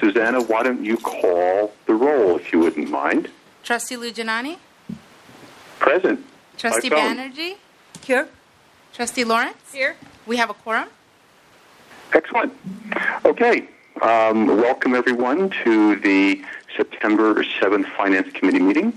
[0.00, 3.30] Susanna, why don't you call the roll if you wouldn't mind?
[3.62, 4.58] Trustee Lujanani?
[5.78, 6.24] Present.
[6.56, 6.96] Trustee By.
[6.96, 7.56] Banerjee?
[8.02, 8.28] Here.
[8.92, 9.56] Trustee Lawrence?
[9.72, 9.96] Here.
[10.26, 10.88] We have a quorum.
[12.12, 12.52] Excellent.
[13.24, 13.68] Okay.
[14.02, 16.42] Um, welcome, everyone, to the
[16.76, 18.92] September 7th Finance Committee meeting.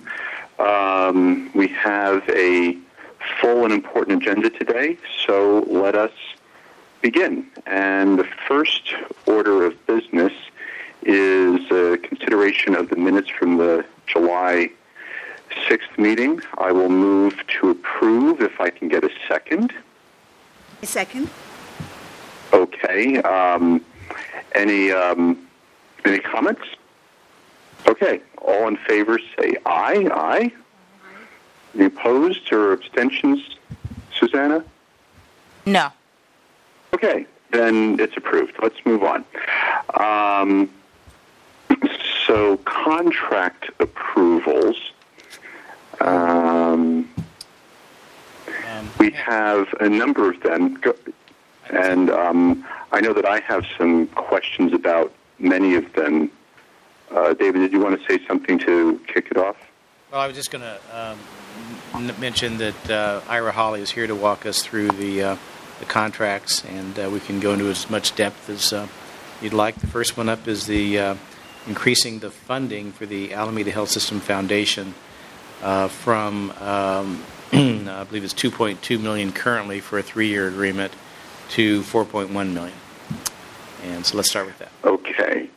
[0.59, 2.77] Um, we have a
[3.39, 6.11] full and important agenda today, so let us
[7.02, 7.47] begin.
[7.65, 8.93] And the first
[9.25, 10.33] order of business
[11.04, 14.69] is a consideration of the minutes from the July
[15.68, 16.41] 6th meeting.
[16.57, 19.74] I will move to approve if I can get a second.
[20.82, 21.29] A second.
[22.54, 23.18] Okay.
[23.21, 23.83] Um,
[24.54, 25.47] any um,
[26.05, 26.64] any comments?
[27.88, 28.21] Okay.
[28.39, 30.07] All in favor, say aye.
[30.11, 30.52] Aye.
[31.75, 33.58] Any opposed or abstentions,
[34.13, 34.63] Susanna?
[35.66, 35.89] No.
[36.94, 37.25] Okay.
[37.52, 38.53] Then it's approved.
[38.61, 39.25] Let's move on.
[39.94, 40.69] Um,
[42.28, 44.78] so contract approvals.
[46.00, 47.09] Um,
[48.72, 50.81] Um, we have a number of them,
[51.69, 56.31] and um, I know that I have some questions about many of them.
[57.11, 59.58] Uh, David, did you want to say something to kick it off?
[60.11, 61.19] Well, I was just going to um,
[61.94, 65.35] n- mention that uh, Ira Holly is here to walk us through the, uh,
[65.80, 68.88] the contracts, and uh, we can go into as much depth as uh,
[69.41, 69.75] you'd like.
[69.75, 71.16] The first one up is the uh,
[71.67, 74.93] increasing the funding for the Alameda Health System Foundation
[75.61, 77.23] uh, from, um,
[77.53, 80.93] I believe it's 2.2 million currently for a three-year agreement
[81.49, 82.77] to 4.1 million.
[83.83, 84.69] And so let's start with that.
[84.83, 85.49] Okay.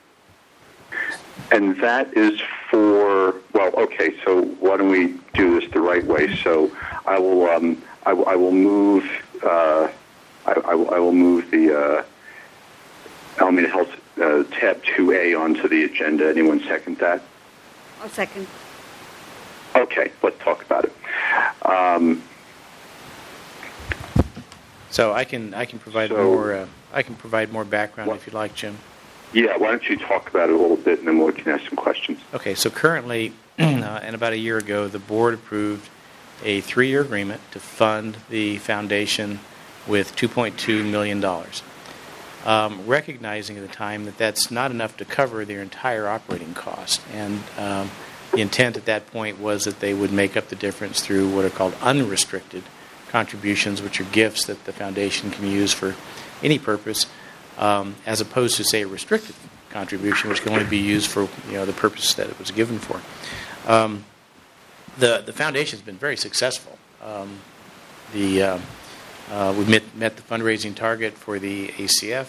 [1.51, 4.15] And that is for well, okay.
[4.25, 6.35] So why don't we do this the right way?
[6.37, 6.75] So
[7.07, 9.05] I will um, I, will- I will move
[9.43, 9.89] uh,
[10.47, 12.05] I, I, will, I will move the uh,
[13.43, 16.29] Alameda Health uh, tab two A onto the agenda.
[16.29, 17.23] Anyone second that?
[18.03, 18.47] A second.
[19.75, 20.93] Okay, let's talk about it.
[21.67, 22.23] Um,
[24.91, 28.19] So I can I can provide So- more uh, I can provide more background What-
[28.19, 28.79] if you'd like, Jim.
[29.33, 31.65] yeah, why don't you talk about it a little bit, and then we can ask
[31.69, 32.21] some questions.
[32.33, 33.63] Okay, so currently, uh,
[34.03, 35.89] and about a year ago, the board approved
[36.45, 39.41] a three-year agreement to fund the foundation
[39.89, 41.63] with 2.2 million dollars.
[42.45, 47.01] Um, recognizing at the time that that's not enough to cover their entire operating cost,
[47.11, 47.91] and um,
[48.33, 51.45] the intent at that point was that they would make up the difference through what
[51.45, 52.63] are called unrestricted
[53.09, 55.95] contributions, which are gifts that the foundation can use for
[56.43, 57.07] any purpose,
[57.59, 59.37] um, as opposed to say a restricted
[59.71, 62.79] contribution, which can only be used for you know the purpose that it was given
[62.79, 63.01] for.
[63.71, 64.05] Um,
[64.99, 66.79] the the foundation has been very successful.
[67.03, 67.39] Um,
[68.13, 68.59] the uh,
[69.31, 72.27] uh, we met, met the fundraising target for the ACF.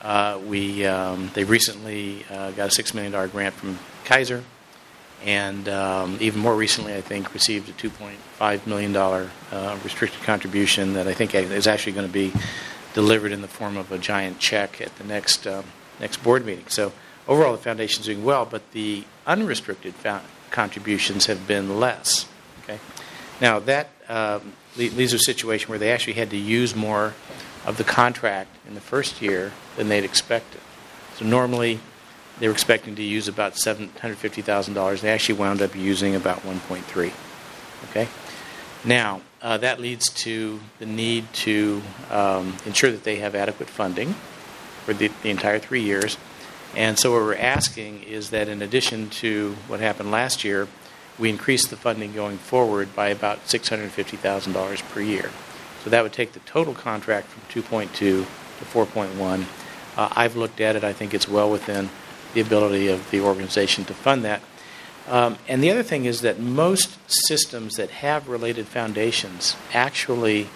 [0.00, 4.44] Uh, we um, they recently uh, got a six million dollar grant from Kaiser,
[5.24, 9.78] and um, even more recently, I think received a two point five million dollar uh,
[9.82, 12.32] restricted contribution that I think is actually going to be
[12.92, 15.64] delivered in the form of a giant check at the next um,
[16.00, 16.66] next board meeting.
[16.68, 16.92] So
[17.26, 20.20] overall, the foundation is doing well, but the unrestricted fou-
[20.50, 22.26] contributions have been less.
[22.62, 22.78] Okay,
[23.40, 27.14] now that um, leads to a situation where they actually had to use more
[27.64, 30.60] of the contract in the first year than they'd expected.
[31.16, 31.80] So normally
[32.40, 35.00] they were expecting to use about seven hundred fifty thousand dollars.
[35.00, 37.12] They actually wound up using about one point three.
[37.90, 38.08] Okay.
[38.84, 44.14] Now uh, that leads to the need to um, ensure that they have adequate funding
[44.84, 46.18] for the, the entire three years.
[46.76, 50.66] And so what we're asking is that in addition to what happened last year,
[51.18, 55.30] we increase the funding going forward by about $650,000 per year.
[55.82, 58.26] So that would take the total contract from 2.2 to
[58.60, 59.44] 4.1.
[59.96, 60.82] Uh, I've looked at it.
[60.82, 61.90] I think it's well within
[62.32, 64.42] the ability of the organization to fund that.
[65.06, 70.48] Um, and the other thing is that most systems that have related foundations actually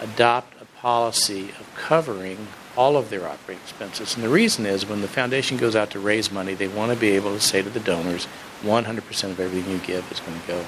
[0.00, 4.14] adopt a policy of covering all of their operating expenses.
[4.14, 6.98] And the reason is when the foundation goes out to raise money, they want to
[6.98, 8.26] be able to say to the donors,
[8.62, 10.66] 100% of everything you give is going to go,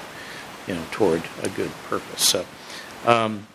[0.67, 2.27] you know, toward a good purpose.
[2.27, 2.45] So
[3.05, 3.47] um,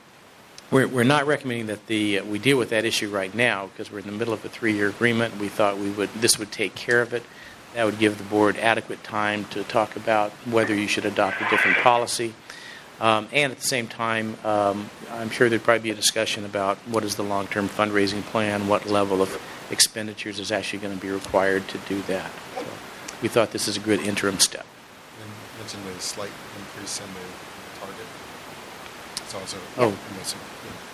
[0.70, 3.92] we're, we're not recommending that the uh, we deal with that issue right now because
[3.92, 5.38] we're in the middle of a three-year agreement.
[5.38, 7.22] We thought we would this would take care of it.
[7.74, 11.48] That would give the board adequate time to talk about whether you should adopt a
[11.50, 12.34] different policy.
[13.00, 16.78] Um, and at the same time, um, I'm sure there'd probably be a discussion about
[16.86, 21.10] what is the long-term fundraising plan, what level of expenditures is actually going to be
[21.10, 22.30] required to do that.
[22.56, 22.64] So
[23.20, 24.66] we thought this is a good interim step.
[25.18, 28.06] You mentioned a slight increase in the target.
[29.22, 29.88] It's also, Oh.
[30.16, 30.22] Yeah.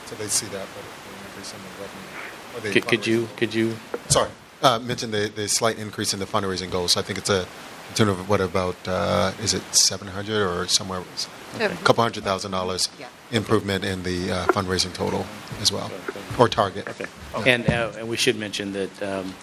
[0.07, 2.73] so they see that, but the increase in the revenue.
[2.73, 3.77] Could, could you could you
[4.09, 4.29] Sorry.
[4.63, 6.97] Uh, mentioned the, the slight increase in the fundraising goals.
[6.97, 11.03] I think it's a in terms of what about uh, is it 700 or somewhere
[11.59, 13.09] a couple hundred thousand dollars Yeah.
[13.33, 15.27] improvement in the uh, fundraising total
[15.61, 15.91] as well
[16.39, 16.89] or target.
[16.89, 17.07] Okay.
[17.47, 19.35] And, uh, and we should mention that um,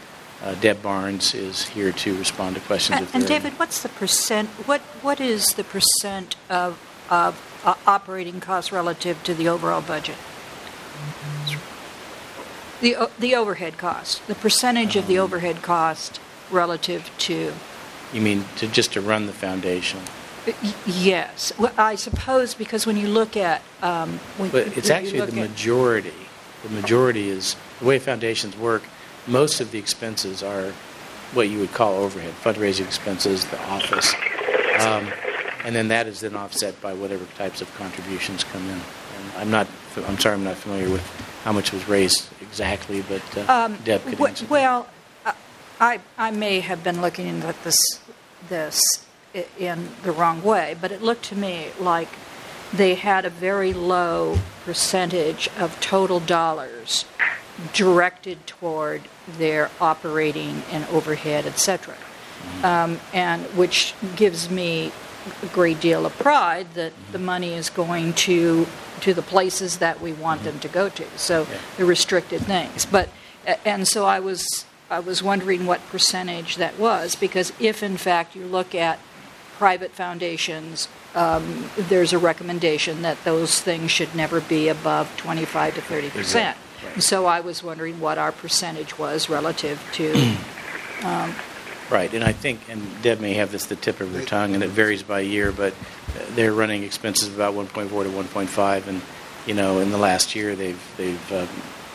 [0.44, 3.00] uh, Deb Barnes is here to respond to questions.
[3.00, 8.40] And, and David, what's the percent, what, what is the percent of, of uh, operating
[8.40, 10.16] costs relative to the overall budget?
[12.82, 15.10] The, the overhead cost, the percentage of Um.
[15.10, 16.20] the overhead cost
[16.52, 17.54] relative to,
[18.14, 20.00] You mean to just to run the foundation?
[20.86, 21.52] Yes.
[21.58, 25.34] Well, I suppose because when you look at, um, when But it's actually the at-
[25.34, 26.14] majority.
[26.64, 28.84] The majority is the way foundations work.
[29.28, 30.74] Most of the expenses are
[31.34, 34.14] what you would call overhead, fundraising expenses, the office,
[34.80, 35.12] um,
[35.64, 38.72] and then that is then offset by whatever types of contributions come in.
[38.80, 39.68] And I'm not.
[40.08, 41.04] I'm sorry, I'm not familiar with
[41.44, 44.46] how much was raised exactly, but uh, Um, Deb could w- answer.
[44.50, 44.88] Well,
[45.26, 45.34] I-
[45.80, 47.78] I, I may have been looking at this,
[48.50, 48.82] this
[49.58, 52.10] in the wrong way, but it looked to me like
[52.74, 57.06] they had a very low percentage of total dollars
[57.74, 59.02] directed toward
[59.38, 61.96] their operating and overhead, et cetera.
[62.64, 64.92] Um, and which gives me
[65.44, 68.68] a great deal of pride that the money is going to
[69.02, 71.06] to the places that we want them to go to.
[71.18, 71.58] So Yeah.
[71.78, 72.86] the restricted things.
[72.86, 73.10] But
[73.66, 78.36] and so I was I was wondering what percentage that was because if in fact
[78.36, 79.00] you look at
[79.58, 85.82] private foundations, um, there's a recommendation that those things should never be above 25 to
[85.82, 86.58] 30 percent.
[86.78, 87.02] Exactly.
[87.02, 90.36] So I was wondering what our percentage was relative to.
[91.90, 94.62] Right, and I think, and Deb may have this the tip of her tongue, and
[94.62, 95.74] it varies by year, but
[96.32, 99.02] they're running expenses of about 1.4 to 1.5, and
[99.46, 101.48] you know, in the last year, they've they've um,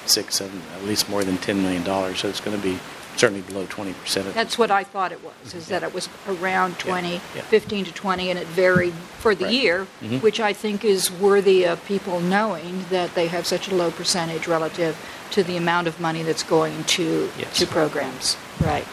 [0.06, 2.20] six, seven, at least more than 10 million dollars.
[2.20, 2.78] So it's going to be
[3.16, 4.34] certainly below 20 percent.
[4.34, 7.42] That's what I thought it was, is that it was around 20, yeah.
[7.42, 9.54] 15 to 20, and it varied for the Right.
[9.54, 10.22] year, Mhm.
[10.22, 14.46] which I think is worthy of people knowing that they have such a low percentage
[14.46, 14.96] relative
[15.32, 17.56] to the amount of money that's going to, Yes.
[17.58, 18.36] to programs.
[18.60, 18.86] Right.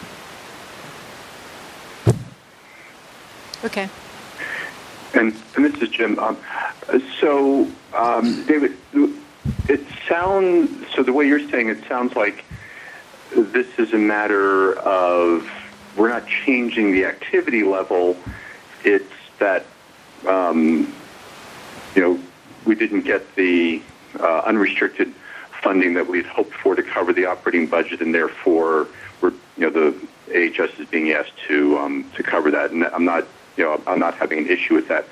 [3.64, 3.88] Okay.
[5.14, 6.18] And, and this is Jim.
[6.18, 6.36] Um,
[7.20, 8.76] so, um, David,
[9.68, 11.02] it sounds so.
[11.02, 12.44] The way you're saying it sounds like
[13.30, 15.48] this is a matter of
[15.96, 18.16] we're not changing the activity level.
[18.84, 19.64] It's that
[20.26, 20.92] um,
[21.94, 22.20] you know
[22.64, 23.82] we didn't get the
[24.18, 25.12] uh, unrestricted
[25.62, 28.88] funding that we'd hoped for to cover the operating budget, and therefore
[29.20, 29.94] we're you know the
[30.30, 32.70] AHS is being asked to um, to cover that.
[32.70, 35.06] And I'm not you know I'm not having an issue with that.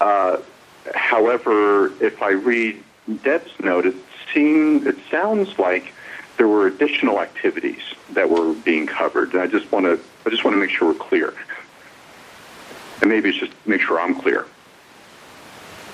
[0.00, 0.38] Uh,
[0.94, 2.82] however, if I read
[3.22, 3.96] Deb's note, it
[4.34, 5.92] seems it sounds like
[6.38, 7.82] there were additional activities
[8.12, 9.34] that were being covered.
[9.34, 11.34] And I just want to I just want to make sure we're clear,
[13.00, 14.46] and maybe it's just make sure I'm clear.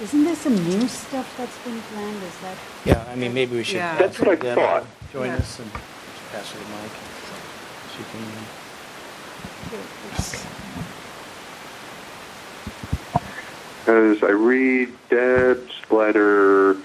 [0.01, 2.23] Isn't there some new stuff that's been planned?
[2.23, 2.57] Is that?
[2.85, 3.77] Yeah, I mean, maybe we should.
[3.77, 3.97] Yeah.
[3.97, 4.87] That's what I Deb thought.
[5.13, 5.37] Join Yeah.
[5.37, 5.73] us and
[6.33, 6.93] pass her the mic.
[7.97, 8.23] She can.
[13.87, 16.77] Uh, As I read Deb's letter,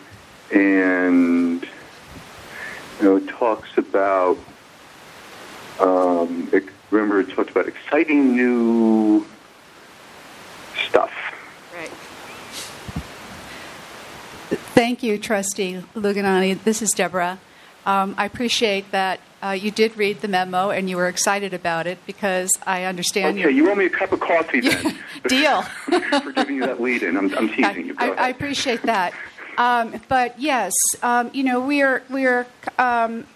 [0.52, 1.59] and
[3.00, 4.38] you know, it talks about.
[5.80, 9.26] Um, it, remember, it talked about exciting new
[10.88, 11.12] stuff.
[11.76, 11.90] Right.
[14.76, 16.62] Thank you, Trustee Luganani.
[16.64, 17.40] This is Deborah.
[17.86, 21.88] Um, I appreciate that uh, you did read the memo and you were excited about
[21.88, 24.98] it because I understand Okay, your you owe me a cup of coffee then.
[25.28, 25.62] deal.
[26.22, 27.16] for giving you that lead in.
[27.16, 27.94] I'm, I'm teasing you.
[27.94, 28.20] Go I, ahead.
[28.20, 29.14] I appreciate that.
[29.60, 30.74] Um, but yes,
[31.04, 32.48] um, you know, we're we're
[32.78, 33.28] um,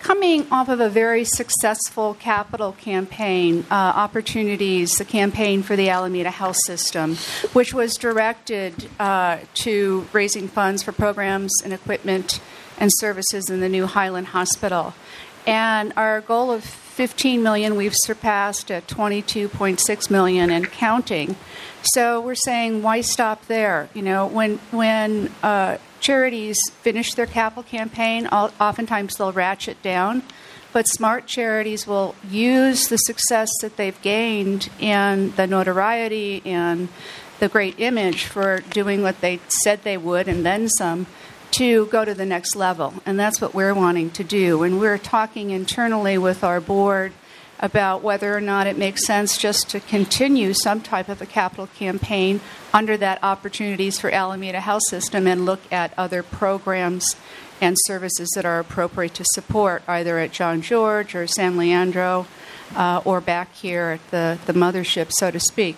[0.00, 6.30] coming off of a very successful capital campaign, uh, opportunities, the campaign for the Alameda
[6.30, 7.16] Health System,
[7.54, 12.40] which was directed uh, to raising funds for programs and equipment
[12.78, 14.92] and services in the new Highland Hospital.
[15.46, 21.36] And our goal of 15 million, we've surpassed at 22.6 million and counting.
[21.94, 23.88] So we're saying, why stop there?
[23.94, 30.22] You know, when when uh, charities finish their capital campaign, all, oftentimes they'll ratchet down.
[30.72, 36.88] But smart charities will use the success that they've gained and the notoriety and
[37.38, 41.06] the great image for doing what they said they would and then some
[41.52, 42.94] to go to the next level.
[43.06, 44.62] And that's what we're wanting to do.
[44.62, 47.12] And we're talking internally with our board
[47.60, 51.66] about whether or not it makes sense just to continue some type of a capital
[51.66, 52.40] campaign
[52.72, 57.16] under that opportunities for Alameda Health System and look at other programs
[57.60, 62.26] and services that are appropriate to support either at John George or San Leandro
[62.76, 65.76] uh, or back here at the, the mothership, so to speak.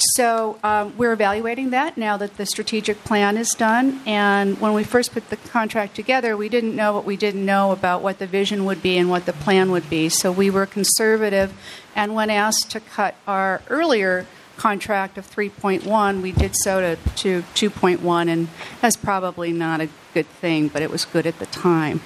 [0.00, 4.00] So um, we're evaluating that now that the strategic plan is done.
[4.06, 7.72] And when we first put the contract together, we didn't know what we didn't know
[7.72, 10.08] about what the vision would be and what the plan would be.
[10.08, 11.52] So we were conservative.
[11.94, 14.26] And when asked to cut our earlier
[14.56, 18.28] contract of 3.1, we did so to, to 2.1.
[18.28, 18.48] And
[18.80, 22.00] that's probably not a good thing, but it was good at the time.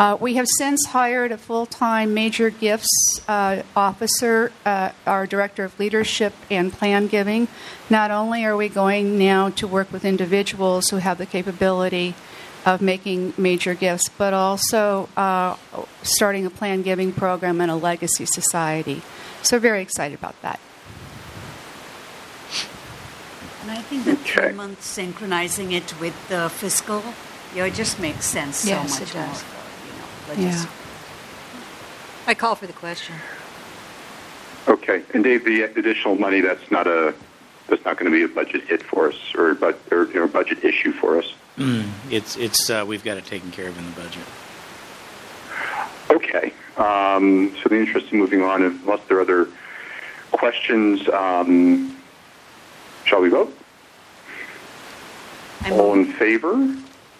[0.00, 5.62] Uh, we have since hired a full time major gifts uh, officer, uh, our director
[5.62, 7.46] of leadership and plan giving.
[7.90, 12.14] Not only are we going now to work with individuals who have the capability
[12.64, 15.56] of making major gifts, but also uh,
[16.02, 19.02] starting a plan giving program and a legacy society.
[19.42, 20.58] So, very excited about that.
[23.62, 24.48] And I think the Okay.
[24.48, 27.02] three months synchronizing it with the fiscal,
[27.52, 29.26] you know, it just makes sense so Yes, much it more.
[29.26, 29.42] does.
[29.42, 29.49] for,
[30.36, 30.66] You know, legis-
[32.26, 33.14] I call for the question.
[34.68, 35.02] Okay.
[35.14, 37.14] And Dave, the additional money, that's not a,
[37.68, 40.28] that's not going to be a budget hit for us or, but, or, you know,
[40.28, 41.32] budget issue for us.
[42.10, 44.22] It's, it's, uh, we've got it taken care of in the budget.
[46.10, 46.52] Okay.
[46.76, 49.48] Um, so, the interest in moving on, unless there are other
[50.32, 51.96] questions, um,
[53.04, 53.54] shall we vote?
[55.60, 56.74] I All in favor?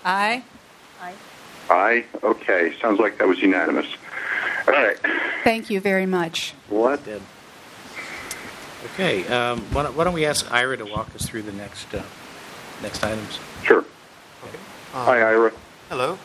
[0.05, 0.43] Aye.
[1.71, 2.05] Aye.
[2.23, 2.75] Okay.
[2.81, 3.87] Sounds like that was unanimous.
[4.67, 4.97] All right.
[5.45, 6.53] Thank you very much.
[6.69, 7.05] What?
[7.05, 7.23] Deb.
[8.95, 11.93] Okay, um, why don't why don't we ask Ira to walk us through the next,
[11.95, 12.03] uh,
[12.83, 13.39] next items?
[13.63, 13.85] Sure.
[14.93, 15.53] Hi, Ira.
[15.89, 16.19] Hello.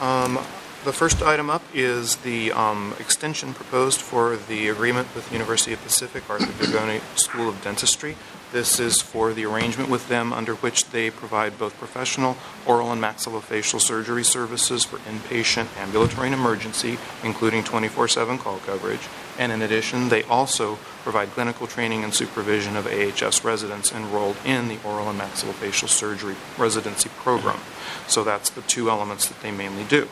[0.00, 0.38] Um,
[0.84, 5.72] The first item up is the um, extension proposed for the agreement with the University
[5.72, 8.16] of Pacific Arthur Dugoni School of Dentistry.
[8.52, 13.02] This is for the arrangement with them under which they provide both professional oral and
[13.02, 19.08] maxillofacial surgery services for inpatient ambulatory and emergency, including 24/7 call coverage.
[19.38, 24.68] And in addition, they also provide clinical training and supervision of AHS residents enrolled in
[24.68, 27.60] the oral and maxillofacial surgery residency program.
[28.06, 30.08] So that's the two elements that they mainly do.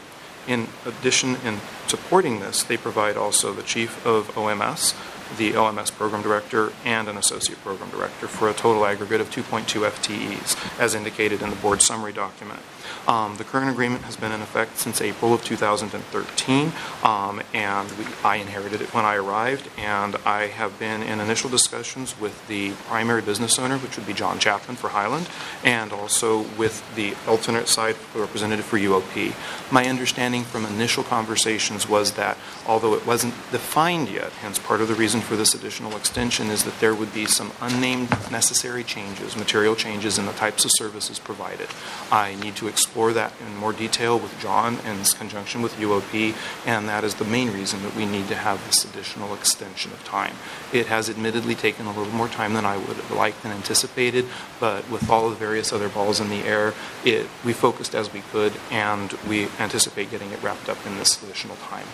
[0.47, 4.95] In addition, in supporting this, they provide also the chief of OMS,
[5.37, 9.89] the OMS program director, and an associate program director for a total aggregate of 2.2
[9.89, 12.61] FTEs, as indicated in the board summary document.
[13.07, 18.05] Um, the current agreement has been in effect since April of 2013, um, and we,
[18.25, 22.73] I inherited it when I arrived, and I have been in initial discussions with the
[22.89, 25.29] primary business owner, which would be John Chapman for Highland,
[25.65, 29.35] and also with the alternate side representative for UOP.
[29.73, 34.89] My understanding from initial conversations was that although it wasn't defined yet, hence part of
[34.89, 39.37] the reason for this additional extension is that there would be some unnamed necessary changes,
[39.37, 41.69] material changes in the types of services provided.
[42.11, 46.35] I need to explore that in more detail with John in conjunction with UOP,
[46.65, 50.03] and that is the main reason that we need to have this additional extension of
[50.05, 50.35] time.
[50.73, 54.25] It has admittedly taken a little more time than I would have liked and anticipated,
[54.59, 56.73] but with all the various other balls in the air,
[57.05, 61.23] it, we focused as we could, and we anticipate getting it wrapped up in this
[61.23, 61.87] additional time.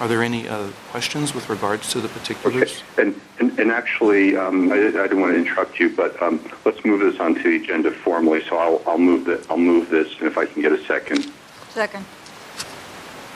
[0.00, 2.18] Are there any uh, questions with regards to the Okay.
[2.18, 2.82] particulars?
[2.98, 6.84] And, and, and actually, um, I, I didn't want to interrupt you, but um, let's
[6.84, 8.42] move this onto the agenda formally.
[8.48, 9.48] So I'll, I'll move that.
[9.50, 11.30] I'll move this, and if I can get a second.
[11.70, 12.04] Second.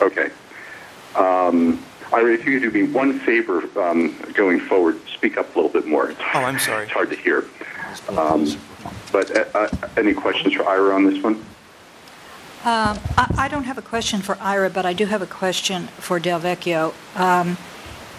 [0.01, 0.29] Okay.
[1.15, 5.59] Um, Ira, if you could do me one favor um, going forward, speak up a
[5.59, 6.09] little bit more.
[6.11, 6.83] It's, Oh, I'm sorry.
[6.85, 7.45] It's hard to hear.
[8.09, 8.57] Um,
[9.11, 11.43] but uh, uh, any questions for Ira on this one?
[12.65, 15.87] Um, I I don't have a question for Ira, but I do have a question
[15.99, 16.93] for Delvecchio.
[17.15, 17.57] Um,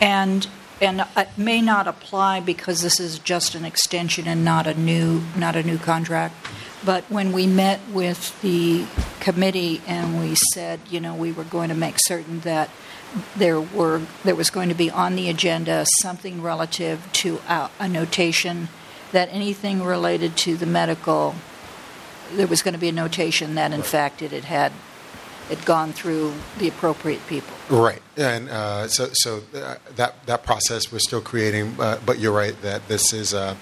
[0.00, 0.48] And,
[0.80, 5.22] and it may not apply because this is just an extension and not a new,
[5.36, 6.34] not a new contract.
[6.82, 8.86] But when we met with the
[9.20, 12.70] committee and we said, you know, we were going to make certain that
[13.36, 17.86] there were, there was going to be on the agenda something relative to a a
[17.86, 18.68] notation
[19.12, 21.34] that anything related to the medical
[22.34, 24.72] there was going to be a notation that, in fact, it had had,
[25.50, 27.54] it gone through the appropriate people.
[27.68, 32.32] Right, and uh, so so uh, that that process we're still creating, uh, but you're
[32.32, 33.54] right that this is uh,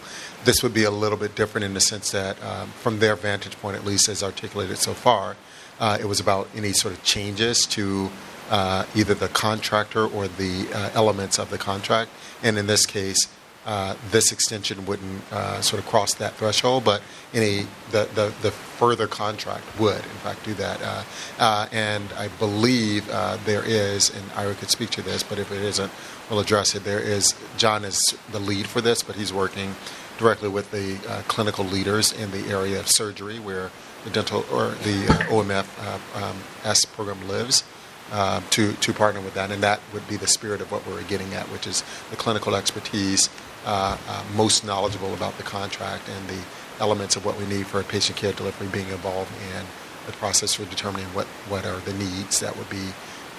[0.44, 3.58] this would be a little bit different in the sense that um, from their vantage
[3.60, 5.36] point, at least as articulated so far,
[5.80, 8.10] uh, it was about any sort of changes to
[8.50, 12.10] uh, either the contractor or the uh, elements of the contract,
[12.42, 13.28] and in this case.
[13.68, 17.02] Uh, this extension wouldn't uh, sort of cross that threshold, but
[17.34, 20.80] any the, the, the further contract would, in fact, do that.
[20.80, 21.02] Uh,
[21.38, 25.52] uh, and I believe uh, there is, and Ira could speak to this, but if
[25.52, 25.92] it isn't,
[26.30, 26.84] we'll address it.
[26.84, 29.74] There is John is the lead for this, but he's working
[30.16, 30.96] directly with the
[31.28, 33.70] clinical leaders in the area of surgery, where
[34.04, 37.64] the dental or the OMF um, S program lives.
[38.10, 41.02] Uh, to to partner with that, and that would be the spirit of what we're
[41.02, 43.28] getting at, which is the clinical expertise,
[44.34, 46.42] most knowledgeable about the contract and the
[46.80, 49.64] elements of what we need for patient care delivery being involved in
[50.06, 52.88] the process for determining what, what are the needs that would be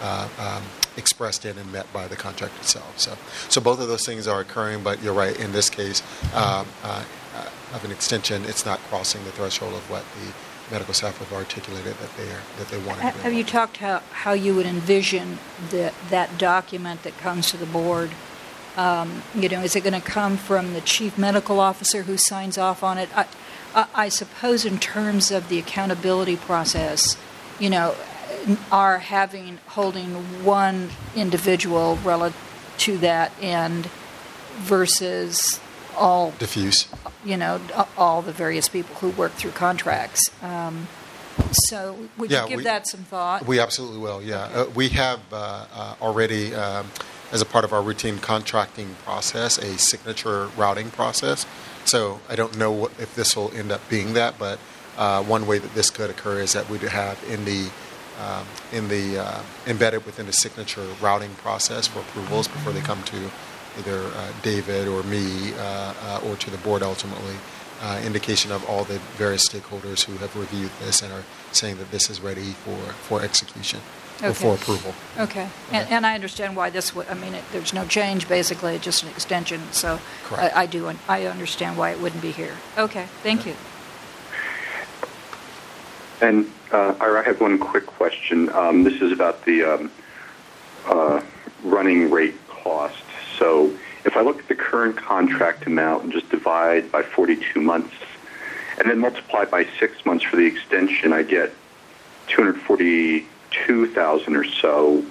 [0.02, 0.64] uh, um,
[0.98, 2.98] expressed in and met by the contract itself.
[3.00, 3.18] So,
[3.50, 5.38] so both of those things are occurring, but you're right.
[5.40, 6.02] In this case,
[6.34, 7.04] um, uh,
[7.36, 10.34] uh, of an extension, it's not crossing the threshold of what the
[10.72, 13.00] medical staff have articulated that they are that they want.
[13.00, 15.40] to Ha- Have you talked how, how you would envision
[15.72, 18.12] that, that document that comes to the board?
[18.78, 22.58] Um, You know, is it going to come from the chief medical officer who signs
[22.58, 23.10] off on it?
[23.16, 23.26] I,
[23.76, 27.18] I I suppose in terms of the accountability process,
[27.60, 27.96] you know,
[28.72, 32.38] are having, holding one individual relative
[32.80, 33.90] to that end
[34.58, 35.60] versus
[35.98, 36.88] all diffuse?
[37.26, 37.60] you know,
[37.98, 40.22] all the various people who work through contracts.
[40.42, 40.88] Um,
[41.52, 43.46] so would Yeah, you give we- that some thought?
[43.46, 44.46] We absolutely will, yeah.
[44.46, 44.60] Okay.
[44.62, 46.90] Uh, we have uh, uh, already, um,
[47.32, 51.46] as a part of our routine contracting process, a signature routing process.
[51.86, 54.60] So I don't know what, if this will end up being that, but
[54.98, 57.70] uh, one way that this could occur is that we'd have in the
[58.20, 63.02] um, in the uh, embedded within the signature routing process for approvals before they come
[63.04, 63.32] to
[63.78, 67.36] either uh, David or me uh, uh, or to the board ultimately.
[67.82, 71.90] Uh, indication of all the various stakeholders who have reviewed this and are saying that
[71.92, 72.76] this is ready for,
[73.08, 73.80] for execution
[74.24, 74.94] or for approval.
[75.18, 78.78] Okay, and, and I understand why this would, I mean, it, there's no change, basically,
[78.80, 80.56] just an extension, so Correct.
[80.56, 82.56] I, I do, I understand why it wouldn't be here.
[82.78, 83.56] Okay, thank you.
[86.22, 88.50] And uh, Ira, I have one quick question.
[88.50, 89.92] Um, this is about the um,
[90.86, 91.22] uh,
[91.64, 93.04] running rate cost.
[93.38, 93.74] So
[94.06, 97.94] if I look at the current contract amount and just divide by 42 months,
[98.78, 101.54] and then multiply by six months for the extension, I get
[103.52, 105.06] 242,000 or so,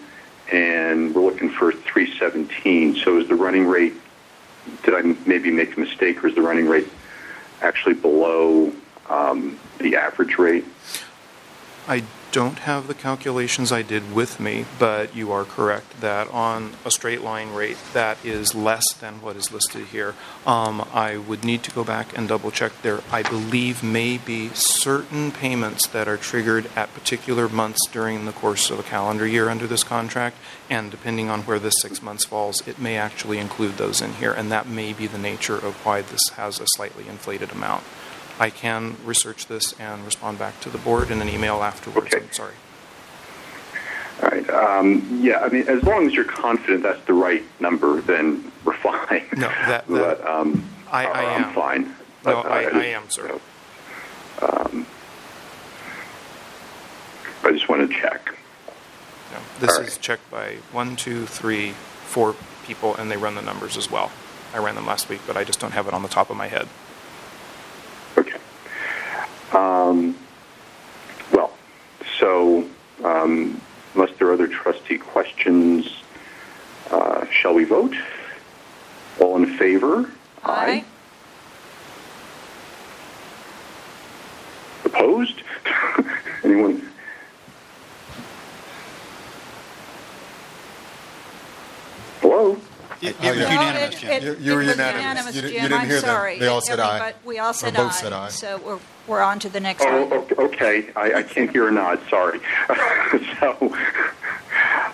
[0.53, 2.97] and we're looking for 317.
[2.97, 3.95] So is the running rate?
[4.85, 6.89] Did I maybe make a mistake, or is the running rate
[7.63, 8.73] actually below
[9.09, 10.65] um, the average rate?
[11.87, 16.73] I don't have the calculations I did with me, but you are correct that on
[16.85, 20.15] a straight line rate, that is less than what is listed here.
[20.47, 23.01] Um, I would need to go back and double check there.
[23.11, 28.71] I believe may be certain payments that are triggered at particular months during the course
[28.71, 30.37] of a calendar year under this contract,
[30.69, 34.33] and depending on where this six months falls, it may actually include those in here,
[34.33, 37.85] and that may be the nature of why this has a slightly inflated amount.
[38.41, 42.15] I can research this and respond back to the board in an email afterwards.
[42.15, 42.25] Okay.
[42.25, 42.55] I'm sorry.
[44.23, 44.51] All right.
[44.51, 48.73] Um, yeah, I mean, as long as you're confident that's the right number, then we're
[48.83, 49.25] fine.
[49.37, 51.55] No, that- that- but, um, I- I I'm am.
[51.55, 51.83] fine.
[52.25, 53.29] No, But, I- uh, I am, sir.
[53.29, 53.41] know,
[54.43, 54.87] um,
[57.45, 58.35] I just want to check.
[59.33, 60.01] No, this All is right.
[60.01, 61.73] checked by one, two, three,
[62.07, 62.35] four
[62.67, 64.11] people, and they run the numbers as well.
[64.55, 66.37] I ran them last week, but I just don't have it on the top of
[66.37, 66.67] my head.
[69.51, 69.59] Okay.
[69.59, 70.17] Um,
[71.33, 71.53] well,
[72.19, 72.69] so
[73.05, 73.61] um,
[73.95, 76.03] unless there are other trustee questions,
[76.91, 77.95] uh, shall we vote?
[79.21, 80.11] All in favor?
[80.45, 80.85] Aye.
[84.85, 85.43] Opposed?
[86.45, 86.89] Anyone?
[92.21, 92.59] Hello?
[93.01, 93.53] It Oh, it was yeah.
[93.53, 94.11] unanimous, it- Jim.
[94.11, 95.35] it- You- you were it was unanimous.
[95.37, 96.05] You you didn't I'm hear them.
[96.11, 96.39] sorry.
[96.39, 96.87] They all said aye.
[96.97, 97.95] Everybody- We all said both aye.
[97.95, 98.29] said aye.
[98.31, 100.13] So we're, we're on to the next Oh, item.
[100.39, 100.91] o- okay.
[100.95, 101.99] I, I can't hear a nod.
[102.09, 102.41] Sorry.
[103.41, 103.75] so,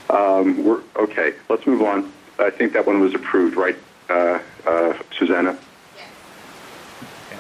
[0.09, 1.35] um, we're okay.
[1.49, 2.11] Let's move on.
[2.39, 3.77] I think that one was approved, right,
[4.09, 5.59] uh, uh, Susanna?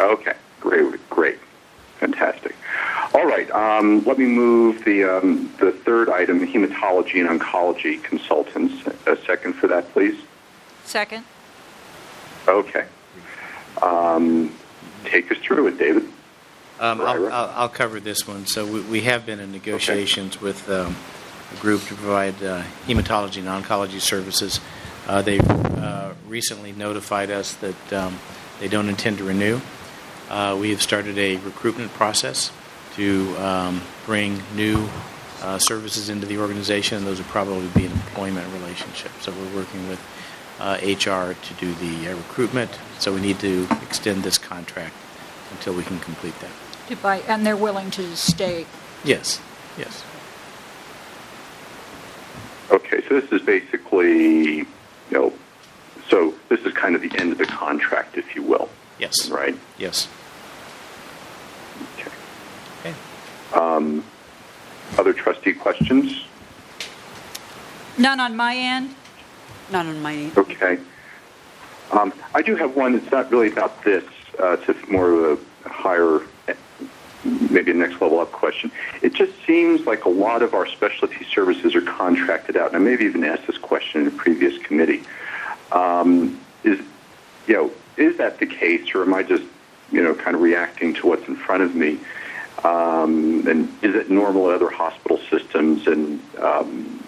[0.00, 0.34] Okay.
[0.60, 1.10] Great.
[1.10, 1.38] Great.
[2.00, 2.56] Fantastic.
[3.14, 3.48] All right.
[3.52, 8.84] Um, let me move the um, the third item: hematology and oncology consultants.
[9.06, 10.20] A second for that, please.
[10.84, 11.24] Second?
[12.48, 12.87] Okay.
[13.82, 14.52] Um,
[15.04, 16.08] take us through it, David.
[16.80, 17.32] Um, I'll.
[17.32, 18.46] I'll, I'll cover this one.
[18.46, 20.96] So we, we have been in negotiations with um,
[21.52, 24.60] a group to provide uh, hematology and oncology services.
[25.06, 28.18] Uh, they uh, recently notified us that um,
[28.60, 29.60] they don't intend to renew.
[30.28, 32.50] Uh, we have started a recruitment process
[32.94, 34.88] to um, bring new
[35.42, 37.04] uh, services into the organization.
[37.04, 39.12] Those would probably be an employment relationship.
[39.20, 40.00] So we're working with
[40.58, 42.70] uh, HR to do the uh, recruitment.
[42.98, 44.94] So we need to extend this contract
[45.50, 46.63] until we can complete that.
[46.88, 48.66] To buy, and they're willing to stay.
[49.05, 49.40] Yes,
[49.79, 50.05] yes.
[52.70, 54.66] Okay, so this is basically, you
[55.11, 55.33] know,
[56.09, 58.68] so this is kind of the end of the contract, if you will,
[58.99, 59.29] Yes.
[59.31, 59.57] right?
[59.79, 60.09] Yes.
[61.99, 62.11] Okay.
[62.81, 62.94] Okay.
[63.55, 64.05] Um,
[64.99, 66.25] other trustee questions?
[67.97, 68.94] None on my end?
[69.70, 70.37] None on my, end.
[70.38, 70.79] Okay.
[71.92, 74.05] Um, I do have one It's not really about this.
[74.38, 76.20] Uh, it's more of a higher,
[77.54, 78.70] maybe a next level up question.
[79.00, 82.80] It just seems like a lot of our specialty services are contracted out, and I
[82.80, 85.02] maybe even asked this question in a previous committee.
[85.72, 86.80] Um, is,
[87.46, 89.44] you know, is that the case, or am I just,
[89.90, 91.98] you know, kind of reacting to what's in front of me?
[92.62, 95.86] Um, and is it normal at other hospital systems?
[95.86, 97.04] And um,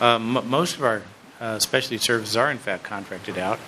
[0.00, 1.02] Um, m- most of our
[1.40, 3.58] uh, specialty services are, in fact, contracted out.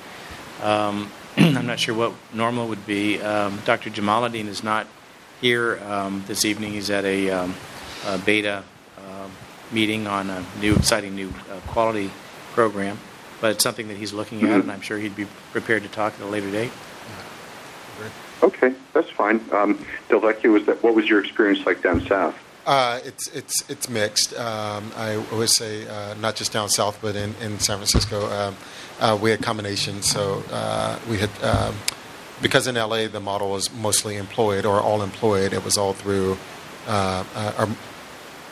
[0.62, 1.10] Um,
[1.56, 3.20] I'm not sure what normal would be.
[3.20, 3.90] Um, Dr.
[3.90, 4.86] Jamaleddine is not
[5.40, 6.72] here um, this evening.
[6.72, 7.54] He's at a, um,
[8.06, 8.64] a beta
[8.98, 9.30] um
[9.72, 12.10] meeting on a new, exciting new uh, quality
[12.52, 12.98] program,
[13.40, 16.14] but it's something that he's looking at, and I'm sure he'd be prepared to talk
[16.14, 16.72] at a later date.
[18.42, 19.44] okay, that's fine.
[19.52, 22.34] Um, Delvecchio, was that what was your experience like down south?
[22.66, 24.34] Uh, it's it's it's mixed.
[24.34, 28.56] Um, I would say uh, not just down south, but in, in San Francisco, um,
[29.00, 30.08] uh, we had combinations.
[30.08, 31.74] So uh, we had um,
[32.42, 35.52] because in LA the model was mostly employed or all employed.
[35.52, 36.38] It was all through,
[36.86, 37.68] uh, uh, or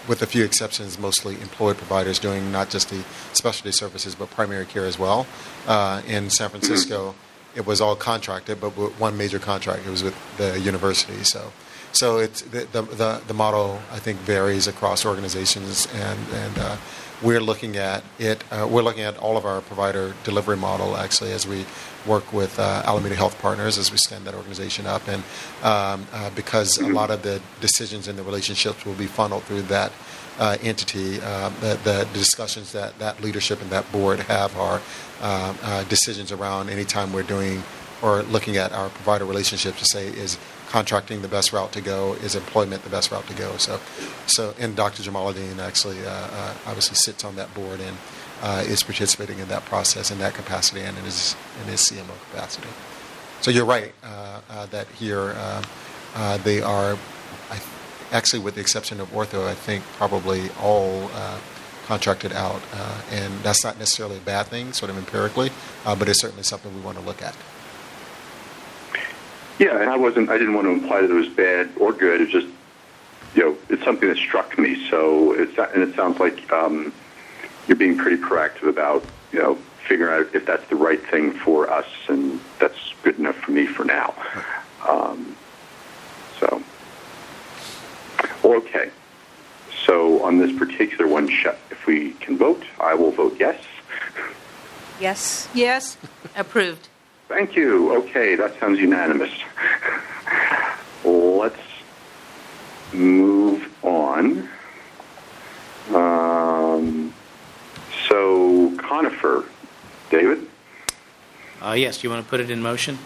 [0.09, 4.67] with a few exceptions, mostly employed providers doing not just the specialty services but primary
[4.67, 5.27] care as well.
[5.67, 7.15] Uh, in San Francisco,
[7.55, 9.87] it was all contracted, but with one major contract.
[9.87, 11.25] It was with the university.
[11.25, 11.53] So.
[11.93, 16.77] So it's the, the, the, the model I think varies across organizations, and and uh,
[17.25, 18.45] we're looking at it.
[18.53, 21.65] Uh, we're looking at all of our provider delivery model actually as we
[22.07, 25.23] work with uh, Alameda Health Partners as we stand that organization up, and
[25.63, 29.63] um, uh, because a lot of the decisions and the relationships will be funneled through
[29.63, 29.91] that.
[30.37, 34.81] Uh, entity, uh, the, the discussions that that leadership and that board have are
[35.23, 37.63] uh, decisions around anytime we're doing
[38.03, 40.37] or looking at our provider relationships to say is
[40.75, 42.15] contracting the best route to go?
[42.15, 43.57] Is employment the best route to go?
[43.59, 43.79] So,
[44.27, 45.05] so and Dr.
[45.05, 47.97] Jamaleddine actually uh, uh, obviously sits on that board and
[48.43, 52.17] uh, is participating in that process in that capacity and in his in his CMO
[52.29, 52.67] capacity.
[53.41, 55.37] So you're right that here
[56.17, 56.99] uh, they are,
[58.11, 61.09] actually with the exception of ortho, I think probably all.
[61.15, 61.39] Uh,
[61.87, 65.51] contracted out, uh, and that's not necessarily a bad thing, sort of empirically,
[65.85, 67.37] uh, but it's certainly something we want to look at.
[69.59, 70.31] Yeah, and I wasn't.
[70.31, 72.21] I didn't want to imply that it was bad or good.
[72.21, 72.49] It's just,
[73.35, 74.88] you know, it's something that struck me.
[74.90, 76.93] So it's and it sounds like um,
[77.69, 81.71] you're being pretty proactive about, you know, figuring out if that's the right thing for
[81.71, 84.14] us, and that's good enough for me for now.
[84.88, 85.37] Um,
[86.40, 86.62] so,
[88.45, 88.90] okay.
[89.87, 93.62] So on this particular one, if we can vote, I will vote yes.
[94.99, 95.49] yes?
[95.55, 95.97] Yes?
[96.37, 96.88] Approved.
[97.29, 97.95] Thank you.
[97.97, 99.31] Okay, that sounds unanimous.
[101.05, 101.57] Let's
[102.93, 104.49] move on.
[105.95, 107.13] Um,
[108.09, 109.45] so, Conifer,
[110.11, 110.47] David?
[111.63, 112.99] Uh, yes, do you want to put it in motion?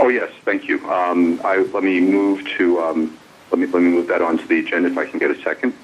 [0.00, 0.84] Oh, yes, thank you.
[0.90, 3.16] Um, I, let me move to, um,
[3.50, 5.74] let, me, let me move that onto the agenda if I can get a second.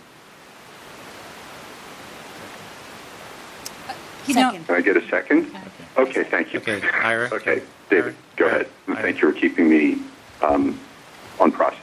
[4.27, 4.67] You know- Second.
[4.67, 5.51] Can I get a second?
[5.97, 6.61] Okay, thank you.
[6.61, 7.29] Okay, Ira?
[7.33, 8.15] Okay, David, Ira?
[8.37, 8.55] go Ira?
[8.55, 8.69] ahead.
[8.89, 8.97] Ira?
[9.03, 9.99] Thank you for keeping me
[10.43, 10.79] um,
[11.39, 11.79] on process.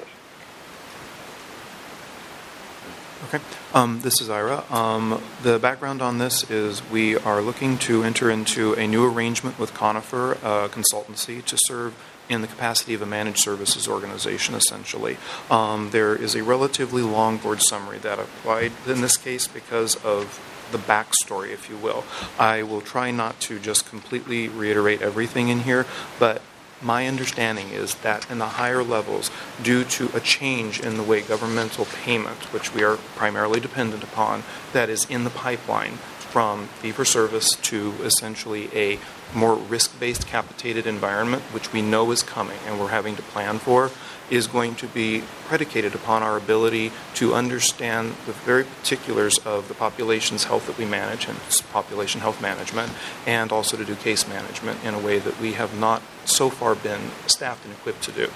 [3.28, 3.43] Okay.
[3.73, 4.63] Um, this is Ira.
[4.71, 9.60] Um, the background on this is we are looking to enter into a new arrangement
[9.60, 11.93] with Conifer uh, Consultancy to serve
[12.30, 15.17] in the capacity of a managed services organization, essentially.
[15.50, 20.39] Um, there is a relatively long board summary that applied in this case because of
[20.71, 22.03] the backstory, if you will.
[22.39, 25.86] I will try not to just completely reiterate everything in here,
[26.19, 26.41] but
[26.82, 29.32] my understanding is that in the higher levels,
[29.63, 34.43] due to a change in the way governmental payment, which we are primarily dependent upon,
[34.73, 38.99] that is in the pipeline from fee for service to essentially a
[39.34, 43.58] more risk based capitated environment, which we know is coming and we're having to plan
[43.58, 43.89] for,
[44.30, 49.74] is going to be predicated upon our ability to understand the very particulars of the
[49.74, 51.38] population's health that we manage and
[51.72, 52.92] population health management,
[53.26, 56.76] and also to do case management in a way that we have not so far
[56.76, 58.30] been staffed and equipped to do.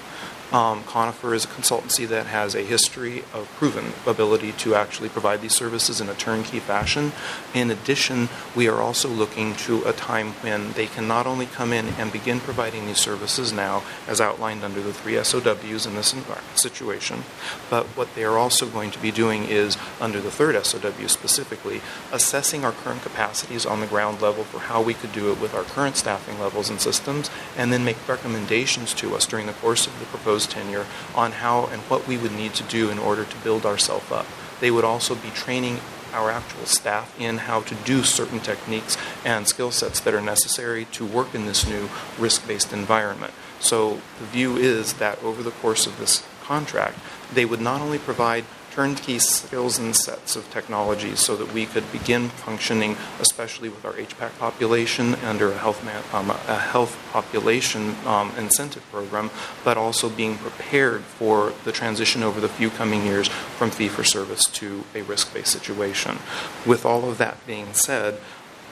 [0.52, 5.40] Um, Conifer is a consultancy that has a history of proven ability to actually provide
[5.40, 7.12] these services in a turnkey fashion.
[7.54, 11.72] In addition, we are also looking to a time when they can not only come
[11.72, 16.14] in and begin providing these services now, as outlined under the three SOWs in this
[16.54, 17.24] situation.
[17.70, 21.80] But what they are also going to be doing is, under the third SOW specifically,
[22.12, 25.54] assessing our current capacities on the ground level for how we could do it with
[25.54, 29.86] our current staffing levels and systems, and then make recommendations to us during the course
[29.86, 33.24] of the proposed tenure on how and what we would need to do in order
[33.24, 34.26] to build ourselves up.
[34.60, 35.80] They would also be training
[36.12, 40.84] our actual staff in how to do certain techniques and skill sets that are necessary
[40.92, 43.32] to work in this new risk based environment.
[43.60, 46.98] So the view is that over the course of this contract,
[47.32, 51.90] they would not only provide turnkey skills and sets of technologies so that we could
[51.92, 57.94] begin functioning, especially with our HPAC population under a health, man, um, a health population
[58.06, 59.30] um, incentive program,
[59.62, 64.04] but also being prepared for the transition over the few coming years from fee for
[64.04, 66.18] service to a risk based situation.
[66.64, 68.18] With all of that being said,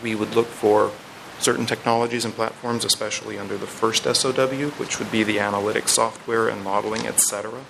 [0.02, 0.92] we would look for
[1.40, 6.48] certain technologies and platforms, especially under the first SOW, which would be the analytics software
[6.48, 7.64] and modeling, et cetera.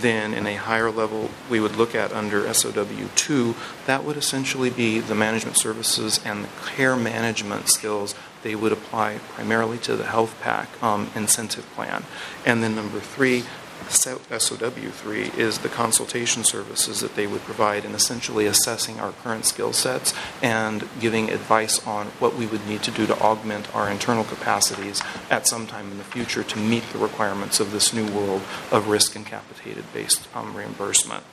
[0.00, 3.54] Then, in a higher level, we would look at under SOW 2,
[3.86, 9.18] that would essentially be the management services and the care management skills they would apply
[9.34, 12.04] primarily to the HealthPAC um, incentive plan.
[12.46, 13.44] And then, number three,
[13.90, 19.44] SOW 3 is the consultation services that they would provide in essentially assessing our current
[19.44, 23.90] skill sets and giving advice on what we would need to do to augment our
[23.90, 28.06] internal capacities at some time in the future to meet the requirements of this new
[28.12, 31.24] world of risk and capitated based um, reimbursement.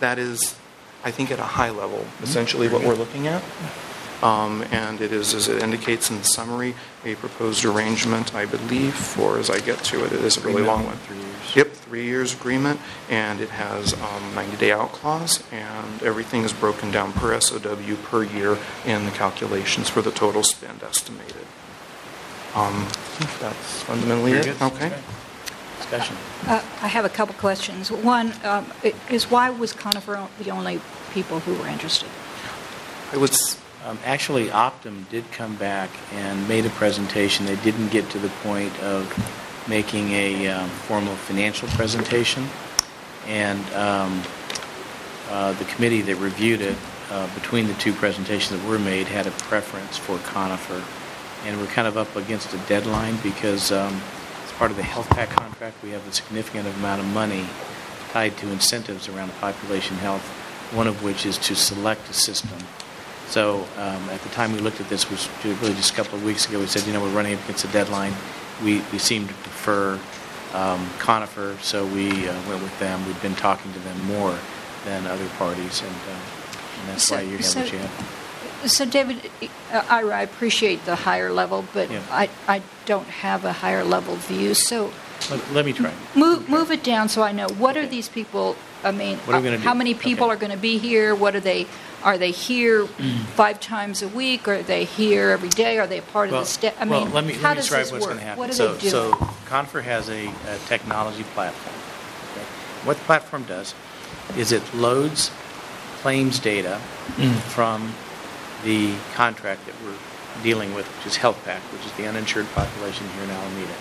[0.00, 0.56] That is,
[1.04, 3.42] I think, at a high level, essentially what we're looking at.
[4.24, 8.94] Um, and it is, as it indicates in the summary, a proposed arrangement, I believe,
[8.94, 10.96] for, as I get to it, it is a really long one.
[10.96, 11.56] Three years.
[11.56, 16.54] Yep, three years agreement, and it has um, 90 day out clause, and everything is
[16.54, 18.56] broken down per SOW per year
[18.86, 21.44] in the calculations for the total spend estimated.
[22.54, 22.88] Um,
[23.40, 24.58] that's fundamentally Very it.
[24.58, 24.72] good.
[24.72, 24.96] Okay.
[25.76, 26.16] Discussion.
[26.46, 27.92] Uh, I have a couple questions.
[27.92, 28.72] One um,
[29.10, 30.80] is why was Conifer the only
[31.12, 32.08] people who were interested?
[33.12, 33.34] I would.
[33.84, 37.44] Um, actually, Optum did come back and made a presentation.
[37.44, 39.06] They didn't get to the point of
[39.68, 42.48] making a um, formal financial presentation,
[43.26, 44.22] and um,
[45.28, 46.78] uh, the committee that reviewed it,
[47.10, 50.82] uh, between the two presentations that were made, had a preference for Conifer,
[51.44, 54.00] and we're kind of up against a deadline because um,
[54.44, 57.44] as part of the HealthPAC contract, we have a significant amount of money
[58.12, 60.26] tied to incentives around population health,
[60.72, 62.58] one of which is to select a system.
[63.34, 66.24] So um, at the time we looked at this, was really just a couple of
[66.24, 68.14] weeks ago, we said, you know, we're running up against a deadline.
[68.62, 69.98] We, we seem to prefer
[70.52, 73.04] um, Conifer, so we uh, went with them.
[73.08, 74.38] We've been talking to them more
[74.84, 78.70] than other parties, and, uh, and that's So- why you have so- what you have.
[78.70, 79.30] So, David,
[79.72, 82.00] Ira, I appreciate the higher level, but Yeah.
[82.12, 84.54] I, I don't have a higher level view.
[84.54, 84.92] So,
[85.30, 85.92] Let, let me try.
[86.14, 88.56] move move it down so I know what are these people.
[88.82, 89.78] I mean, What are we gonna uh, how do?
[89.78, 90.34] many people Okay.
[90.34, 91.14] are going to be here?
[91.14, 91.66] What are they?
[92.02, 92.86] Are they here
[93.34, 94.46] five times a week?
[94.46, 95.78] Are they here every day?
[95.78, 96.74] Are they a part of the staff?
[96.78, 98.10] I well, mean, let me, how let me does describe this what's work?
[98.10, 98.38] going to happen.
[98.40, 99.12] What so, they so
[99.46, 101.74] Conifer has a, a technology platform.
[102.32, 102.44] Okay?
[102.86, 103.74] What the platform does
[104.36, 105.30] is it loads
[106.02, 106.76] claims data
[107.48, 107.94] from
[108.64, 109.96] the contract that we're
[110.42, 113.72] dealing with, which is HealthPAC, which is the uninsured population here in Alameda.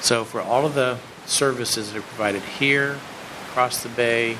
[0.00, 2.98] So for all of the services that are provided here,
[3.50, 4.36] across the bay,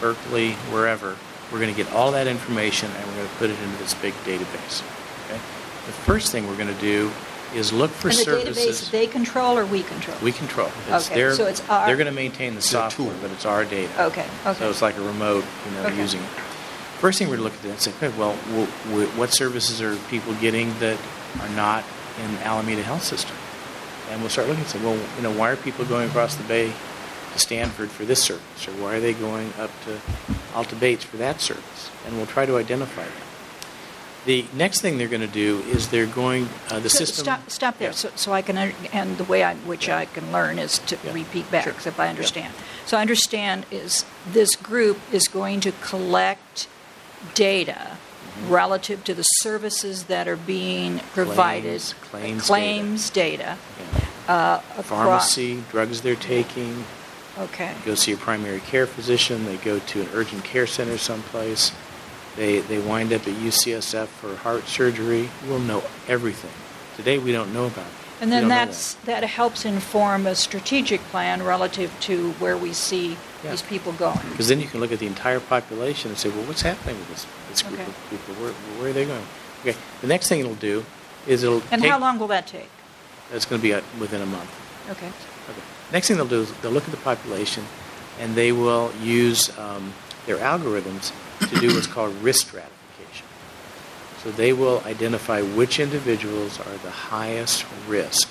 [0.00, 1.16] Berkeley, wherever,
[1.50, 3.94] we're going to get all that information and we're going to put it into this
[3.94, 4.82] big database.
[5.26, 5.38] Okay?
[5.86, 7.10] The first thing we're going to do
[7.54, 10.16] is look for and the services database they control or we control?
[10.22, 10.70] we control.
[10.88, 13.16] It's Okay, their- so it's our- They're going to maintain the software, tool.
[13.22, 13.88] but it's our data.
[14.06, 14.58] Okay, okay.
[14.58, 15.96] So it's like a remote, you know, Okay.
[15.96, 16.28] using it.
[17.00, 20.34] First thing we're looking at is say, okay, well, wh- wh- what services are people
[20.34, 20.98] getting that
[21.40, 21.84] are not
[22.22, 23.36] in Alameda Health System?
[24.10, 26.44] And we'll start looking and say, well, you know, why are people going across the
[26.44, 26.72] bay
[27.32, 30.00] to Stanford for this service, or why are they going up to
[30.54, 31.90] Alta Bates for that service?
[32.06, 33.12] And we'll try to identify them.
[34.24, 37.24] The next thing they're going to do is they're going uh, the So system.
[37.24, 37.94] Stop, stop there, Yeah.
[37.94, 41.12] so, so I can, and the way I, which I can learn is to Yeah.
[41.12, 41.74] repeat back, Sure.
[41.86, 42.52] if I understand.
[42.86, 46.66] So I understand is this group is going to collect
[47.34, 47.97] data.
[48.46, 51.82] Relative to the services that are being provided.
[52.10, 52.46] Claims- claims data.
[52.46, 53.58] claims data.
[54.28, 54.34] Yeah.
[54.34, 56.84] uh, pharmacy, drugs they're taking,
[57.38, 61.72] Okay, go see a primary care physician, they go to an urgent care center someplace,
[62.36, 66.50] they, they wind up at UCSF for heart surgery, we'll know everything.
[66.96, 67.92] Today, we don't know about it.
[68.22, 73.50] and then that's, that helps inform a strategic plan relative to where we see Yeah.
[73.52, 74.18] these people going.
[74.30, 77.08] Because then you can look at the entire population and say, well, what's happening with
[77.08, 77.88] this, this group Okay.
[77.88, 78.34] of people?
[78.42, 79.24] Where, where are they going?
[79.60, 80.84] Okay, the next thing it'll do
[81.26, 82.68] is it'll And take, how long will that take?
[83.30, 84.50] That's going to be uh, within a month.
[84.90, 85.06] Okay.
[85.06, 85.60] Okay.
[85.92, 87.64] Next thing they'll do is they'll look at the population
[88.18, 89.92] and they will use um,
[90.26, 91.12] their algorithms
[91.48, 93.26] to do what's called risk stratification.
[94.24, 98.28] So they will identify which individuals are the highest risk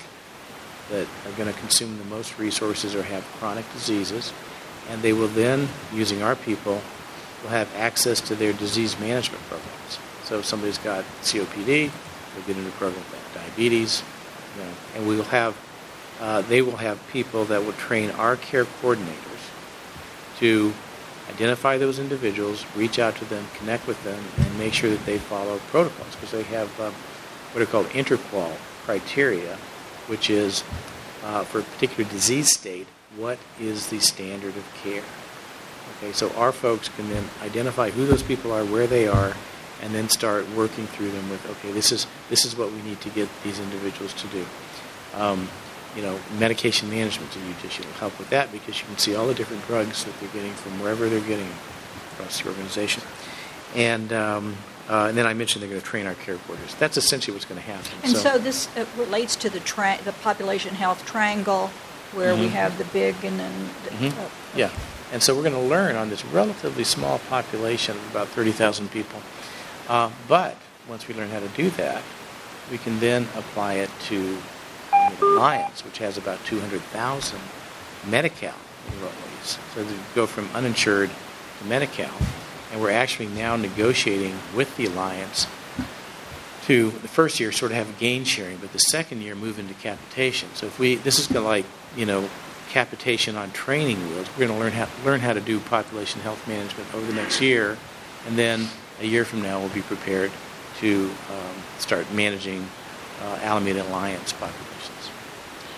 [0.90, 4.32] that are going to consume the most resources or have chronic diseases.
[4.88, 6.80] And they will then, using our people,
[7.42, 9.98] will have access to their disease management programs.
[10.24, 14.02] So if somebody's got COPD, they'll get into a program diabetes,
[14.56, 15.56] you know, and we will have,
[16.20, 19.50] uh, they will have people that will train our care coordinators
[20.38, 20.72] to
[21.28, 25.18] identify those individuals, reach out to them, connect with them, and make sure that they
[25.18, 26.92] follow protocols because they have um,
[27.52, 29.56] what are called InterQual criteria,
[30.06, 30.64] which is
[31.24, 32.86] uh, for a particular disease state,
[33.18, 35.02] what is the standard of care?
[35.98, 39.34] Okay, so our folks can then identify who those people are, where they are,
[39.82, 43.00] and then start working through them with, okay, this is this is what we need
[43.00, 44.46] to get these individuals to do.
[45.14, 45.48] Um,
[45.96, 49.26] you know, medication management to UTIS will help with that because you can see all
[49.26, 51.58] the different drugs that they're getting from wherever they're getting them
[52.12, 53.02] across the organization.
[53.74, 54.56] And um,
[54.88, 56.78] uh, and then I mentioned they're going to train our care coordinators.
[56.78, 57.90] That's essentially what's going to happen.
[58.04, 61.70] And so this uh, relates to the tri- the population health triangle,
[62.12, 62.50] where we Mhm.
[62.52, 63.70] have the big and then.
[63.84, 64.12] the- Mhm.
[64.18, 64.70] uh, Yeah.
[65.12, 69.22] And so we're going to learn on this relatively small population of about 30,000 people.
[69.88, 72.02] Uh, but once we learn how to do that,
[72.70, 74.38] we can then apply it to
[75.18, 77.40] the Alliance, which has about 200,000
[78.06, 78.52] Medi-Cal
[78.90, 79.56] enrollees.
[79.74, 81.10] So they go from uninsured
[81.60, 82.10] to Medi-Cal.
[82.70, 85.46] And we're actually now negotiating with the Alliance
[86.66, 89.72] to the first year sort of have gain sharing, but the second year move into
[89.74, 90.50] capitation.
[90.54, 91.64] So if we, this is going to like,
[91.96, 92.28] you know,
[92.70, 94.28] capitation on training wheels.
[94.36, 97.40] We're going to learn how learn how to do population health management over the next
[97.40, 97.78] year,
[98.26, 98.68] and then
[99.00, 100.30] a year from now we'll be prepared
[100.78, 102.68] to um, start managing
[103.22, 105.10] uh, Alameda Alliance populations.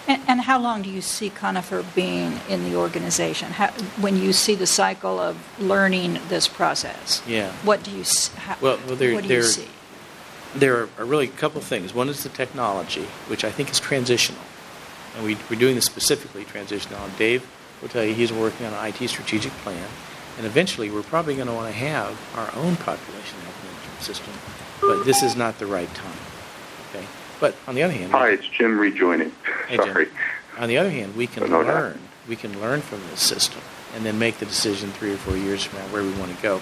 [0.09, 3.53] And, and how long do you see Conifer being in the organization?
[3.53, 3.69] How,
[4.01, 7.23] when you see the cycle of learning this process?
[7.27, 7.53] Yeah.
[7.63, 8.05] What do you
[8.37, 9.69] how, Well, well, there- what do you see?
[10.53, 11.95] There are really a couple of things.
[11.95, 14.41] One is the technology, which I think is transitional.
[15.17, 17.01] And we, we're doing this specifically transitional.
[17.01, 17.47] And Dave
[17.83, 19.89] will tell you he's working on an IT strategic plan.
[20.37, 24.33] And eventually, we're probably going to want to have our own population health management system.
[24.81, 26.17] But this is not the right time.
[26.91, 27.05] Okay?
[27.41, 29.33] But on the other hand, Hi, it's Jim rejoining.
[29.69, 29.87] Hey, Jim.
[29.87, 30.09] Sorry.
[30.59, 31.69] On the other hand, we can No, no.
[31.69, 31.99] learn.
[32.29, 33.61] We can learn from this system
[33.95, 36.43] and then make the decision three or four years from now where we want to
[36.43, 36.61] go.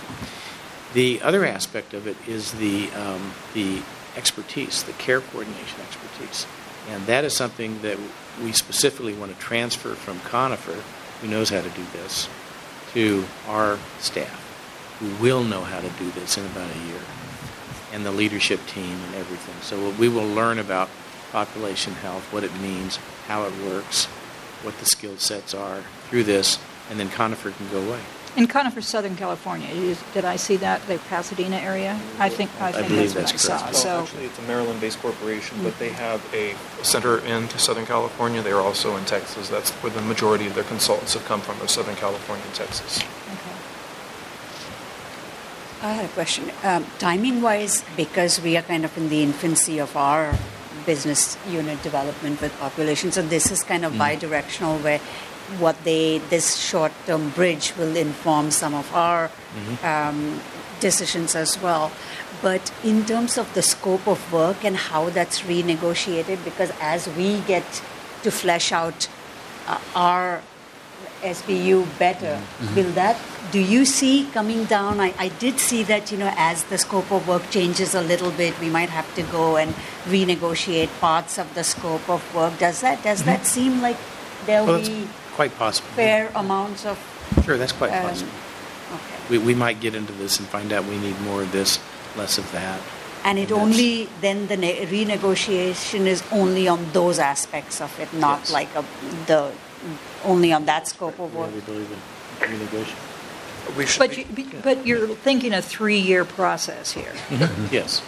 [0.95, 3.83] The other aspect of it is the um, the
[4.17, 6.47] expertise, the care coordination expertise,
[6.89, 7.99] and that is something that
[8.43, 10.83] we specifically want to transfer from Conifer,
[11.21, 12.29] who knows how to do this,
[12.93, 17.01] to our staff, who will know how to do this in about a year,
[17.93, 19.55] and the leadership team and everything.
[19.63, 20.89] So we will learn about
[21.33, 22.97] population health, what it means,
[23.27, 24.07] how it works,
[24.63, 26.59] what the skill sets are through this,
[26.91, 28.01] and then Conifer can go away.
[28.39, 31.99] In Conifer, Southern California, is, did I see that the Pasadena area?
[32.21, 33.75] I think I I think believe that's what that's I correct.
[33.77, 33.89] saw.
[33.91, 38.41] Well, So actually, it's a Maryland-based corporation, but they have a center in Southern California.
[38.41, 39.49] They are also in Texas.
[39.49, 43.01] That's where the majority of their consultants have come from, are Southern California and Texas.
[43.03, 43.57] okay.
[45.83, 46.51] I had a question.
[46.63, 50.39] Um, timing wise, because we are kind of in the infancy of our
[50.87, 53.99] business unit development with population, so this is kind of Mm.
[53.99, 55.01] bi-directional where
[55.59, 59.87] what they, this short term bridge will inform some of our Mm-hmm.
[59.87, 60.41] um,
[60.79, 61.91] decisions as well.
[62.43, 67.41] But in terms of the scope of work and how that's renegotiated, because as we
[67.41, 67.65] get
[68.23, 69.09] to flesh out
[69.67, 70.43] uh, our
[71.23, 72.41] SBU better.
[72.77, 73.17] Will that,
[73.51, 75.01] do you see coming down?
[75.01, 78.31] I, I did see that, you know, as the scope of work changes a little
[78.31, 79.75] bit, we might have to go and
[80.07, 82.59] renegotiate parts of the scope of work.
[82.59, 83.97] Does that, does that seem like
[84.47, 85.09] there'll Well, be
[85.39, 85.89] quite possible.
[85.95, 86.99] fair amounts of,
[87.45, 88.33] Sure, that's quite um, possible.
[88.97, 89.15] okay.
[89.31, 91.79] We, we might get into this and find out we need more of this,
[92.17, 92.81] less of that.
[93.25, 98.13] And it that's- only, then the ne- renegotiation is only on those aspects of it,
[98.13, 98.53] not Yes.
[98.53, 98.85] like a,
[99.27, 99.53] the,
[100.25, 101.55] only on that scope of Yeah, work?
[101.55, 103.77] we believe in renegotiation.
[103.77, 107.13] We should But be- you, but you're thinking a three-year process here.
[107.71, 108.03] Yes.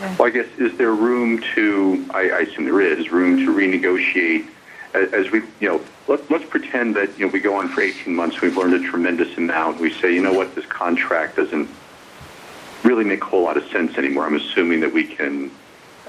[0.00, 4.46] Well, I guess, is there room to, I, I assume there is, room to renegotiate
[4.94, 7.80] as, as we, you know, let, let's pretend that, you know, we go on for
[7.80, 11.68] 18 months, we've learned a tremendous amount, we say, you know what, this contract doesn't
[12.82, 14.26] really make a whole lot of sense anymore.
[14.26, 15.50] I'm assuming that we can,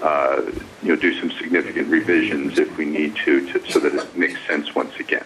[0.02, 0.42] uh,
[0.84, 4.40] you know, do some significant revisions if we need to, to so that it makes
[4.46, 5.26] sense once again.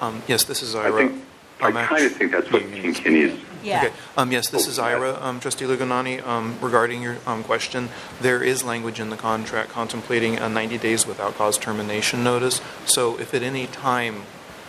[0.00, 1.08] Um, yes, this is I Ira.
[1.08, 1.24] think
[1.62, 2.82] I kind of think that's what Yeah.
[2.82, 3.38] King Kinney is.
[3.62, 3.84] Yeah.
[3.84, 3.94] Okay.
[4.16, 6.26] Um, yes, this is Ira, um, Trustee Luganani.
[6.26, 7.90] Um, regarding your um, question,
[8.20, 12.60] there is language in the contract contemplating a 90 days without cause termination notice.
[12.86, 14.22] So if at any time,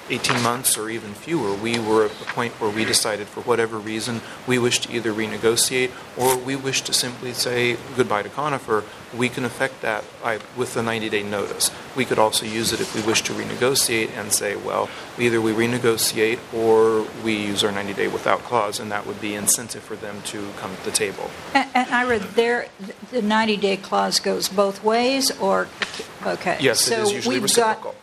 [0.09, 3.77] 18 months or even fewer, we were at the point where we decided for whatever
[3.77, 8.83] reason we wish to either renegotiate or we wish to simply say goodbye to Conifer,
[9.15, 11.69] we can affect that by, with the 90-day notice.
[11.95, 14.89] We could also use it if we wish to renegotiate and say, well,
[15.19, 19.83] either we renegotiate or we use our 90-day without clause, and that would be incentive
[19.83, 21.29] for them to come to the table.
[21.53, 22.67] And and Ira, there,
[23.11, 25.67] the 90-day clause goes both ways, or,
[26.25, 26.57] okay.
[26.59, 27.95] Yes, it is So usually we've got- reciprocal.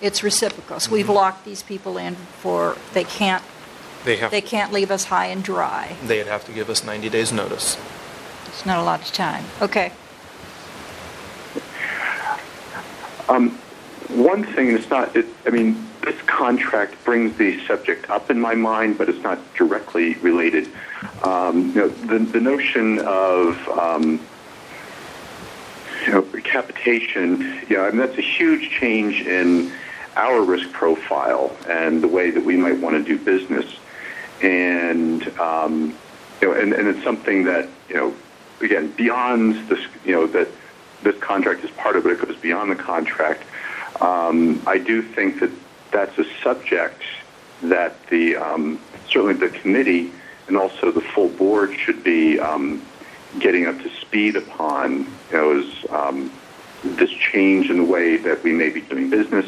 [0.00, 0.80] It's reciprocal.
[0.80, 3.42] So we've locked these people in for, they can't,
[4.04, 5.96] They have, they can't leave us high and dry.
[6.04, 7.78] they'd have to give us 90 days' notice.
[8.46, 9.44] It's not a lot of time.
[9.62, 9.92] Okay.
[13.28, 13.50] Um,
[14.08, 18.38] one thing, and it's not, it, I mean, this contract brings the subject up in
[18.40, 20.68] my mind, but it's not directly related.
[21.22, 24.20] Um, you know, the, the notion of, um, you know,
[26.54, 27.40] capitation,
[27.76, 29.72] know, I mean, that's a huge change in
[30.14, 33.66] our risk profile and the way that we might want to do business.
[34.40, 35.96] And, um,
[36.40, 38.14] you know, and, and it's something that, you know,
[38.60, 40.46] again, beyond this, you know, that
[41.02, 43.42] this contract is part of it, it goes beyond the contract.
[44.00, 45.50] Um, I do think that
[45.90, 47.02] that's a subject
[47.62, 48.78] that the, um,
[49.08, 50.12] certainly the committee
[50.46, 52.80] and also the full board should be um,
[53.40, 54.98] getting up to speed upon,
[55.30, 56.30] you know, is um,
[56.84, 59.46] this change in the way that we may be doing business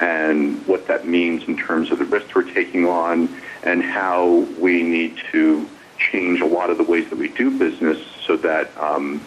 [0.00, 3.28] and what that means in terms of the risks we're taking on
[3.62, 7.98] and how we need to change a lot of the ways that we do business
[8.26, 9.20] so that, um,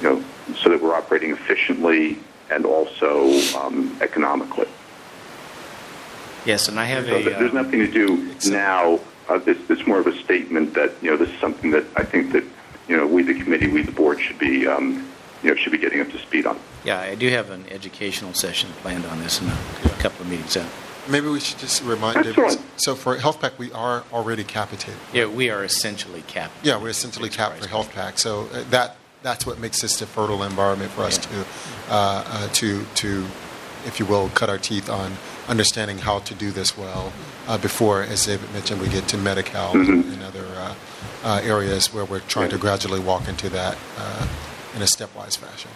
[0.00, 0.24] you know,
[0.56, 2.18] so that we're operating efficiently
[2.50, 4.68] and also um, economically.
[6.44, 7.22] Yes, and I have So a.
[7.24, 8.98] there's uh, nothing to do now.
[9.28, 12.04] Uh, this, it's more of a statement that you know this is something that I
[12.04, 12.42] think that
[12.88, 15.08] you know we, the committee, we, the board, should be um,
[15.42, 16.58] you know should be getting up to speed on.
[16.84, 20.28] Yeah, I do have an educational session planned on this in a, a couple of
[20.30, 20.68] meetings out.
[21.08, 22.56] Maybe we should just remind That's everyone.
[22.76, 24.94] So for HealthPAC, we are already capitated.
[25.12, 26.54] Yeah, we are essentially capped.
[26.64, 28.18] Yeah, we're essentially capped for Enterprise HealthPAC.
[28.18, 31.24] So uh, that that's what makes this a fertile environment for us Yeah.
[31.32, 33.24] to uh, uh, to to,
[33.86, 35.12] if you will, cut our teeth on
[35.48, 37.12] understanding how to do this well.
[37.48, 40.74] Uh, before, as David mentioned, we get to Medi-Cal and other uh,
[41.24, 44.28] uh, areas where we're trying to gradually walk into that uh,
[44.74, 45.70] in a stepwise fashion.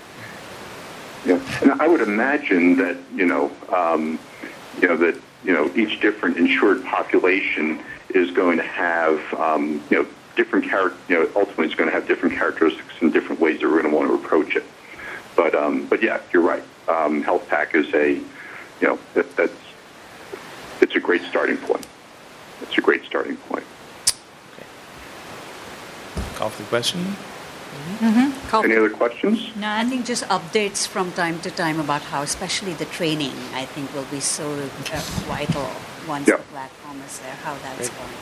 [1.24, 4.18] Yeah, and I would imagine that you know, um,
[4.80, 10.02] you know that you know each different insured population is going to have um, you
[10.02, 10.98] know different character.
[11.08, 13.90] You know, ultimately, it's going to have different characteristics and different ways that we're going
[13.90, 14.64] to want to approach it.
[15.34, 16.62] But um, but yeah, you're right.
[16.88, 18.12] Um, HealthPAC is a
[18.80, 19.52] you know that, that's
[20.80, 21.86] it's a great starting point.
[22.62, 23.64] It's a great starting point.
[24.54, 24.66] Okay.
[26.36, 27.16] Call for the question?
[28.48, 29.50] Call- Any other questions?
[29.56, 33.64] No, I think just updates from time to time about how, especially the training, I
[33.66, 34.66] think will be so uh,
[35.26, 35.68] vital
[36.08, 36.36] once Yeah.
[36.36, 37.98] the platform is there, how that's Great.
[37.98, 38.12] going.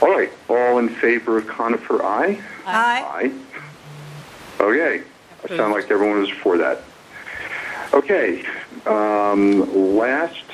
[0.00, 2.40] All right, all in favor of Conifer, aye.
[2.66, 3.02] Aye.
[3.04, 3.32] Aye.
[4.60, 5.02] Okay.
[5.44, 6.82] I sound like everyone was for that.
[7.92, 8.44] Okay.
[8.86, 10.44] Um, last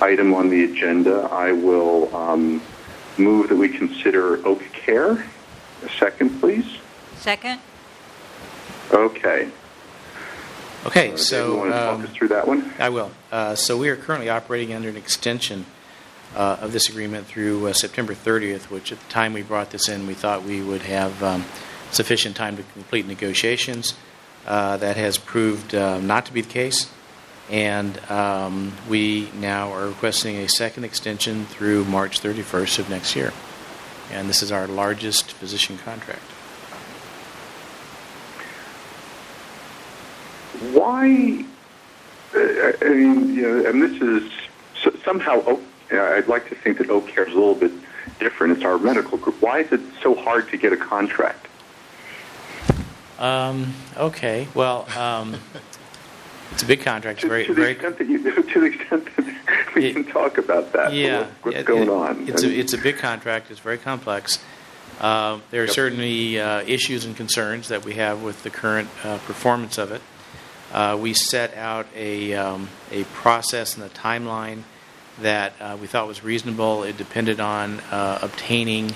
[0.00, 2.62] item on the agenda, I will um,
[3.18, 5.24] move that we consider Oak Care.
[5.84, 6.78] A second, please.
[7.16, 7.60] Second?
[8.92, 9.48] Okay.
[10.84, 11.56] Okay, Uh, David, so.
[11.56, 12.72] want to talk um, us through that one?
[12.78, 13.10] I will.
[13.30, 15.66] Uh, So we are currently operating under an extension
[16.34, 19.88] uh, of this agreement through uh, September 30th, which at the time we brought this
[19.88, 21.44] in, we thought we would have um,
[21.90, 23.94] sufficient time to complete negotiations.
[24.46, 26.90] Uh, That has proved uh, not to be the case,
[27.52, 33.30] and um, we now are requesting a second extension through March 31st of next year.
[34.10, 36.22] And this is our largest physician contract.
[40.72, 41.44] Why?
[42.34, 44.32] Uh, I mean, you know, and this is
[45.04, 45.42] somehow.
[45.44, 45.60] Oak,
[45.92, 47.72] uh, I'd like to think that Oak Care is a little bit
[48.18, 48.56] different.
[48.56, 49.42] It's our medical group.
[49.42, 51.48] Why is it so hard to get a contract?
[53.18, 55.36] Um, okay, well, um,
[56.52, 57.20] it's a big contract.
[57.20, 57.72] To, Very, to the very.
[57.72, 60.92] extent that you, to the extent that we It- can talk about that.
[60.92, 62.28] Yeah, what's it- going on?
[62.28, 63.50] It's And- a, it's a big contract.
[63.50, 64.38] It's very complex.
[65.00, 65.74] Uh, there are Yep.
[65.74, 70.02] certainly uh, issues and concerns that we have with the current uh, performance of it.
[70.72, 74.62] Uh, we set out a, um, a process and a timeline
[75.20, 76.82] that uh, we thought was reasonable.
[76.84, 78.94] It depended on uh, obtaining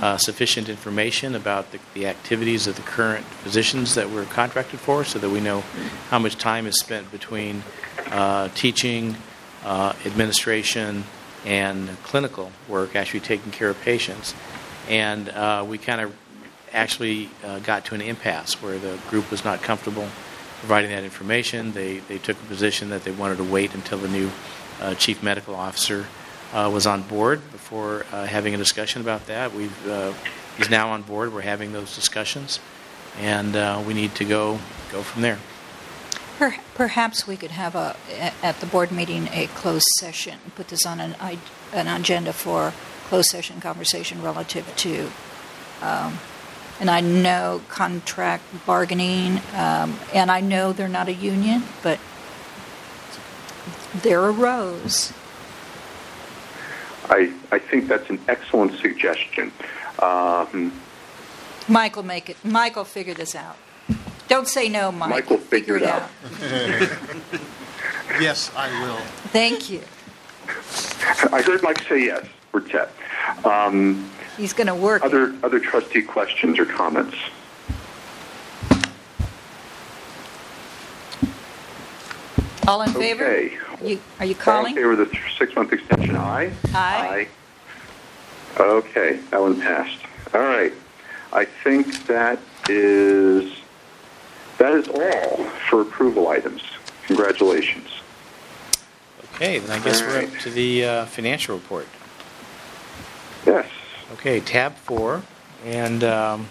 [0.00, 5.04] uh, sufficient information about the, the activities of the current positions that we're contracted for
[5.04, 5.60] so that we know
[6.10, 7.62] how much time is spent between
[8.10, 9.16] uh, teaching,
[9.64, 11.04] uh, administration,
[11.44, 14.34] and clinical work, actually taking care of patients.
[14.88, 16.14] And uh, we kind of
[16.72, 20.08] actually uh, got to an impasse where the group was not comfortable
[20.60, 21.72] providing that information.
[21.72, 24.30] They, they took a position that they wanted to wait until the new
[24.80, 26.06] uh, chief medical officer
[26.52, 29.52] uh, was on board before uh, having a discussion about that.
[29.52, 30.12] We've, uh,
[30.56, 31.32] he's now on board.
[31.32, 32.60] We're having those discussions,
[33.18, 34.58] and uh, we need to go
[34.92, 35.38] go from there.
[36.38, 37.96] Per- Perhaps we could have a,
[38.42, 41.16] at the board meeting, a closed session, put this on an,
[41.72, 42.72] an agenda for
[43.08, 45.10] closed session conversation relative to,
[45.80, 46.18] um,
[46.78, 51.98] and I know contract bargaining, um, and I know they're not a union, but
[53.94, 55.12] there arose.
[57.10, 59.52] I, I think that's an excellent suggestion.
[60.00, 60.72] Um,
[61.68, 63.56] Michael, make it, Michael, figure this out.
[64.28, 65.10] Don't say no, Mike.
[65.10, 66.08] Michael, figure it out.
[68.20, 68.96] Yes, I will.
[69.30, 69.82] Thank you.
[71.32, 72.88] I heard Mike say yes for Ted.
[73.44, 75.02] Um, He's going to work.
[75.02, 75.06] it.
[75.06, 77.16] other other trustee questions or comments?
[82.66, 83.24] All in favor?
[83.86, 83.94] Okay.
[83.94, 84.74] You, are you All in calling?
[84.74, 86.52] favor of the six-month extension, aye?
[86.74, 87.28] Aye.
[88.58, 88.60] Aye.
[88.60, 89.98] Okay, that one passed.
[90.34, 90.72] All right.
[91.32, 93.52] I think that is,
[94.58, 96.62] that is all for approval items.
[97.06, 97.88] Congratulations.
[99.34, 101.86] Okay, then I guess All we're up to the uh, financial report.
[103.44, 103.68] Yes.
[104.14, 105.22] Okay, tab four,
[105.64, 106.48] and um,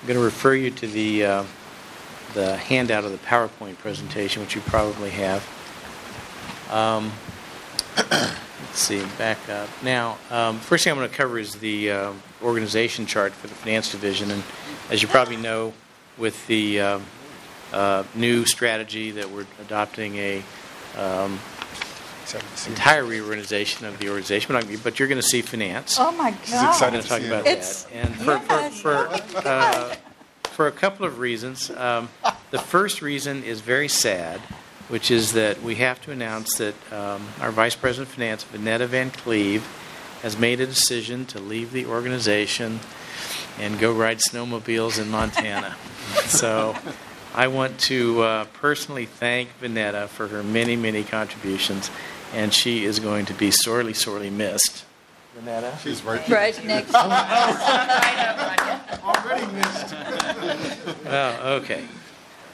[0.00, 1.44] I'm going to refer you to the uh,
[2.34, 5.42] the handout of the PowerPoint presentation, which you probably have.
[6.70, 7.12] Um,
[8.10, 8.38] let's
[8.78, 9.68] see, back up.
[9.82, 12.12] Now, um, first thing I'm going to cover is the uh,
[12.42, 14.42] organization chart for the finance division, and
[14.90, 15.72] as you probably know,
[16.18, 16.98] with the uh,
[17.72, 20.42] uh, new strategy that we're adopting a
[20.98, 21.38] um,
[22.66, 25.96] entire reorganization of the organization, but, I- but you're going to see finance.
[25.98, 26.82] Oh, my God.
[26.82, 27.52] I'm going to talk about it.
[27.52, 27.92] It's- that.
[27.94, 28.80] And for, Yes.
[28.80, 29.94] for, for, uh,
[30.44, 31.70] for a couple of reasons.
[31.70, 32.08] Um,
[32.50, 34.40] the first reason is very sad,
[34.88, 38.86] which is that we have to announce that um, our Vice President of Finance, Vanetta
[38.86, 39.66] Van Cleve,
[40.22, 42.80] has made a decision to leave the organization
[43.58, 45.76] and go ride snowmobiles in Montana.
[46.26, 46.76] so
[47.34, 51.90] I want to uh, personally thank Vanetta for her many, many contributions,
[52.32, 54.84] and she is going to be sorely, sorely missed.
[55.38, 55.78] Vanetta?
[55.80, 56.26] She's right.
[56.28, 56.92] Right next.
[56.92, 56.98] to
[59.04, 59.94] Already missed.
[61.08, 61.84] Oh, okay.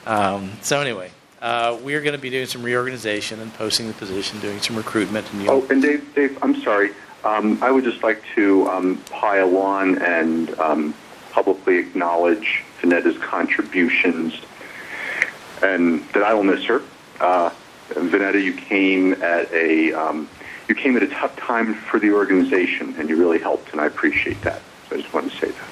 [0.07, 1.11] Um, so anyway,
[1.43, 4.77] uh, we are going to be doing some reorganization and posting the position, doing some
[4.77, 5.73] recruitment, and Oh, you'll.
[5.73, 6.93] and Dave, Dave, I'm sorry.
[7.25, 10.95] Um, I would just like to um, pile on and um,
[11.33, 14.35] publicly acknowledge Vanetta's contributions,
[15.63, 16.83] and that I will miss her.
[17.21, 17.51] Uh,
[17.91, 20.29] Vanetta, you came at a um,
[20.69, 23.87] you came at a tough time for the organization, and you really helped, and I
[23.87, 24.63] appreciate that.
[24.89, 25.69] So I just want to say that.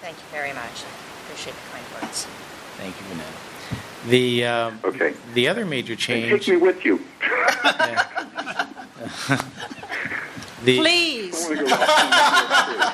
[0.00, 0.84] Thank you very much.
[0.84, 2.26] I appreciate the kind words.
[2.76, 3.39] Thank you, Vanetta.
[4.08, 5.14] The um, Okay.
[5.34, 6.46] the other major And change.
[6.46, 7.00] take me with you.
[7.22, 8.06] yeah.
[10.64, 11.46] the Please.
[11.48, 12.90] wanna go walking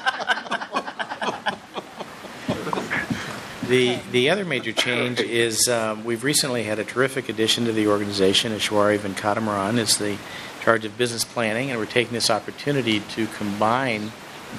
[3.69, 7.89] The the other major change is um, we've recently had a terrific addition to the
[7.89, 8.53] organization.
[8.53, 10.19] Ashwari Venkataraman is the
[10.63, 14.13] charge of business planning, and we're taking this opportunity to combine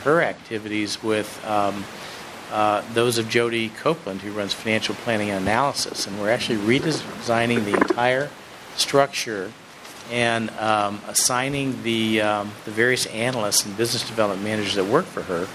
[0.03, 1.85] her activities with um,
[2.51, 6.07] uh, those of Jody Copeland, who runs financial planning and analysis.
[6.07, 8.29] And we're actually redesigning the entire
[8.75, 9.51] structure
[10.11, 15.23] and um, assigning the um, the various analysts and business development managers that work for
[15.23, 15.47] her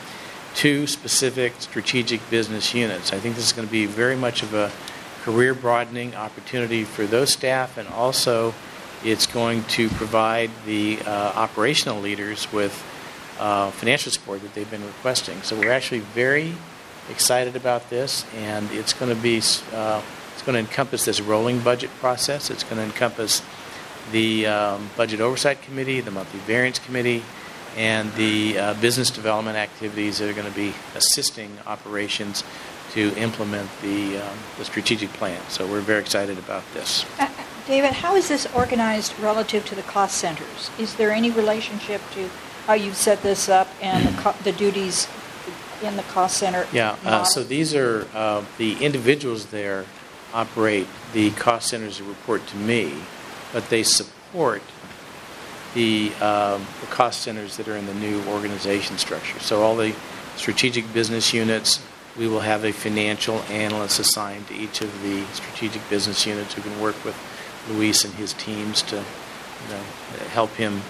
[0.57, 3.13] to specific strategic business units.
[3.13, 4.71] I think this is going to be very much of a
[5.23, 8.53] career broadening opportunity for those staff, and also
[9.05, 12.73] it's going to provide the uh, operational leaders with
[13.39, 15.41] uh, financial support that they've been requesting.
[15.43, 16.53] So we're actually very
[17.11, 19.39] excited about this, and it's going to be
[19.73, 22.51] uh, it's going to encompass this rolling budget process.
[22.51, 23.43] It's going to encompass
[24.11, 27.23] the um, budget oversight committee, the monthly variance committee,
[27.77, 32.45] and the uh, business development activities that are going to be assisting operations
[32.93, 35.41] to implement the, um, the strategic plan.
[35.49, 37.07] So we're very excited about this.
[37.19, 37.29] Uh,
[37.67, 40.71] David, how is this organized relative to the cost centers?
[40.79, 42.29] Is there any relationship to
[42.67, 45.07] how you've set this up and the, co- the duties
[45.83, 46.67] in the cost center?
[46.73, 49.85] Yeah, uh, so these are uh, the individuals there
[50.33, 52.95] operate the cost centers that report to me,
[53.53, 54.63] but they support
[55.75, 59.39] the, um, the cost centers that are in the new organization structure.
[59.41, 59.95] So all the
[60.37, 61.81] strategic business units,
[62.17, 66.63] we will have a financial analyst assigned to each of the strategic business units who
[66.63, 67.17] can work with
[67.69, 69.83] Luis and his teams to you know,
[70.31, 70.83] help him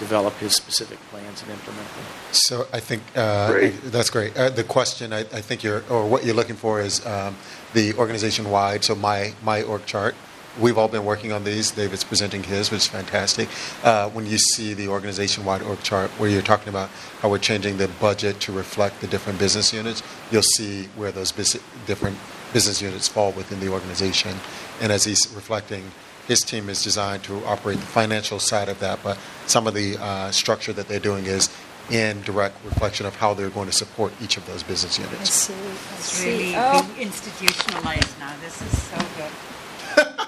[0.00, 2.04] develop his specific plans and implement them.
[2.32, 3.80] So I think uh, Great.
[3.92, 4.36] that's great.
[4.36, 7.36] Uh, the question I, I think you're, or what you're looking for is um,
[7.74, 8.82] the organization wide.
[8.82, 10.14] So my my org chart.
[10.58, 11.70] We've all been working on these.
[11.70, 13.48] David's presenting his, which is fantastic.
[13.84, 16.88] Uh, when you see the organization wide org chart, where you're talking about
[17.20, 21.30] how we're changing the budget to reflect the different business units, you'll see where those
[21.30, 22.18] bus- different
[22.52, 24.34] business units fall within the organization.
[24.80, 25.92] And as he's reflecting,
[26.30, 29.18] his team is designed to operate the financial side of that, but
[29.48, 31.48] some of the uh, structure that they're doing is
[31.90, 35.30] in direct reflection of how they're going to support each of those business I units.
[35.32, 35.54] see.
[35.54, 36.82] I It's really Oh.
[36.94, 38.32] being institutionalized now.
[38.44, 40.06] This is so good.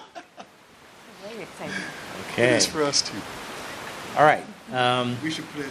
[1.22, 1.74] Very exciting.
[2.32, 2.46] Okay.
[2.48, 3.16] It is for us too.
[4.18, 4.44] All right.
[4.72, 5.70] Um, We should put an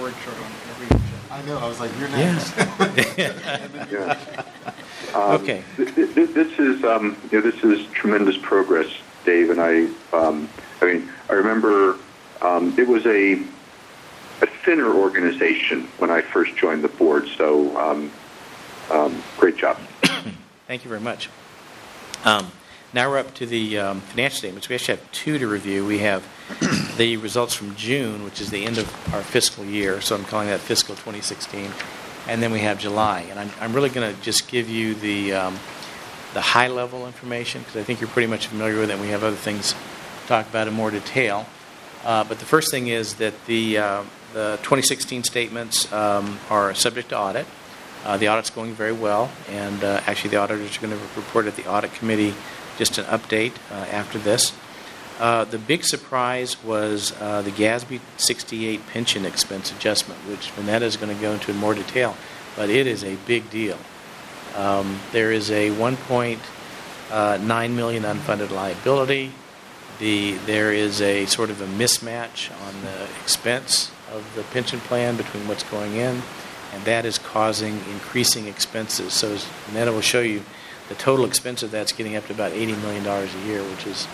[0.00, 0.98] org chart on every.
[1.30, 1.58] I know.
[1.58, 3.86] I was like, you're yeah.
[3.92, 4.42] Yeah.
[5.14, 5.62] Um, Okay.
[5.76, 8.88] th- th- th- This is, um, you know, this is tremendous progress,
[9.26, 10.48] Dave, and I, um,
[10.80, 11.98] I mean, I remember
[12.40, 18.10] um, it was a, a thinner organization when I first joined the board, so um,
[18.90, 19.76] um, great job.
[20.66, 21.28] Thank you very much.
[22.24, 22.50] Um,
[22.92, 24.68] now we're up to the um, financial statements.
[24.68, 25.84] We actually have two to review.
[25.84, 26.24] We have
[26.96, 30.48] the results from June, which is the end of our fiscal year, so I'm calling
[30.48, 31.70] that fiscal 2016,
[32.28, 33.20] and then we have July.
[33.28, 35.58] And I'm, I'm really going to just give you the um,
[36.36, 38.92] the high level information because I think you're pretty much familiar with it.
[38.92, 41.46] and We have other things to talk about in more detail.
[42.04, 44.02] Uh, but the first thing is that the uh,
[44.34, 47.46] the 2016 statements um, are subject to audit.
[48.04, 51.46] Uh, the audit's going very well, and uh, actually, the auditors are going to report
[51.46, 52.34] at the audit committee
[52.76, 54.52] just an update uh, after this.
[55.18, 61.16] Uh, the big surprise was the GASB 68 pension expense adjustment, which Vanetta is going
[61.16, 62.14] to go into in more detail,
[62.56, 63.78] but it is a big deal.
[64.56, 69.32] Um, there is a 1.9 million unfunded liability.
[69.98, 75.16] The there is a sort of a mismatch on the expense of the pension plan
[75.16, 76.22] between what's going in,
[76.72, 79.12] and that is causing increasing expenses.
[79.12, 79.38] So
[79.72, 80.42] Netta will show you,
[80.88, 84.06] the total expense of that's getting up to about $80 million a year, which is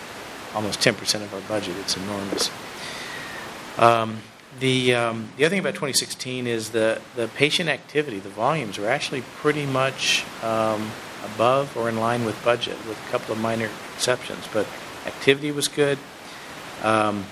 [0.55, 1.75] almost 10% of our budget.
[1.79, 2.49] It's enormous.
[3.77, 4.21] Um,
[4.63, 8.87] the, um, the other thing about 2016 is the, the patient activity, the volumes are
[8.87, 10.89] actually pretty much um,
[11.25, 14.47] above or in line with budget, with a couple of minor exceptions.
[14.53, 14.65] But
[15.05, 15.99] activity was good.
[16.81, 17.25] Um,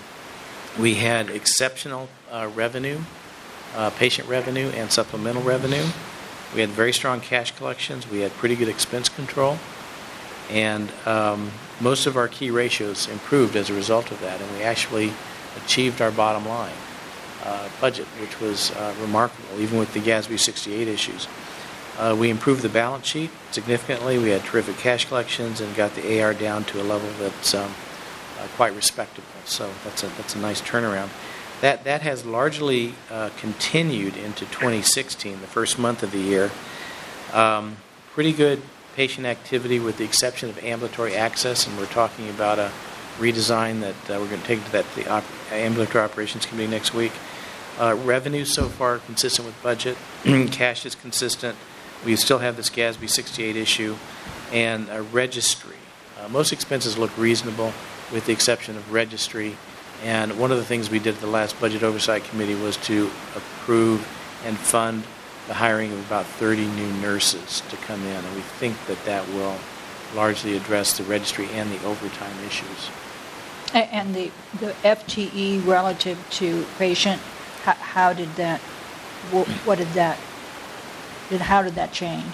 [0.78, 3.00] we had exceptional uh, revenue,
[3.78, 5.86] uh, patient revenue, and supplemental revenue.
[6.54, 8.10] We had very strong cash collections.
[8.10, 9.58] We had pretty good expense control.
[10.50, 14.42] And um, most of our key ratios improved as a result of that.
[14.42, 15.14] And we actually
[15.56, 16.76] achieved our bottom line
[17.44, 21.28] uh, budget, which was uh, remarkable, even with the GASB 68 issues.
[21.98, 24.18] Uh, we improved the balance sheet significantly.
[24.18, 27.74] We had terrific cash collections and got the AR down to a level that's um,
[28.40, 29.28] uh, quite respectable.
[29.46, 31.10] So that's a, that's a nice turnaround.
[31.62, 36.50] That, that has largely uh, continued into 2016, the first month of the year.
[37.34, 37.78] Um,
[38.14, 38.62] pretty good
[38.96, 42.72] patient activity with the exception of ambulatory access, and we're talking about a
[43.20, 46.94] redesign that uh, we're going to take to that the op- ambulatory operations committee next
[46.94, 47.12] week.
[47.82, 49.98] Uh, revenue so far consistent with budget.
[50.52, 51.58] Cash is consistent.
[52.06, 53.96] We still have this GASB 68 issue,
[54.54, 55.78] and a registry.
[56.20, 57.74] Uh, most expenses look reasonable,
[58.14, 59.58] with the exception of registry.
[60.04, 63.10] And one of the things we did at the last budget oversight committee was to
[63.36, 64.08] approve
[64.46, 65.04] and fund
[65.48, 69.28] the hiring of about 30 new nurses to come in, and we think that that
[69.30, 69.58] will
[70.16, 72.92] largely address the registry and the overtime issues.
[73.74, 77.20] And the, the FTE relative to patient,
[77.64, 78.60] how, how did that,
[79.32, 80.18] wh- what did that,
[81.30, 82.34] did, how did that change?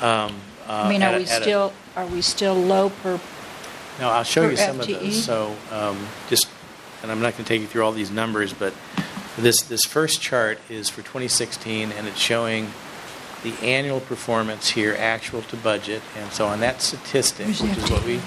[0.00, 2.90] Um, uh, I mean, at are a- we at a- still, are we still low
[2.90, 3.20] per,
[4.00, 4.94] No, I'll show you some FTE?
[4.94, 5.24] of those.
[5.24, 6.46] So, um, just,
[7.02, 8.72] and I'm not going to take you through all these numbers, but
[9.36, 12.72] this this first chart is for 2016, and it's showing
[13.44, 16.02] the annual performance here, actual to budget.
[16.16, 18.20] And so, on that statistic, which is what we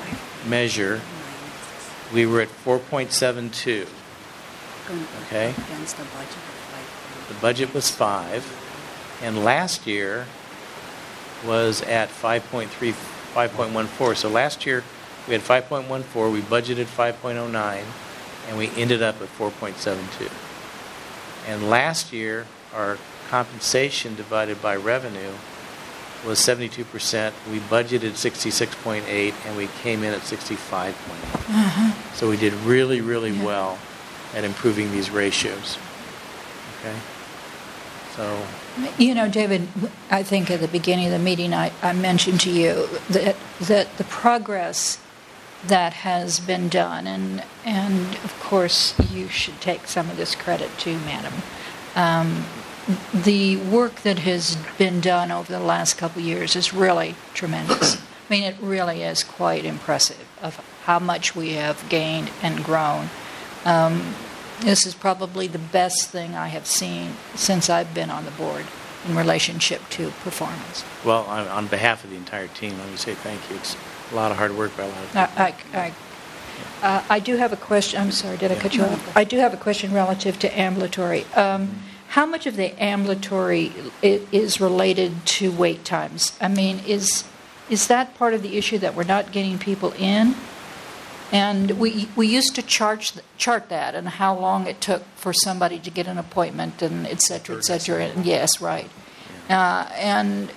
[0.48, 1.02] measure,
[2.14, 3.88] we were at 4.72.
[5.26, 5.50] Okay.
[5.50, 8.46] Against the budget of The budget was five,
[9.22, 10.26] and last year
[11.46, 12.68] was at 5.3,
[13.34, 14.16] 5.14.
[14.16, 14.84] So last year
[15.28, 17.84] we had 5.14, we budgeted 5.09,
[18.48, 20.32] and we ended up at 4.72.
[21.48, 22.98] And last year our
[23.30, 25.32] compensation divided by revenue
[26.26, 27.34] was 72%.
[27.52, 30.90] We budgeted 66.8, and we came in at 65.8.
[30.90, 32.14] Uh-huh.
[32.14, 33.80] So we did really, really well
[34.34, 35.78] at improving these ratios.
[36.80, 36.96] Okay.
[38.16, 38.46] So,
[38.98, 39.68] You know, David,
[40.10, 43.98] I think at the beginning of the meeting, I, I mentioned to you that, that
[43.98, 45.00] the progress
[45.66, 50.72] that has been done, and, and of course, you should take some of this credit
[50.78, 51.34] too, madam.
[51.96, 52.46] Um,
[53.14, 57.98] the work that has been done over the last couple of years is really tremendous.
[57.98, 60.56] I mean, it really is quite impressive of
[60.86, 63.10] how much we have gained and grown.
[63.66, 64.16] Um,
[64.62, 68.66] this is probably the best thing I have seen since I've been on the board
[69.08, 70.86] in relationship to performance.
[71.04, 73.56] well, on, on behalf of the entire team, let me say thank you.
[73.56, 73.76] It's
[74.12, 75.22] a lot of hard work by a lot of people.
[75.22, 75.94] I, I, I,
[76.84, 78.00] uh, I do have a question.
[78.00, 79.18] I'm sorry, did I cut you off?
[79.18, 81.26] I do have a question relative to ambulatory.
[81.36, 86.38] Um, how much of the ambulatory is related to wait times?
[86.42, 87.24] I mean, is
[87.70, 90.36] is that part of the issue that we're not getting people in?
[91.32, 95.80] And we we used to chart chart that and how long it took for somebody
[95.80, 98.06] to get an appointment and et cetera, et cetera.
[98.06, 98.90] And yes, right.
[99.50, 100.52] Uh, and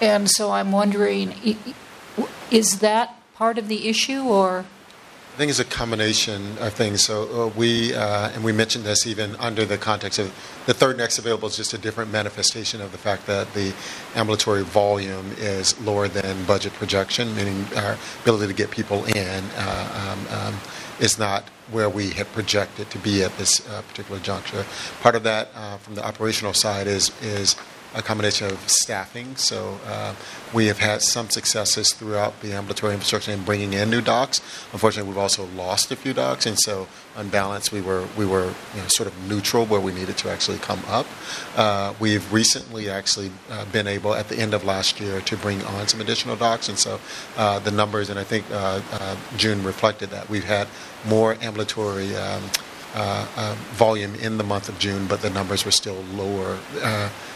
[0.00, 1.56] and so I'm wondering,
[2.50, 4.64] is that part of the issue or?
[5.34, 7.02] I think it's a combination of things.
[7.02, 10.28] So uh, we, uh, and we mentioned this even under the context of
[10.66, 13.74] the third next available is just a different manifestation of the fact that the
[14.14, 20.14] ambulatory volume is lower than budget projection, meaning our ability to get people in uh,
[20.14, 20.60] um, um,
[21.00, 24.64] is not where we had projected to be at this uh, particular juncture.
[25.00, 27.56] Part of that uh, from the operational side is is
[27.94, 29.36] a combination of staffing.
[29.36, 30.14] So uh,
[30.52, 34.40] we have had some successes throughout the ambulatory infrastructure in bringing in new docs.
[34.72, 38.52] Unfortunately, we've also lost a few docs, and so on balance, we were we were
[38.74, 41.06] you know, sort of neutral where we needed to actually come up.
[41.56, 45.62] Uh, we've recently actually uh, been able at the end of last year to bring
[45.64, 47.00] on some additional docs, and so
[47.36, 50.68] uh, the numbers, and I think uh, uh, June reflected that we've had
[51.06, 52.14] more ambulatory.
[52.16, 52.42] Um,
[53.72, 56.56] volume in the month of June, but the numbers were still lower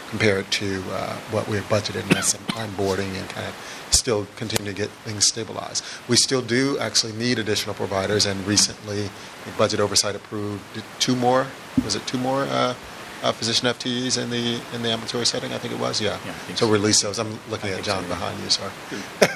[0.09, 3.55] compared to uh, what we had budgeted, and that's some onboarding and kind of
[3.91, 5.83] still continue to get things stabilized.
[6.07, 9.03] We still do actually need additional providers, and recently,
[9.45, 10.63] the budget oversight approved
[10.99, 11.47] two more.
[11.83, 12.43] Was it two more?
[12.43, 12.73] Uh,
[13.21, 16.01] uh, physician FTEs in the in the ambulatory setting, I think it was.
[16.01, 16.17] Yeah.
[16.25, 16.71] Yeah, so so.
[16.71, 17.19] release those.
[17.19, 18.15] I'm looking I at John so, yeah.
[18.15, 18.49] behind you.
[18.49, 18.71] Sorry.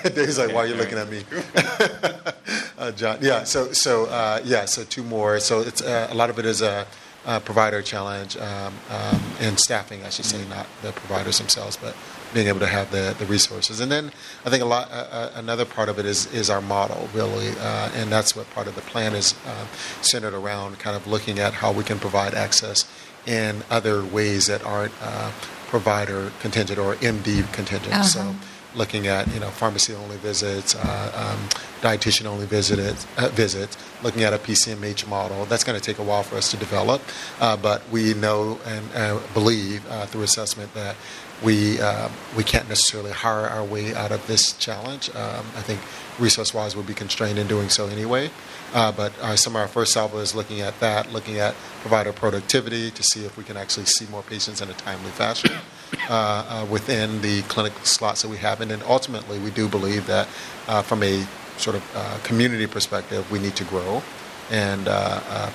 [0.16, 1.24] Dave's like, why are you looking at me?
[2.78, 3.18] uh, John.
[3.22, 3.44] Yeah.
[3.44, 4.66] So so uh, yeah.
[4.66, 5.40] So two more.
[5.40, 6.88] So it's uh, a lot of it is a,
[7.26, 11.96] a provider challenge um, um, and staffing, I should say, not the providers themselves, but
[12.34, 13.80] being able to have the, the resources.
[13.80, 14.12] And then
[14.46, 17.50] I think a lot uh, uh, another part of it is is our model really,
[17.60, 19.66] uh, and that's what part of the plan is uh,
[20.02, 22.86] centered around, kind of looking at how we can provide access
[23.26, 25.32] in other ways that aren't uh,
[25.68, 27.94] provider contingent or MD contingent.
[27.94, 28.04] Uh-huh.
[28.04, 28.36] So
[28.76, 31.50] looking at you know pharmacy only visits, uh, um,
[31.82, 35.46] dietitian only visits, uh, visits, looking at a PCMH model.
[35.46, 37.02] That's going to take a while for us to develop,
[37.40, 40.96] uh, but we know and uh, believe uh, through assessment that
[41.44, 45.10] we uh, we can't necessarily hire our way out of this challenge.
[45.16, 45.80] Um, I think
[46.20, 48.32] resource-wise we'll be constrained in doing so anyway.
[48.74, 52.12] Uh, but uh, some of our first salvo is looking at that, looking at provider
[52.12, 55.52] productivity to see if we can actually see more patients in a timely fashion
[56.10, 58.62] uh, uh, within the clinical slots that we have.
[58.62, 60.28] And then ultimately, we do believe that
[60.68, 61.26] uh, from a
[61.58, 64.02] sort of uh, community perspective, we need to grow
[64.52, 64.86] and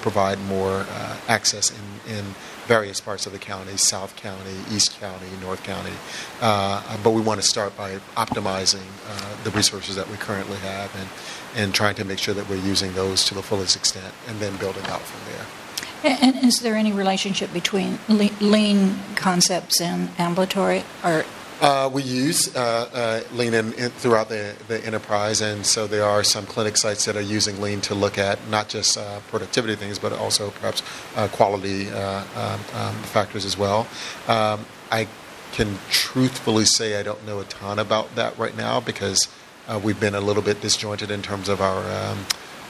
[0.01, 0.87] provide more
[1.29, 2.25] access in, in
[2.69, 5.93] various parts of the county South County, East County, North County.
[6.41, 10.95] Uh, but we want to start by optimizing uh, the resources that we currently have
[10.95, 11.09] and,
[11.55, 14.57] and trying to make sure that we're using those to the fullest extent and then
[14.57, 16.19] building out from there.
[16.23, 20.85] And is there any relationship between lean concepts and ambulatory?
[21.05, 21.25] Or
[21.61, 26.05] Uh, we use uh, uh, Lean in, in, throughout the, the enterprise, and so there
[26.05, 29.75] are some clinic sites that are using Lean to look at not just uh, productivity
[29.75, 30.85] things, but also perhaps
[31.17, 33.89] uh, quality uh, um, um, factors as well.
[34.29, 35.09] Um, I
[35.51, 39.27] can truthfully say I don't know a ton about that right now because
[39.69, 41.83] uh, we've been a little bit disjointed in terms of our.
[41.91, 42.27] Um,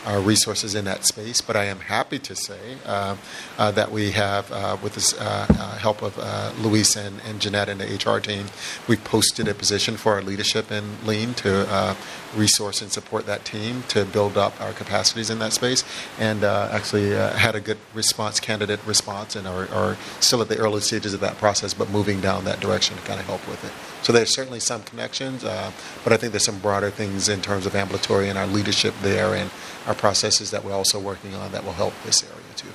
[0.07, 3.17] our resources in that space, but I am happy to say uh,
[3.59, 7.41] uh, that we have, uh, with the uh, uh, help of uh, Luis and, and
[7.41, 8.47] Jeanette and the HR team,
[8.89, 11.97] we've posted a position for our leadership in Lean to
[12.37, 15.85] resource and support that team to build up our capacities in that space,
[16.19, 20.81] and actually had a good response, candidate response, and are, are still at the early
[20.81, 23.73] stages of that process, but moving down that direction to kind of help with it.
[24.03, 25.71] So there's certainly some connections, uh,
[26.05, 29.35] but I think there's some broader things in terms of ambulatory and our leadership there
[29.35, 29.51] and
[29.87, 32.69] our processes that we're also working on that will help this area too.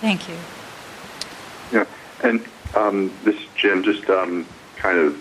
[0.00, 0.36] thank you.
[1.72, 1.86] Yeah,
[2.22, 2.44] and
[2.74, 4.46] um, this is Jim, just um,
[4.76, 5.16] kind of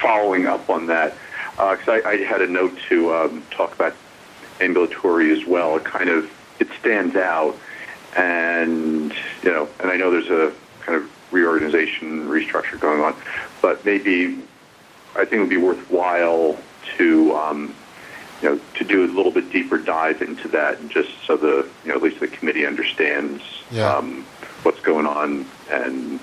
[0.00, 1.14] following up on that,
[1.52, 3.94] because I, I had a note to um, talk about
[4.60, 5.76] ambulatory as well.
[5.76, 6.30] It kind of
[6.60, 7.56] it stands out,
[8.16, 13.14] and you know, and I know there's a kind of reorganization, restructure going on.
[13.60, 14.42] But maybe
[15.18, 16.56] I think it would be worthwhile
[16.96, 17.74] to um,
[18.42, 21.68] you know to do a little bit deeper dive into that, and just so the
[21.84, 23.94] you know at least the committee understands Yeah.
[23.96, 24.24] um,
[24.62, 26.20] what's going on and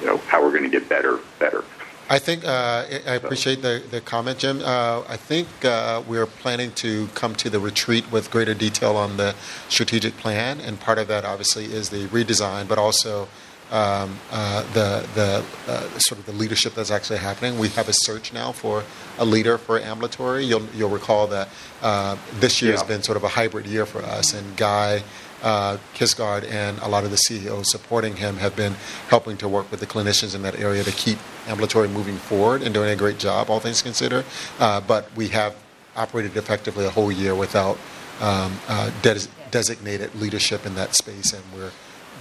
[0.00, 1.64] you know how we're going to get better better.
[2.08, 2.48] I think uh,
[2.90, 4.60] I I appreciate the, the comment, Jim.
[4.64, 9.16] Uh, I think uh, we're planning to come to the retreat with greater detail on
[9.16, 9.36] the
[9.68, 13.28] strategic plan, and part of that obviously is the redesign, but also
[13.70, 17.58] um, uh, the the uh, sort of the leadership that's actually happening.
[17.58, 18.84] We have a search now for
[19.18, 20.44] a leader for ambulatory.
[20.44, 21.48] You'll you'll recall that
[21.82, 25.02] uh, this year has been sort of a hybrid year for us, and Guy
[25.42, 28.74] uh, Kisgard and a lot of the CEOs supporting him have been
[29.08, 32.74] helping to work with the clinicians in that area to keep ambulatory moving forward and
[32.74, 34.24] doing a great job, all things considered.
[34.58, 35.56] Uh, but we have
[35.96, 37.78] operated effectively a whole year without
[38.20, 41.72] um, uh, des- designated leadership in that space, and we're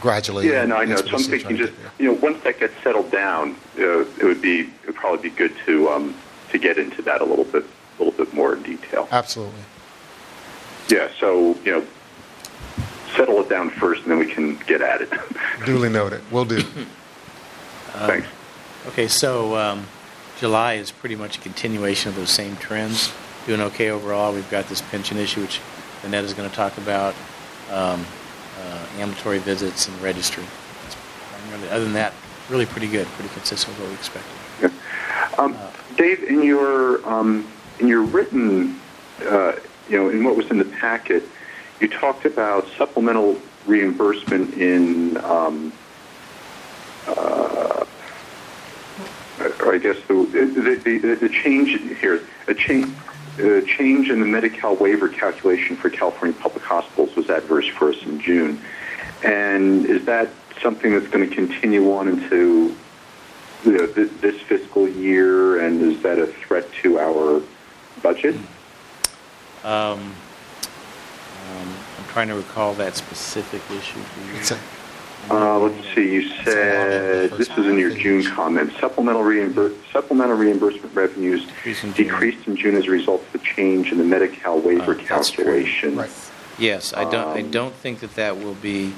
[0.01, 0.49] gradually.
[0.49, 0.97] Yeah, no, I know.
[0.97, 1.91] So I'm thinking just get there.
[1.99, 5.35] you know once that gets settled down, uh, it would be it would probably be
[5.35, 6.15] good to um,
[6.51, 9.07] to get into that a little bit a little bit more in detail.
[9.11, 9.61] Absolutely.
[10.89, 11.85] Yeah, so you know,
[13.15, 15.11] settle it down first, and then we can get at it.
[15.65, 16.21] Duly noted.
[16.31, 16.61] Will do.
[17.91, 18.27] Thanks.
[18.87, 19.87] Okay, so um,
[20.39, 23.11] July is pretty much a continuation of those same trends.
[23.45, 24.33] Doing okay overall.
[24.33, 25.59] We've got this pension issue, which
[26.01, 27.13] Vanetta is going to talk about,
[27.71, 28.05] um,
[28.59, 30.43] uh, ambulatory visits and registry.
[31.71, 32.13] Other than that,
[32.49, 34.35] really pretty good, pretty consistent with what we expected.
[35.37, 35.57] Um,
[35.95, 37.47] Dave, in your um,
[37.79, 38.79] in your written,
[39.25, 39.53] uh,
[39.89, 41.23] you know, in what was in the packet,
[41.79, 45.71] you talked about supplemental reimbursement in, um,
[47.07, 47.85] uh,
[49.39, 52.93] I guess the the, the, the change here, a change.
[53.39, 58.01] A change in the Medi-Cal waiver calculation for California public hospitals was adverse for us
[58.03, 58.61] in June,
[59.23, 60.29] and is that
[60.61, 62.75] something that's going to continue on into
[63.63, 67.41] you know, th- this fiscal year, and is that a threat to our
[68.01, 68.35] budget?
[69.63, 70.15] Um, um,
[71.97, 73.99] I'm trying to recall that specific issue
[75.27, 75.39] for you.
[75.39, 76.11] It's a- Uh, let's see.
[76.13, 78.71] You said this is in your June comment.
[78.79, 81.45] Supplemental reimbur- supplemental reimbursement revenues
[81.83, 85.03] in decreased in June as a result of the change in the Medi-Cal waiver Uh,
[85.03, 85.95] calculation.
[85.97, 86.09] Right.
[86.57, 88.93] Yes, I don't, I Um, don't think that that will be,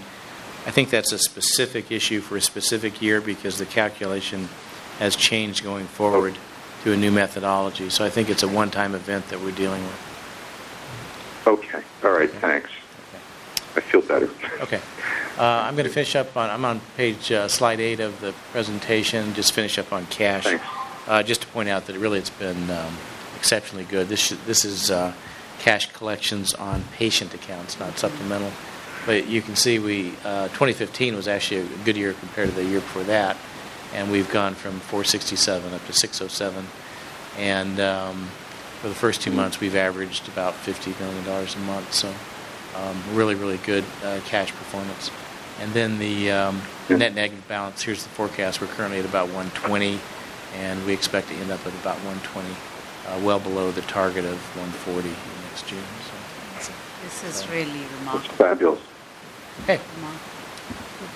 [0.65, 4.49] I think that's a specific issue for a specific year because the calculation
[4.99, 6.33] has changed going forward
[6.83, 7.89] to a new methodology.
[7.91, 11.47] So I think it's a one-time event that we're dealing with.
[11.47, 11.79] Okay.
[12.03, 12.31] All right.
[12.41, 12.69] Thanks.
[13.75, 14.29] I feel better.
[14.61, 14.79] Okay.
[15.37, 18.33] Uh, I'm going to finish up on, I'm on page, uh, slide eight of the
[18.51, 20.45] presentation, just finish up on cash.
[21.07, 22.95] Uh, Just to point out that really it's been um,
[23.37, 24.07] exceptionally good.
[24.07, 25.13] This should- this is uh,
[25.59, 28.51] cash collections on patient accounts, not supplemental.
[29.05, 32.63] But you can see we, uh, 2015 was actually a good year compared to the
[32.63, 33.35] year before that,
[33.95, 36.67] and we've gone from 467 up to 607.
[37.39, 38.27] And um,
[38.81, 42.13] for the first two months, we've averaged about $50 million a month, so
[42.75, 45.11] um, really, really good uh, cash performance.
[45.59, 48.61] And then the um, net negative balance, here's the forecast.
[48.61, 49.99] We're currently at about 120,
[50.55, 52.47] and we expect to end up at about 120,
[53.07, 55.09] uh, well below the target of 140
[55.43, 55.79] next June.
[56.59, 56.71] So,
[57.03, 58.35] This is really That's remarkable.
[58.35, 58.79] fabulous.
[59.63, 60.19] okay, remarkable.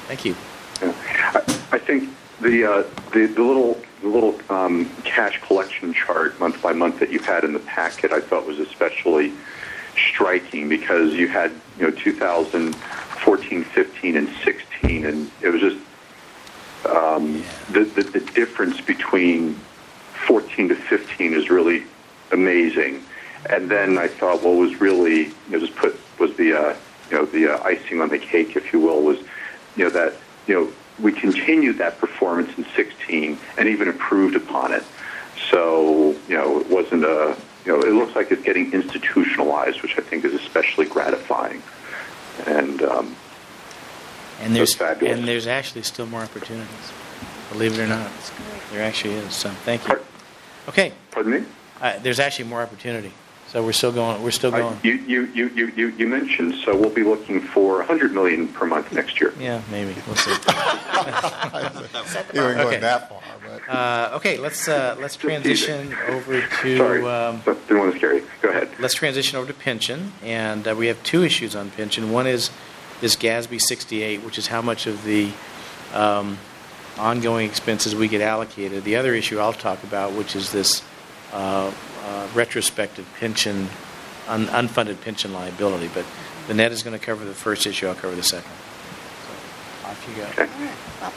[0.08, 0.36] thank you.
[0.82, 0.94] Yeah.
[1.34, 1.40] I,
[1.72, 2.10] I think
[2.42, 2.84] the, uh,
[3.14, 7.44] the the little the little um, cash collection chart month by month that you had
[7.46, 9.32] in the packet, I thought was especially
[9.98, 15.78] striking because you had you know 2014, 15, and 16, and it was just
[16.86, 19.56] um, the, the the difference between
[20.28, 21.84] 14 to 15 is really
[22.32, 23.04] amazing.
[23.50, 26.76] And then I thought what was really you put was the uh,
[27.10, 29.20] you know the uh, icing on the cake, if you will, was
[29.76, 30.14] you know that
[30.48, 34.84] you know we continued that performance in 16 and even improved upon it.
[35.52, 39.98] So you know it wasn't a you know it looks like it's getting institutionalized, which
[39.98, 41.62] I think is especially gratifying.
[42.46, 43.16] And um,
[44.42, 45.18] And there's fabulous.
[45.18, 46.92] and there's actually still more opportunities,
[47.52, 48.12] believe it or not.
[48.72, 49.34] There actually is.
[49.34, 50.00] So thank you.
[50.68, 51.44] Okay, pardon me.
[51.82, 53.12] uh, there's actually more opportunity.
[53.56, 54.22] So we're still going.
[54.22, 54.78] We're still going.
[54.84, 58.66] you, you, you, you, you you mentioned so we'll be looking for 100 million per
[58.66, 59.34] month next year.
[59.40, 59.96] Yeah, maybe.
[60.06, 60.32] We'll see.
[62.34, 62.80] You weren't going Okay.
[62.80, 63.70] that far, but.
[63.74, 68.28] Uh, okay, let's uh, let's transition over to Sorry, um, didn't want to scare you.
[68.42, 68.70] Go ahead.
[68.78, 72.12] let's transition over to pension, and uh, we have two issues on pension.
[72.12, 72.52] One is
[73.00, 75.32] this GASB 68, which is how much of the
[75.94, 76.40] um,
[76.98, 78.84] ongoing expenses we get allocated.
[78.84, 80.84] The other issue I'll talk about, which is this
[82.06, 83.68] uh, retrospective pension,
[84.28, 85.90] un- unfunded pension liability.
[85.94, 86.06] But
[86.48, 87.88] Vanetta is going to cover the first issue.
[87.88, 88.52] I'll cover the second.
[88.52, 90.44] So off you go.
[90.44, 90.72] Okay.
[91.02, 91.14] Well,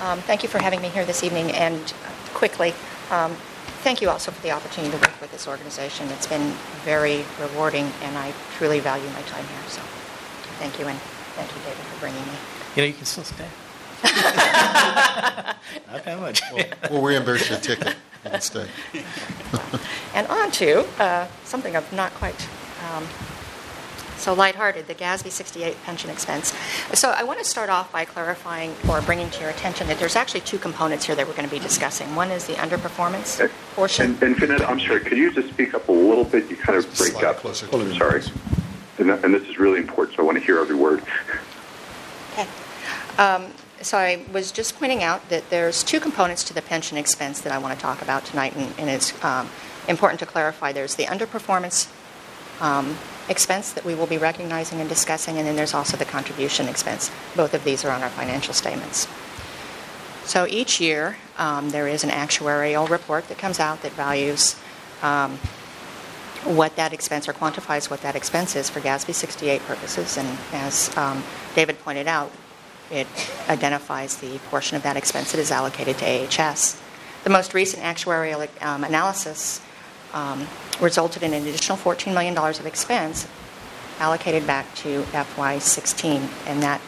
[0.00, 2.72] Um, Thank you for having me here this evening, and uh, quickly,
[3.10, 3.36] um,
[3.84, 6.08] thank you also for the opportunity to work with this organization.
[6.08, 9.82] It's been very rewarding, and I truly value my time here, so
[10.58, 10.98] thank you, and
[11.36, 12.32] thank you, David, for bringing me.
[12.76, 13.44] You know, you can still stay.
[15.92, 16.40] Not that much.
[16.90, 17.94] We'll reimburse your ticket.
[18.92, 19.02] You
[19.50, 19.80] can.
[20.14, 22.48] And on to uh, something of not quite
[22.84, 23.06] um,
[24.20, 26.54] so lighthearted, the GASB 68 pension expense.
[26.92, 30.14] So I want to start off by clarifying or bringing to your attention that there's
[30.14, 32.14] actually two components here that we're going to be discussing.
[32.14, 34.12] One is the underperformance portion.
[34.12, 36.50] And, and Jeanette, I'm sorry, could you just speak up a little bit?
[36.50, 37.36] You kind of break Slide up.
[37.38, 38.22] closer to the Sorry.
[38.98, 41.02] And, and this is really important, so I want to hear every word.
[42.32, 42.46] Okay.
[43.16, 43.46] Um,
[43.82, 47.52] So I was just pointing out that there's two components to the pension expense that
[47.52, 49.48] I want to talk about tonight, and and it's um,
[49.88, 50.72] important to clarify.
[50.72, 51.90] There's the underperformance
[52.60, 56.68] um, expense that we will be recognizing and discussing, and then there's also the contribution
[56.68, 57.10] expense.
[57.34, 59.08] Both of these are on our financial statements.
[60.24, 64.56] So each year, um, there is an actuarial report that comes out that values
[65.02, 65.38] um,
[66.44, 70.16] what that expense or quantifies what that expense is for GASB 68 purposes.
[70.16, 71.24] And as um,
[71.54, 72.30] David pointed out,
[72.90, 73.06] it
[73.48, 76.80] identifies the portion of that expense that is allocated to AHS.
[77.24, 79.60] The most recent actuarial um, analysis
[80.12, 80.46] um,
[80.80, 83.28] resulted in an additional $14 million of expense
[83.98, 86.28] allocated back to FY16.
[86.46, 86.80] And that,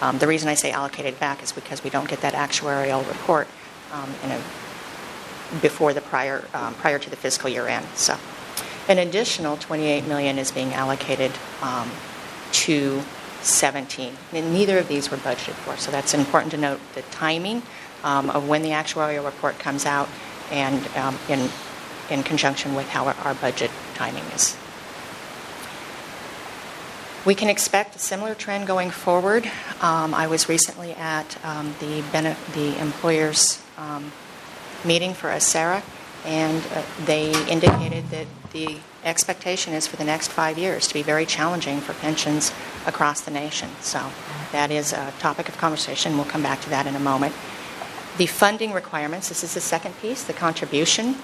[0.00, 3.48] um, the reason I say allocated back is because we don't get that actuarial report
[3.92, 4.40] um, a,
[5.60, 7.86] before the prior, um, prior to the fiscal year end.
[7.96, 8.16] So
[8.88, 11.90] an additional 28 million is being allocated um,
[12.52, 13.02] to
[13.42, 14.14] 17.
[14.32, 17.62] And neither of these were budgeted for, so that's important to note the timing
[18.02, 20.08] um, of when the actuarial report comes out
[20.50, 21.48] and um, in,
[22.10, 24.56] in conjunction with how our, budget timing is.
[27.24, 29.46] We can expect a similar trend going forward.
[29.80, 34.10] Um, I was recently at um, the, bene- the employers um,
[34.84, 35.82] meeting for ACERA,
[36.24, 41.02] and uh, they indicated that the expectation is for the next five years to be
[41.02, 42.52] very challenging for pensions
[42.86, 43.70] across the nation.
[43.80, 44.10] So
[44.52, 46.16] that is a topic of conversation.
[46.16, 47.34] We'll come back to that in a moment.
[48.18, 51.16] The funding requirements, this is the second piece, the contribution.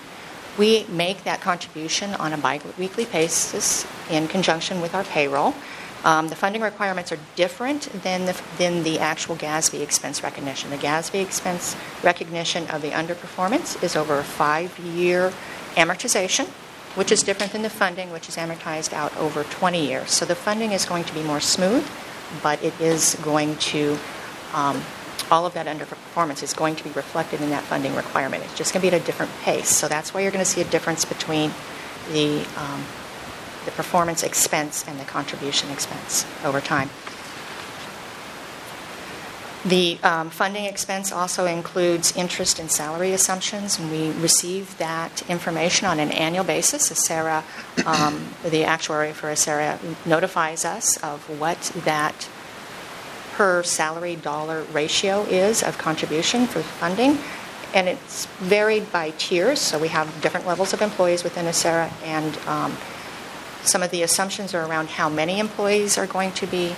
[0.57, 5.55] We make that contribution on a bi-weekly basis in conjunction with our payroll.
[6.05, 10.71] Um, the funding requirements are different than the, than the actual GASB expense recognition.
[10.71, 15.33] The GASB expense recognition of the underperformance is over a five-year
[15.75, 16.49] amortization,
[16.97, 20.11] which is different than the funding, which is amortized out over 20 years.
[20.11, 21.89] So the funding is going to be more smooth,
[22.43, 23.97] but it is going to,
[24.53, 24.83] um,
[25.31, 28.43] all of that underperformance is going to be reflected in that funding requirement.
[28.45, 29.69] It's just going to be at a different pace.
[29.69, 31.53] So that's why you're going to see a difference between
[32.13, 32.85] the um,
[33.67, 36.89] the performance expense and the contribution expense over time.
[39.65, 45.89] The um, funding expense also includes interest and salary assumptions, and we receive that information
[45.89, 46.91] on an annual basis.
[46.91, 47.43] ACERA,
[47.85, 52.29] um, the actuary for ACERA, notifies us of what that
[53.33, 57.19] per salary dollar ratio is of contribution for funding.
[57.75, 62.39] And it's varied by tiers, so we have different levels of employees within ACERA, and
[62.47, 62.77] um,
[63.63, 66.77] some of the assumptions are around how many employees are going to be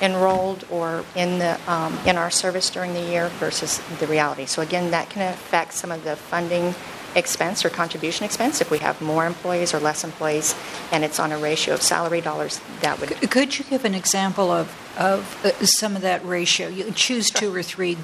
[0.00, 4.46] enrolled or in the um, in our service during the year versus the reality.
[4.46, 6.74] So again, that can affect some of the funding
[7.14, 10.54] expense or contribution expense if we have more employees or less employees,
[10.92, 12.60] and it's on a ratio of salary dollars.
[12.80, 16.68] That would Could you give an example of, of uh, some of that ratio?
[16.68, 17.96] You choose two or three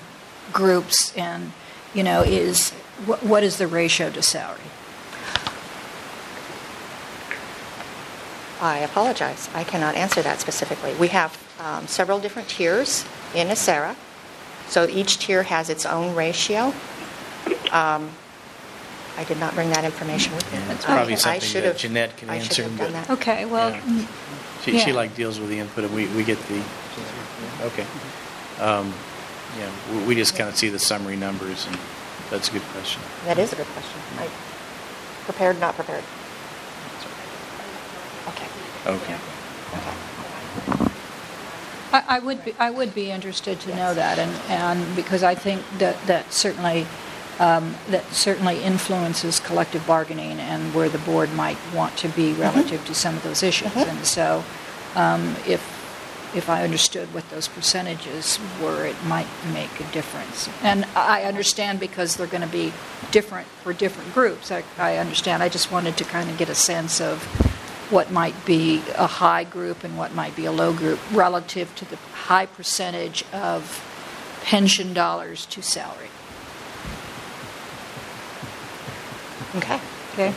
[0.53, 1.53] groups, and,
[1.93, 2.71] you know, is,
[3.07, 4.61] what, what is the ratio to salary?
[8.65, 9.51] I apologize.
[9.55, 10.95] I cannot answer that specifically.
[10.95, 13.05] We have um, several different tiers
[13.35, 13.95] in ACERA,
[14.69, 16.73] so each tier has its own ratio.
[17.73, 18.11] Um,
[19.19, 20.59] I did not bring that information with me.
[20.67, 23.07] That's I- probably I something should that have- Jeanette can I answer, have done but-
[23.07, 23.11] that.
[23.11, 23.81] Okay, well, Yeah.
[23.83, 24.07] mm,
[24.65, 26.63] She, she like deals with the input, and we, we get the,
[27.65, 27.87] okay.
[28.61, 28.95] Um,
[29.59, 31.79] Yeah, we- we just kind of see the summary numbers, and
[32.31, 33.01] that's a good question.
[33.27, 34.01] That is a good question.
[34.19, 34.27] I
[35.27, 36.03] prepared, not prepared.
[38.29, 38.49] Okay.
[38.87, 39.19] Okay.
[41.93, 45.35] I, I would be, I would be interested to know that, and, and because I
[45.35, 46.87] think that, that certainly,
[47.39, 52.85] um, that certainly influences collective bargaining and where the board might want to be relative
[52.87, 53.77] to some of those issues.
[53.77, 54.43] And so,
[54.97, 55.63] um, if,
[56.35, 60.49] if I understood what those percentages were, it might make a difference.
[60.63, 62.73] And I understand because they're going to be
[63.13, 64.51] different for different groups.
[64.51, 65.45] I, I understand.
[65.45, 67.23] I just wanted to kind of get a sense of
[67.91, 71.85] what might be a high group and what might be a low group relative to
[71.85, 73.85] the high percentage of
[74.43, 76.09] pension dollars to salary.
[79.57, 79.81] Okay.
[80.13, 80.33] Okay?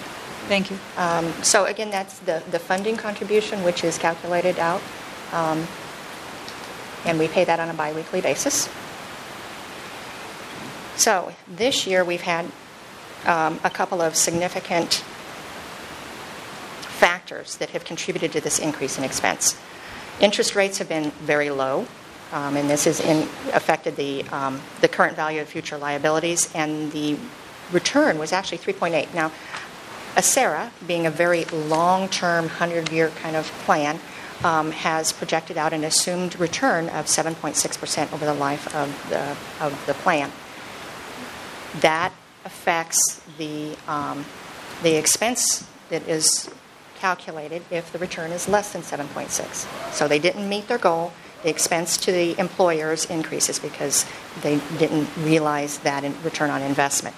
[0.47, 0.77] Thank you.
[0.95, 4.81] Um, So again, that's the, the funding contribution, which is calculated out,
[5.33, 5.67] um,
[7.05, 8.69] and we pay that on a biweekly basis.
[10.95, 12.45] So this year, we've had
[13.25, 15.03] um, a couple of significant
[16.97, 19.59] factors that have contributed to this increase in expense.
[20.19, 21.85] Interest rates have been very low,
[22.31, 22.99] um, and this has
[23.53, 27.17] affected the, um, the current value of future liabilities, and the
[27.71, 29.13] return was actually 3.8.
[29.13, 29.31] Now,
[30.15, 33.99] Acera, being a very long-term, 100-year kind of plan,
[34.43, 39.85] um, has projected out an assumed return of 7.6% over the life of the, of
[39.85, 40.31] the plan.
[41.81, 42.11] That
[42.45, 44.25] affects the, um,
[44.81, 46.49] the expense that is
[46.99, 49.93] calculated if the return is less than 7.6.
[49.93, 51.13] So they didn't meet their goal.
[51.43, 54.05] The expense to the employers increases because
[54.41, 57.15] they didn't realize that in return on investment.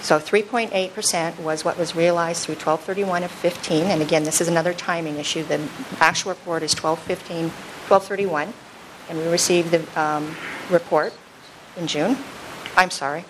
[0.00, 3.86] So 3.8% was what was realized through 1231 of 15.
[3.86, 5.42] And again, this is another timing issue.
[5.42, 5.60] The
[6.00, 7.50] actual report is 1215,
[7.88, 8.54] 1231.
[9.10, 10.36] And we received the um,
[10.70, 11.12] report
[11.76, 12.16] in June.
[12.76, 13.24] I'm sorry.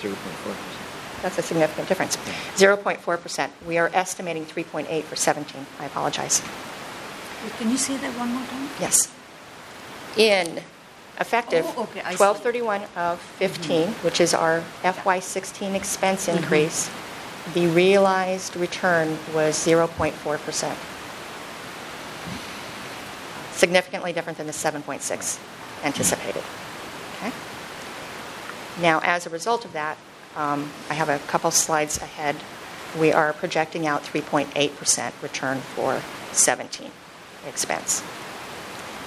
[0.00, 0.81] 0.4%.
[1.22, 2.16] That's a significant difference.
[2.56, 3.50] 0.4%.
[3.66, 5.66] We are estimating 3.8 for 17.
[5.78, 6.42] I apologize.
[7.58, 8.68] Can you say that one more time?
[8.80, 9.12] Yes.
[10.16, 10.60] In
[11.18, 12.24] effective Oh, okay, I see.
[12.24, 14.04] 1231 of 15, mm-hmm.
[14.04, 16.38] which is our FY16 expense mm-hmm.
[16.38, 16.90] increase,
[17.54, 20.76] the realized return was 0.4%.
[23.54, 25.38] Significantly different than the 7.6
[25.84, 26.42] anticipated.
[27.16, 27.32] Okay?
[28.80, 29.96] Now, as a result of that,
[30.36, 32.36] um, I have a couple slides ahead.
[32.98, 36.02] We are projecting out 3.8% return for
[36.32, 36.90] 17
[37.46, 38.02] expense.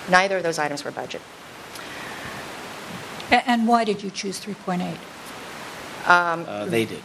[0.10, 1.22] Neither of those items were budget.
[3.32, 4.98] A- And why did you choose 3.8?
[6.06, 7.02] Uh, They did.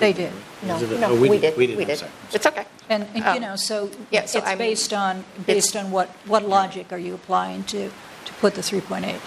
[0.00, 0.32] They did.
[0.62, 1.50] No, Is it- no, oh, we we did.
[1.50, 1.56] did.
[1.58, 1.98] We did, We I'm did.
[1.98, 2.10] sorry.
[2.32, 2.64] It's okay.
[2.88, 6.08] And, and, Um, you know, so yeah, so it's I'm- based on, based on what,
[6.26, 7.90] what logic are you applying to,
[8.24, 9.20] to put the 3.8?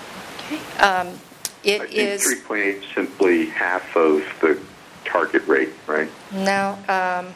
[0.45, 0.59] Okay.
[0.83, 1.26] Um, I
[1.67, 4.57] It think is, 3.8 simply half of the
[5.05, 6.09] target rate, right?
[6.31, 7.33] no, um,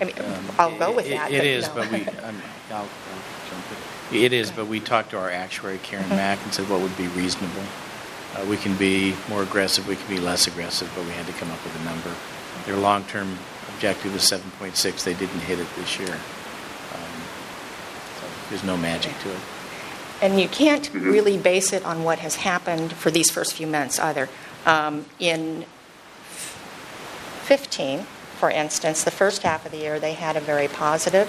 [0.00, 0.14] I mean,
[0.58, 1.32] I'll go with It- that.
[1.32, 1.74] It is, no.
[1.74, 2.88] but we, I'm- I'll, I'll
[3.50, 3.64] jump
[4.12, 4.18] in.
[4.22, 7.06] It is, but we talked to our actuary, Karen Mack, and said what would be
[7.08, 7.62] reasonable.
[8.36, 11.32] Uh, We can be more aggressive, we can be less aggressive, but we had to
[11.34, 12.10] come up with a number.
[12.66, 13.38] Their long-term
[13.74, 16.12] objective is 7.6, they didn't hit it this year.
[16.12, 17.20] Um,
[18.20, 19.38] so There's no magic to it.
[20.20, 23.98] And you can't really base it on what has happened for these first few months
[24.00, 24.28] either.
[24.66, 25.64] Um, in
[27.44, 28.00] 15,
[28.38, 31.28] for instance, the first half of the year, they had a very positive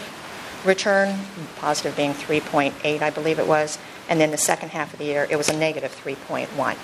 [0.66, 1.20] return,
[1.58, 3.78] positive being 3.8, I believe it was,
[4.10, 6.76] and then the second half of the year, it was a negative 3.1.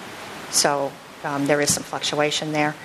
[0.52, 0.92] So
[1.24, 2.76] um, there is some fluctuation there.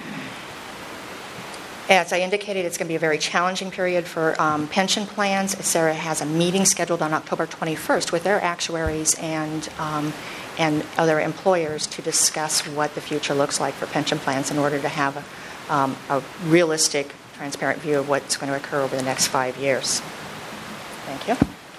[1.90, 5.56] As I indicated, it's going to be a very challenging period for um, pension plans.
[5.56, 10.12] ACERA has a meeting scheduled on October 21st with their actuaries and, um,
[10.56, 14.78] and other employers to discuss what the future looks like for pension plans in order
[14.80, 15.16] to have
[15.68, 19.56] a, um, a realistic, transparent view of what's going to occur over the next five
[19.56, 19.98] years.
[21.06, 21.36] Thank you.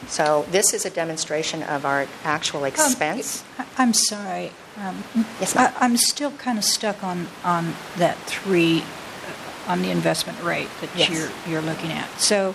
[0.09, 3.45] So this is a demonstration of our actual expense.
[3.57, 4.51] Um, I'm sorry.
[4.75, 5.05] Um,
[5.39, 5.71] Yes, ma'am.
[5.79, 8.83] I- I'm still kind of stuck on, on that three,
[9.71, 11.09] on the investment rate that Yes.
[11.09, 12.09] you're, you're looking at.
[12.19, 12.53] So,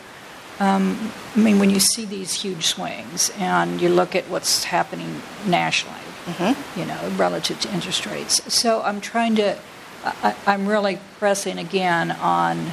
[0.61, 5.23] um, I mean, when you see these huge swings and you look at what's happening
[5.47, 6.81] nationally, Mm-hmm.
[6.81, 8.53] you know, relative to interest rates.
[8.53, 9.57] So I'm trying to,
[10.05, 12.73] I, I'm really pressing again on,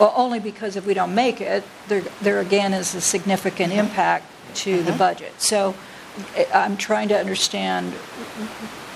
[0.00, 4.24] well, only because if we don't make it, there, there again is a significant impact
[4.64, 5.32] to the budget.
[5.42, 5.74] So
[6.34, 7.92] I- I'm trying to understand,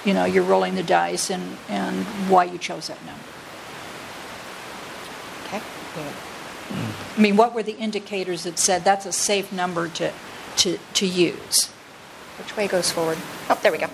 [0.07, 3.22] you know, you're rolling the dice and, and why you chose that number.
[5.93, 6.13] Okay.
[7.17, 10.13] I mean, what were the indicators that said that's a safe number to,
[10.57, 11.67] to, to use?
[12.39, 13.19] Which way goes forward?
[13.51, 13.89] Oh, there we go.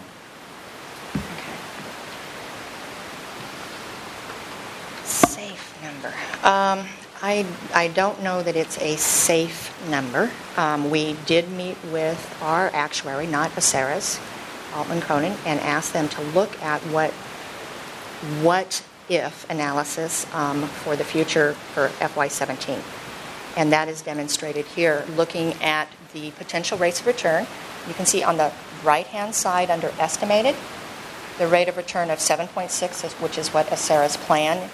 [5.05, 6.09] Safe number.
[6.45, 6.87] Um,
[7.21, 7.45] I,
[7.75, 10.31] I don't know that it's a safe number.
[10.57, 14.21] Um, we did meet with our actuary, not Acera's,
[14.73, 17.11] Altman Cronin, and asked them to look at what
[18.43, 22.83] what if analysis um, for the future for FY17.
[23.57, 27.47] And that is demonstrated here, looking at the potential rates of return.
[27.87, 28.53] You can see on the
[28.85, 30.55] right hand side under estimated,
[31.39, 34.69] the rate of return of 7.6, which is what Acera's plan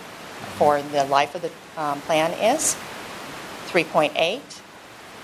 [0.57, 1.51] for the life of the
[1.81, 2.77] um, plan is,
[3.69, 4.41] 3.8,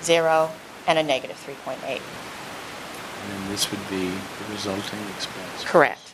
[0.03, 0.51] 0,
[0.87, 1.77] and a negative 3.8.
[1.85, 5.65] And then this would be the resulting expense.
[5.65, 6.10] Correct.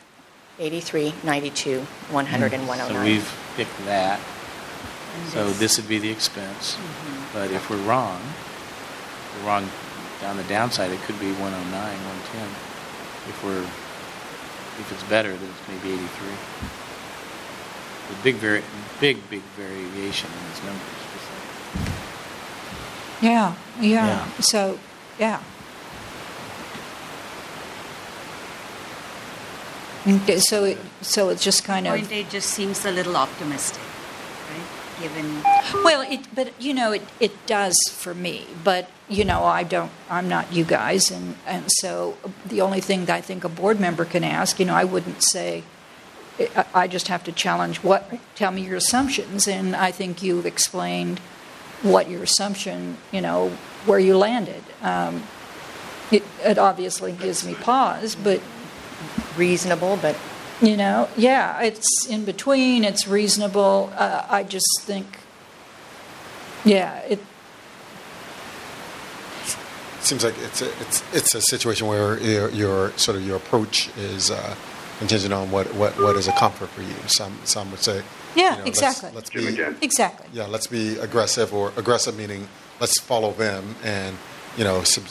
[0.59, 3.03] 83, 92, 100, and So 109.
[3.03, 4.19] we've picked that.
[5.21, 6.75] And So this- this would be the expense.
[6.75, 7.33] Mhm.
[7.33, 8.21] But if we're wrong,
[9.35, 9.69] if we're wrong
[10.21, 12.49] down the downside, it could be 109, 110.
[13.29, 16.37] If we're, if it's better, then it's maybe 83.
[18.09, 18.63] The big, vari-
[18.99, 20.81] big, big variation in these numbers.
[23.19, 24.05] Yeah, yeah.
[24.07, 24.25] Yeah.
[24.39, 24.79] So,
[25.19, 25.39] yeah.
[30.07, 33.81] Okay, so it, so it's just kind of Point eight just seems a little optimistic,
[34.51, 35.01] right?
[35.01, 35.43] Given
[35.83, 39.91] well, it but you know it it does for me, but you know I don't
[40.09, 43.79] I'm not you guys, and and so the only thing that I think a board
[43.79, 45.63] member can ask, you know, I wouldn't say.
[46.39, 48.13] I- I just have to challenge what.
[48.35, 51.17] Tell me your assumptions, and I think you've explained
[51.81, 53.49] what your assumption, you know,
[53.87, 54.63] where you landed.
[54.83, 55.23] Um,
[56.11, 58.39] it, it obviously gives me pause, but
[59.35, 60.15] Reasonable, but
[60.61, 62.83] you know, yeah, it's in between.
[62.83, 63.91] It's reasonable.
[63.95, 65.19] Uh, I just think,
[66.65, 67.19] yeah, it.
[69.99, 73.89] Seems like it's a, it's it's a situation where your, your sort of your approach
[73.97, 74.55] is uh,
[74.99, 76.95] contingent on what, what, what is a comfort for you.
[77.07, 78.01] Some some would say,
[78.35, 79.11] Yeah, you know, exactly.
[79.13, 79.77] Let's, let's be again.
[79.81, 80.27] Exactly.
[80.33, 82.47] yeah, let's be aggressive or aggressive meaning
[82.79, 84.17] let's follow them and
[84.57, 85.03] you know sub,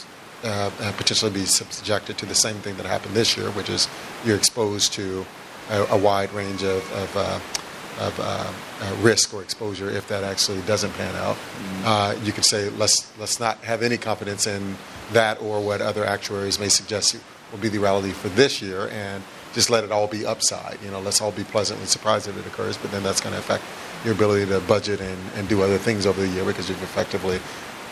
[0.43, 3.87] uh, uh, potentially be subjected to the same thing that happened this year, which is
[4.25, 5.25] you're exposed to
[5.69, 7.39] a, a wide range of of, uh,
[7.99, 8.51] of uh,
[8.81, 11.37] uh, risk or exposure if that actually doesn't pan out.
[11.83, 14.77] Uh, you could say let's let's not have any confidence in
[15.13, 17.17] that or what other actuaries may suggest
[17.51, 19.23] will be the reality for this year and
[19.53, 20.77] just let it all be upside.
[20.83, 23.39] You know, let's all be pleasantly surprised if it occurs, but then that's going to
[23.39, 23.63] affect
[24.03, 27.39] your ability to budget and, and do other things over the year because you've effectively,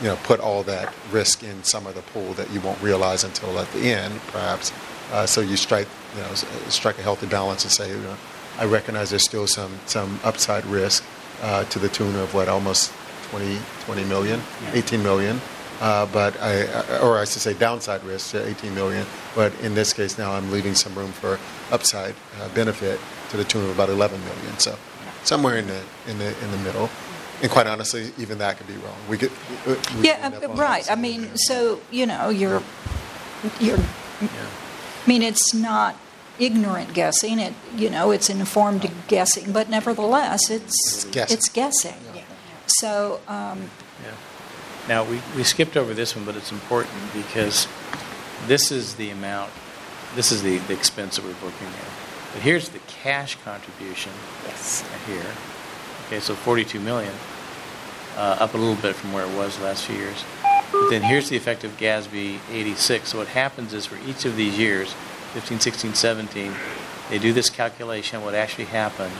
[0.02, 3.24] you know, put all that risk in some of the pool that you won't realize
[3.24, 4.72] until at the end, perhaps.
[5.12, 6.34] Uh, so you strike, you know,
[6.70, 8.18] strike a healthy balance and say, you know,
[8.58, 11.04] I recognize there's still some some upside risk
[11.42, 12.92] uh, to the tune of what almost
[13.30, 14.42] 20, 20 million,
[14.74, 15.42] 18 million.
[15.82, 19.06] Uh, but I, or I should say downside risk to 18 million.
[19.36, 21.38] But in this case, now I'm leaving some room for
[21.70, 23.00] upside uh, benefit
[23.32, 24.58] to the tune of about 11 million.
[24.58, 24.78] So
[25.24, 26.90] somewhere in the in the in the middle.
[27.42, 28.96] And quite honestly, even that could be wrong.
[29.10, 29.32] We could,
[29.68, 30.90] we Yeah, end uh, right.
[30.90, 31.40] I mean, end.
[31.40, 32.64] so you know, you're,
[33.60, 33.78] you're.
[33.78, 34.48] Yeah.
[35.06, 35.96] I mean, it's not
[36.40, 37.40] ignorant guessing.
[37.40, 41.38] It, you know, it's informed guessing, but nevertheless, it's It's guessing.
[41.38, 41.94] It's guessing.
[42.68, 43.70] So, um,
[44.04, 44.12] Yeah.
[44.88, 47.68] Now, we, we skipped over this one, but it's important because
[48.48, 49.52] this is the amount,
[50.16, 51.92] this is the, the expense that we're booking there.
[52.34, 54.12] But here's the cash contribution
[54.46, 54.84] yes.
[55.08, 55.26] here.
[56.08, 57.14] Okay, so 42 million,
[58.16, 60.24] uh, up a little bit from where it was the last few years.
[60.72, 63.10] But then here's the effect of GASB 86.
[63.10, 64.94] So what happens is for each of these years,
[65.34, 66.54] 15, 16, 17,
[67.10, 69.14] they do this calculation, what actually happened,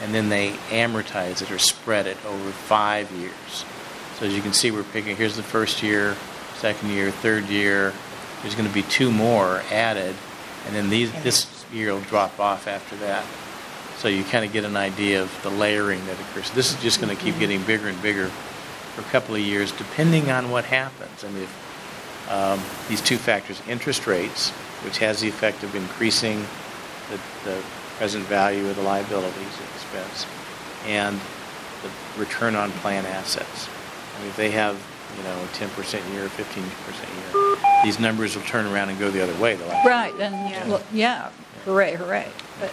[0.00, 3.64] and then they amortize it or spread it over five years.
[4.18, 6.16] So as you can see, we're picking, here's the first year,
[6.56, 7.92] second year, third year.
[8.40, 10.14] There's going to be two more added,
[10.66, 13.24] and then these, this year will drop off after that.
[13.98, 16.50] So you kind of get an idea of the layering that occurs.
[16.50, 19.72] This is just going to keep getting bigger and bigger for a couple of years,
[19.72, 21.24] depending on what happens.
[21.24, 24.50] I mean, if um, these two factors, interest rates,
[24.84, 26.44] which has the effect of increasing
[27.10, 27.62] the, the
[27.98, 30.26] present value of the liabilities and expense,
[30.86, 31.20] and
[31.82, 33.68] the return on plan assets.
[34.16, 34.74] I mean, if they have,
[35.16, 39.22] you know, a 10% year, 15% year, these numbers will turn around and go the
[39.22, 39.54] other way.
[39.54, 41.30] Actually- right, and yeah, yeah
[41.64, 42.28] hooray, hooray.
[42.60, 42.72] But,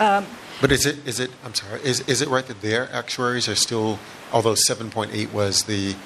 [0.00, 0.26] um,
[0.60, 1.30] But is it is it?
[1.44, 1.80] I'm sorry.
[1.82, 3.98] Is is it right that their actuaries are still,
[4.32, 5.96] although 7.8 was the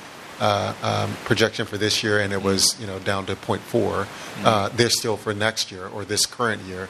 [0.41, 4.07] uh, um, projection for this year, and it was you know down to 0.4,
[4.45, 6.89] uh, they're still for next year or this current year,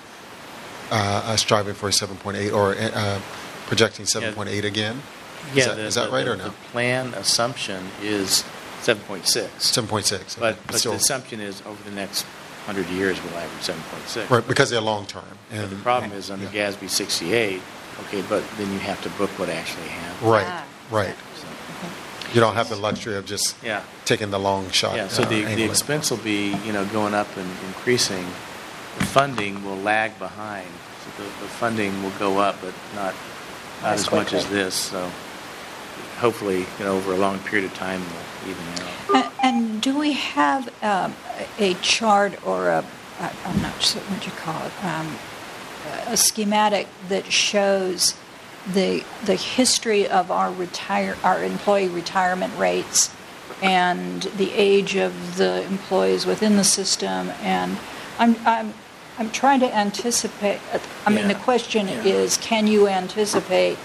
[0.90, 3.20] uh, uh, striving for 7.8 or uh,
[3.66, 5.02] projecting 7.8 again.
[5.54, 6.44] Yeah, is that, the, is that the- right the, or no?
[6.44, 8.44] The plan assumption is
[8.82, 9.22] 7.6.
[9.58, 10.38] 7.6.
[10.38, 12.24] But, okay, but still, the assumption is over the next
[12.66, 14.28] 100 years we'll average 7.6.
[14.30, 15.24] right because they're long term.
[15.50, 16.70] But the problem is under yeah.
[16.70, 17.60] GASB 68,
[18.06, 20.30] okay, but then you have to book what actually happened.
[20.30, 21.14] Right, Ah, right.
[21.40, 21.46] So,
[22.34, 23.82] You don't have the luxury of just yeah.
[24.04, 24.96] taking the long shot.
[24.96, 28.24] Yeah, so uh, the, the expense will be, you know, going up and increasing.
[28.98, 30.66] The funding will lag behind.
[31.04, 33.14] So the, the funding will go up, but not,
[33.82, 34.74] not As as much as this.
[34.74, 35.08] So
[36.18, 38.64] hopefully, you know, over a long period of time, we'll even
[39.16, 39.24] out.
[39.26, 41.14] A- And do we have um,
[41.58, 42.84] a chart or a,
[43.20, 45.16] I- I'm not sure what you call it, um,
[46.08, 48.14] a schematic that shows
[48.72, 53.10] the, the history of our retire, our employee retirement rates
[53.62, 57.78] and the age of the employees within the system, and
[58.18, 58.74] I'm, I'm,
[59.18, 60.60] I'm trying to anticipate,
[61.06, 62.02] I mean, the question Yeah.
[62.02, 63.78] is, can you anticipate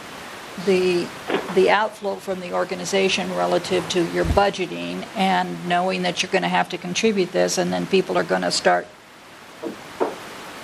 [0.66, 1.08] the,
[1.56, 6.48] the outflow from the organization relative to your budgeting and knowing that you're going to
[6.50, 8.88] have to contribute this, and then people are going to start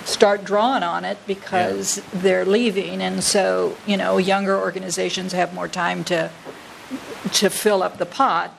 [0.04, 5.68] start drawing on it because they're leaving, and so you know younger organizations have more
[5.68, 6.30] time to
[7.32, 8.56] to fill up the pot.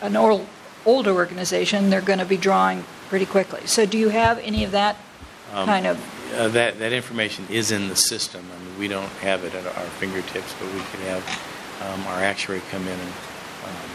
[0.00, 0.46] An old,
[0.84, 3.66] older organization, they're going to be drawing pretty quickly.
[3.66, 4.96] So, do you have any of that
[5.54, 5.98] Um, kind of?
[6.34, 8.44] Uh, that, that information is in the system.
[8.54, 11.24] I mean, we don't have it at our fingertips, but we could have
[11.82, 13.12] um, our actuary come in and
[13.64, 13.90] um,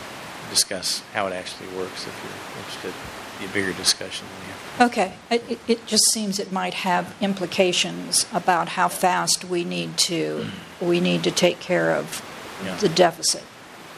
[0.50, 2.94] discuss how it actually works if you're interested.
[3.40, 4.86] Be a bigger discussion than we.
[4.92, 9.98] Okay, it, it- it just seems it might have implications about how fast we need
[9.98, 10.46] to
[10.80, 12.24] we need to take care of
[12.64, 12.76] Yeah.
[12.78, 13.44] the deficit.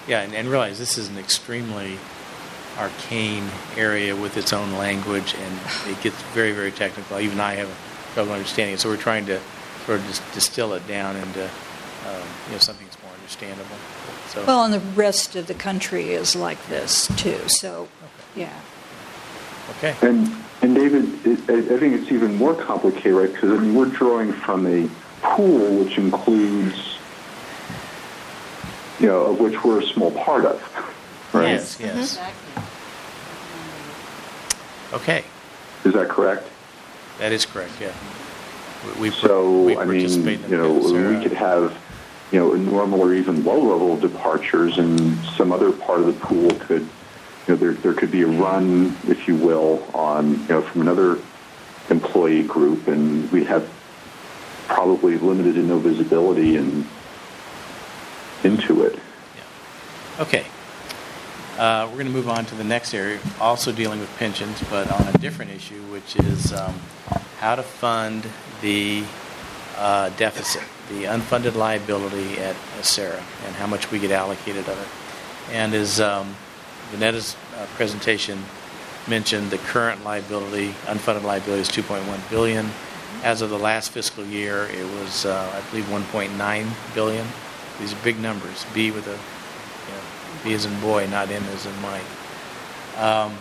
[0.07, 1.97] Yeah, and, and realize this is an extremely
[2.77, 7.19] arcane area with its own language, and it gets very, very technical.
[7.19, 7.69] Even I have
[8.13, 8.77] trouble understanding.
[8.77, 9.39] So we're trying to
[9.85, 13.75] sort of just distill it down into um, you know something that's more understandable.
[14.29, 17.39] So Well, and the rest of the country is like this too.
[17.47, 17.87] So,
[18.35, 18.53] yeah.
[19.77, 20.31] okay, And,
[20.61, 23.31] and David, it, I I think it's even more complicated, right?
[23.33, 24.89] Because I mean, we're drawing from a
[25.21, 26.97] pool which includes,
[28.99, 30.61] you know, of which we're a small part of,
[31.33, 31.49] right?
[31.51, 32.63] yes, yes, exactly.
[34.93, 35.23] okay,
[35.85, 36.47] Is that correct?
[37.19, 37.71] That is correct.
[37.79, 37.93] Yeah,
[38.99, 41.77] we, we, So, we I mean, you know, we uh, could have,
[42.31, 46.81] you know, normal or even low-level departures, and some other part of the pool could,
[46.81, 46.89] you
[47.49, 51.19] know, there there could be a run, if you will, on, you know, from another
[51.89, 53.69] employee group, and we'd have
[54.67, 56.87] probably limited to no visibility and
[58.43, 58.99] into it.
[60.19, 60.45] Okay.
[61.57, 64.91] Uh, we're going to move on to the next area, also dealing with pensions, but
[64.91, 66.73] on a different issue, which is um,
[67.37, 68.25] how to fund
[68.61, 69.03] the
[69.77, 75.53] uh, deficit, the unfunded liability at ACERA, and how much we get allocated of it.
[75.53, 76.35] And as um,
[76.91, 78.43] Vanetta's uh, presentation
[79.07, 82.71] mentioned, the current liability, unfunded liability, is 2.1 billion.
[83.23, 87.27] As of the last fiscal year, it was, uh, I believe, 1.9 billion.
[87.79, 88.65] These are big numbers.
[88.73, 89.19] B with a
[90.43, 92.03] B as in boy, not M as in Mike.
[92.97, 93.37] Um,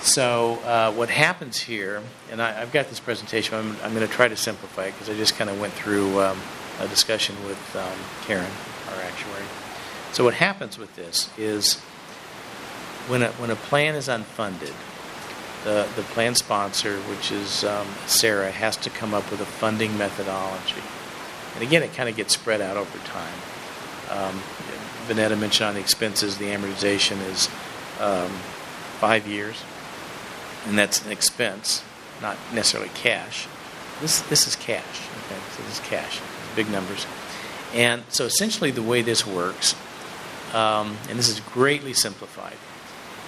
[0.00, 3.54] so uh, what happens here, and I, I've got this presentation.
[3.56, 6.20] I'm, I'm going to try to simplify it because I just kind of went through
[6.20, 6.38] um,
[6.80, 8.50] a discussion with um, Karen,
[8.90, 9.44] our actuary.
[10.12, 11.80] So what happens with this is
[13.08, 14.74] when a, when a plan is unfunded,
[15.64, 19.98] the, the plan sponsor, which is um, ACERA, has to come up with a funding
[19.98, 20.82] methodology.
[21.54, 23.38] And again, it kind of gets spread out over time.
[24.10, 24.40] Um,
[25.06, 27.48] Vanetta mentioned on the expenses, the amortization is
[28.00, 28.30] um,
[28.98, 29.62] five years,
[30.66, 31.82] and that's an expense,
[32.20, 33.46] not necessarily cash.
[34.00, 35.00] This this is cash.
[35.26, 36.20] Okay, so this is cash,
[36.54, 37.06] big numbers,
[37.72, 39.74] and so essentially the way this works,
[40.52, 42.56] um, and this is greatly simplified,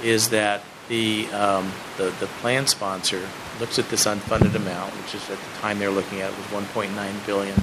[0.03, 3.27] is that the, um, the the plan sponsor
[3.61, 6.47] looks at this unfunded amount, which is at the time they're looking at it was
[6.47, 7.55] 1.9 billion,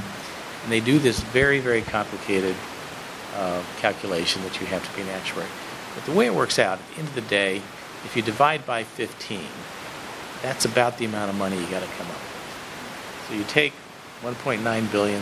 [0.64, 2.56] and they do this very very complicated
[3.36, 5.48] uh, calculation that you have to be an actuary.
[5.94, 7.58] But the way it works out, at the end of the day,
[8.06, 9.42] if you divide by 15,
[10.42, 13.26] that's about the amount of money you got to come up with.
[13.28, 13.74] So you take
[14.22, 15.22] 1.9 billion,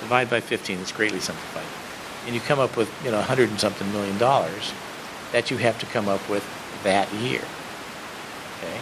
[0.00, 0.78] divide by 15.
[0.80, 1.64] It's greatly simplified,
[2.26, 4.72] and you come up with you know 100 and something million dollars
[5.32, 6.44] that you have to come up with
[6.82, 7.42] that year.
[8.58, 8.80] Okay.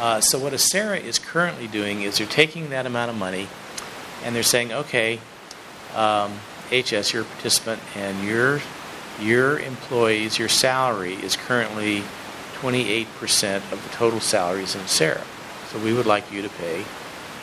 [0.00, 3.46] Uh, so what Acera is currently doing is they're taking that amount of money,
[4.24, 5.20] and they're saying, okay,
[5.94, 6.40] um,
[6.70, 8.60] HS, you're a participant, and your
[9.20, 12.02] your employees, your salary is currently
[12.62, 15.22] 28% of the total salaries in ACERA.
[15.70, 16.84] So we would like you to pay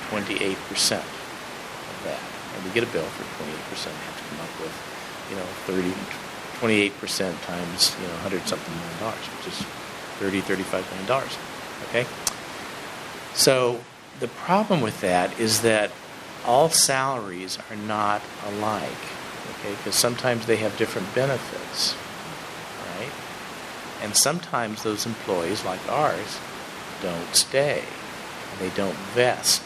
[0.10, 0.56] 28%
[0.98, 2.20] of that.
[2.56, 3.88] And we get a bill for 28%.
[3.88, 4.74] We have to come up with,
[5.30, 5.94] you know, 30,
[6.60, 9.62] 28% times, you know, 100 something million dollars, which is
[10.20, 11.38] 30, 35 million dollars.
[11.90, 12.06] Okay?
[13.34, 13.80] So
[14.20, 15.92] the problem with that is that
[16.46, 18.92] all salaries are not alike,
[19.52, 19.72] okay?
[19.78, 21.96] Because sometimes they have different benefits,
[22.98, 23.12] right?
[24.02, 26.40] And sometimes those employees, like ours,
[27.02, 27.84] don't stay
[28.60, 29.64] they don't vest.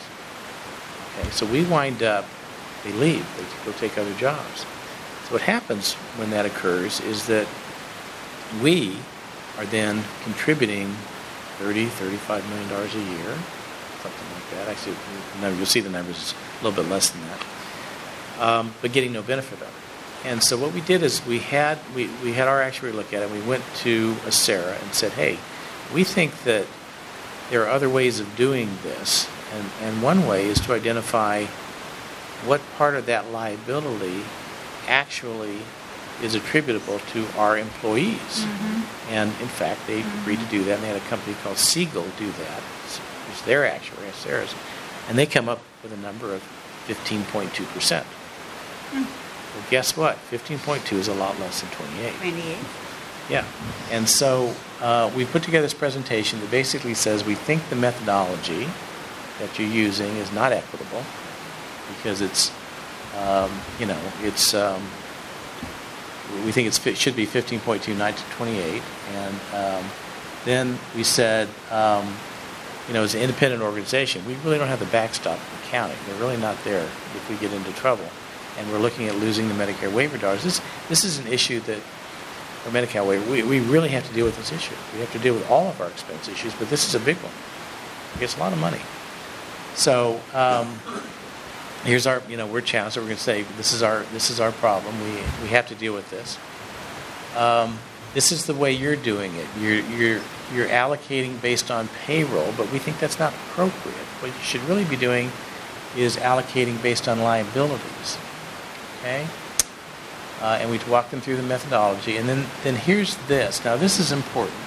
[1.19, 2.25] Okay, so we wind up,
[2.83, 4.65] they leave, they go take other jobs.
[5.25, 7.47] So what happens when that occurs is that
[8.61, 8.97] we
[9.57, 10.95] are then contributing
[11.57, 13.37] 30, 35 million dollars a year,
[14.03, 14.69] something like that.
[14.69, 14.95] Actually,
[15.41, 19.21] number, you'll see the numbers a little bit less than that, um, but getting no
[19.21, 20.27] benefit of it.
[20.27, 23.21] And so what we did is we had we, we had our actuary look at
[23.23, 23.29] it.
[23.29, 25.39] and We went to ACERA and said, "Hey,
[25.93, 26.65] we think that
[27.49, 31.45] there are other ways of doing this, and, and one way is to identify
[32.45, 34.23] what part of that liability
[34.87, 35.59] actually
[36.21, 38.45] is attributable to our employees.
[39.09, 42.05] And in fact, they agreed to do that, and they had a company called Segal
[42.17, 42.63] do that.
[43.29, 44.53] It's their actuary, ACERA's.
[45.09, 46.41] And they come up with a number of
[46.87, 48.03] 15.2%.
[48.93, 50.17] Well, guess what?
[50.31, 52.15] 15.2 is a lot less than 28.
[52.15, 52.57] 28.
[53.29, 53.45] Yeah.
[53.91, 58.67] And so uh, we put together this presentation that basically says we think the methodology
[59.39, 61.03] that you're using is not equitable
[61.95, 62.51] because it's,
[63.17, 64.81] um, you know, it's, um,
[66.45, 68.81] we think it's, it should be 15.2, not to 28.
[69.13, 69.85] And um,
[70.45, 72.15] then we said, um,
[72.87, 75.95] you know, as an independent organization, we really don't have the backstop of the county.
[76.05, 78.05] They're really not there if we get into trouble.
[78.57, 80.43] And we're looking at losing the Medicare waiver dollars.
[80.43, 81.79] This, this is an issue that
[82.65, 84.75] or Medi-Cal waiver, we, we really have to deal with this issue.
[84.93, 87.17] We have to deal with all of our expense issues, but this is a big
[87.17, 87.33] one.
[88.21, 88.79] It's a lot of money.
[89.75, 90.79] So um,
[91.83, 92.95] here's our, you know, we're challenged.
[92.95, 94.97] So we're going to say this is our this is our problem.
[95.03, 96.37] We we have to deal with this.
[97.35, 97.79] Um,
[98.13, 99.47] this is the way you're doing it.
[99.59, 100.21] You're you're
[100.53, 103.97] you're allocating based on payroll, but we think that's not appropriate.
[104.21, 105.31] What you should really be doing
[105.97, 108.17] is allocating based on liabilities.
[108.99, 109.27] Okay.
[110.41, 112.17] Uh, and we walk them through the methodology.
[112.17, 113.63] And then, then here's this.
[113.63, 114.57] Now, this is important.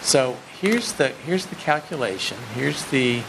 [0.00, 2.38] So here's the here's the calculation.
[2.54, 3.22] Here's the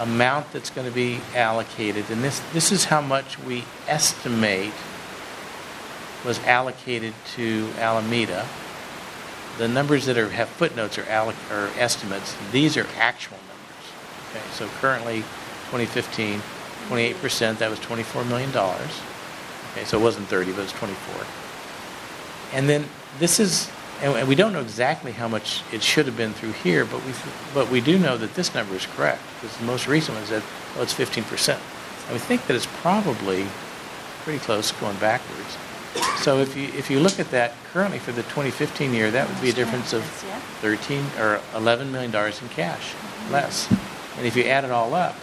[0.00, 4.72] amount that's going to be allocated, and this this is how much we estimate
[6.24, 8.46] was allocated to Alameda.
[9.58, 12.34] The numbers that are have footnotes are, alloc- are estimates.
[12.52, 14.30] These are actual numbers.
[14.30, 15.18] Okay, so currently,
[15.70, 16.40] 2015,
[16.88, 17.58] 28 percent.
[17.58, 18.90] That was 24 million dollars.
[19.72, 21.26] Okay, so it wasn't 30, but it was 24.
[22.52, 22.84] And then
[23.18, 23.70] this is,
[24.02, 27.12] and we don't know exactly how much it should have been through here, but we,
[27.54, 30.42] but we do know that this number is correct because the most recent one said,
[30.76, 31.60] oh, it's 15 percent.
[32.06, 33.46] And we think that it's probably
[34.24, 35.56] pretty close going backwards.
[36.22, 39.40] So if you if you look at that currently for the 2015 year, that would
[39.40, 40.02] be a difference of
[40.60, 42.94] 13 or 11 million dollars in cash
[43.30, 43.70] less.
[44.16, 45.16] And if you add it all up,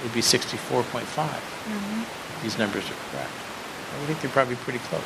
[0.00, 2.42] it'd be 64.5.
[2.42, 3.30] These numbers are correct.
[3.92, 5.02] I think they're probably pretty close.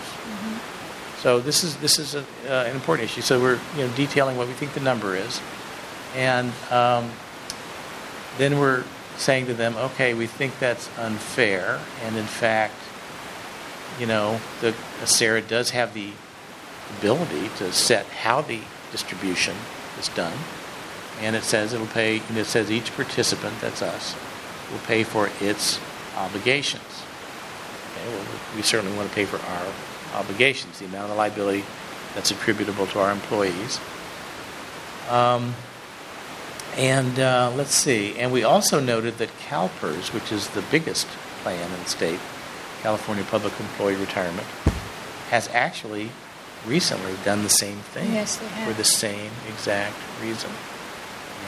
[1.19, 3.23] So this is this is a, uh, an important issue.
[3.23, 5.41] So we're you know detailing what we think the number is,
[6.15, 7.11] and um,
[8.39, 8.85] then we're
[9.17, 12.75] saying to them, okay, we think that's unfair, and in fact,
[13.99, 16.11] you know, the ACERA does have the
[16.99, 18.61] ability to set how the
[18.91, 19.57] distribution
[19.99, 20.37] is done,
[21.21, 22.21] and it says it'll pay.
[22.29, 24.15] And it says each participant, that's us,
[24.71, 25.81] will pay for its
[26.17, 27.03] obligations.
[27.93, 28.27] Okay, well,
[28.57, 31.65] we certainly want to pay for our obligations, the amount of liability
[32.15, 33.81] that's attributable to our employees.
[35.09, 35.55] Um,
[36.77, 41.07] and uh, let's see, and we also noted that CalPERS, which is the biggest
[41.43, 42.19] plan in the state,
[42.85, 44.47] California Public Employee Retirement,
[45.31, 46.11] has actually
[46.67, 48.37] recently done the same thing Yes,
[48.67, 50.51] for the same exact reason.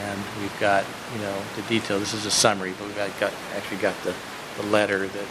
[0.01, 0.83] And we've got,
[1.13, 1.99] you know, the detail.
[1.99, 4.15] This is a summary, but we've got, got actually got the,
[4.59, 5.25] the letter that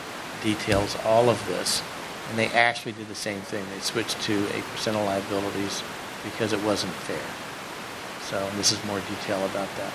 [0.45, 1.83] details all of this.
[2.31, 3.65] And they actually did the same thing.
[3.75, 5.83] They switched to a percent of liabilities
[6.23, 7.19] because it wasn't fair.
[8.31, 9.93] So this is more detail about that.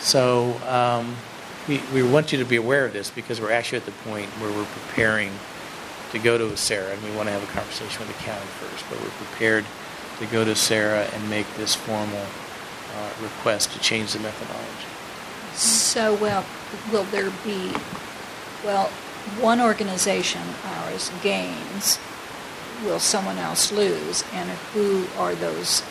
[0.00, 1.16] So um,
[1.70, 4.28] we, we want you to be aware of this because we're actually at the point
[4.40, 5.30] where we're preparing
[6.10, 8.84] to go to ACERA, and we want to have a conversation with the county first,
[8.90, 9.64] but we're prepared
[10.18, 12.26] to go to ACERA and make this formal
[12.96, 14.88] uh, request to change the methodology.
[15.54, 16.44] So, well,
[16.90, 17.72] will there be,
[18.64, 18.86] well,
[19.38, 22.00] one organization, ours, gains,
[22.82, 24.24] will someone else lose?
[24.32, 25.84] And who are those,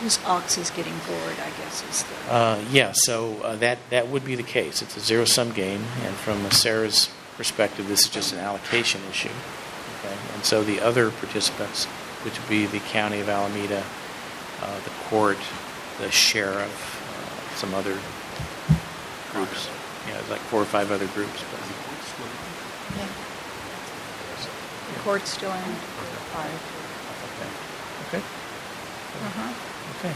[0.00, 2.32] whose ox is getting bored, I guess is the.
[2.32, 4.80] Uh, yeah, so uh, that, that would be the case.
[4.82, 9.30] It's a zero sum game, and from ACERA's perspective, this is just an allocation issue.
[10.00, 10.16] Okay?
[10.34, 11.86] And so the other participants,
[12.24, 13.84] which would be the county of Alameda,
[14.62, 15.38] uh, the court,
[16.00, 17.96] the sheriff, uh, some other
[19.32, 19.68] groups.
[20.06, 21.42] Yeah, there's like four or five other groups.
[21.50, 21.60] But,
[24.94, 25.58] The court's still in.
[26.34, 26.58] okay.
[28.08, 28.18] Okay.
[28.18, 29.67] Uh-huh.
[29.98, 30.14] Okay.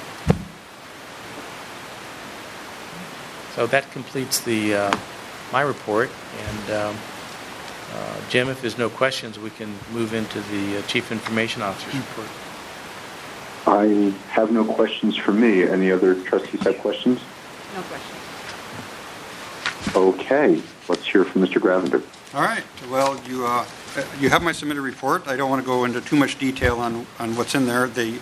[3.55, 4.99] So that completes the uh,
[5.53, 6.97] my report, and um,
[7.93, 11.95] uh, Jim, if there's no questions, we can move into the uh, chief information officer's
[11.95, 12.29] report.
[13.67, 15.65] I have no questions for me.
[15.65, 17.21] Any other trustees have questions?
[17.75, 18.19] No questions.
[19.95, 21.61] Okay, let's hear from Mr.
[21.61, 22.03] Gravender.
[22.35, 23.67] All right, well, you, uh,
[24.19, 25.29] you have my submitted report.
[25.29, 27.87] I don't want to go into too much detail on, on what's in there.
[27.89, 28.19] The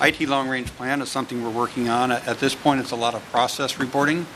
[0.00, 2.10] IT long-range plan is something we're working on.
[2.10, 4.26] At this point, it's a lot of process reporting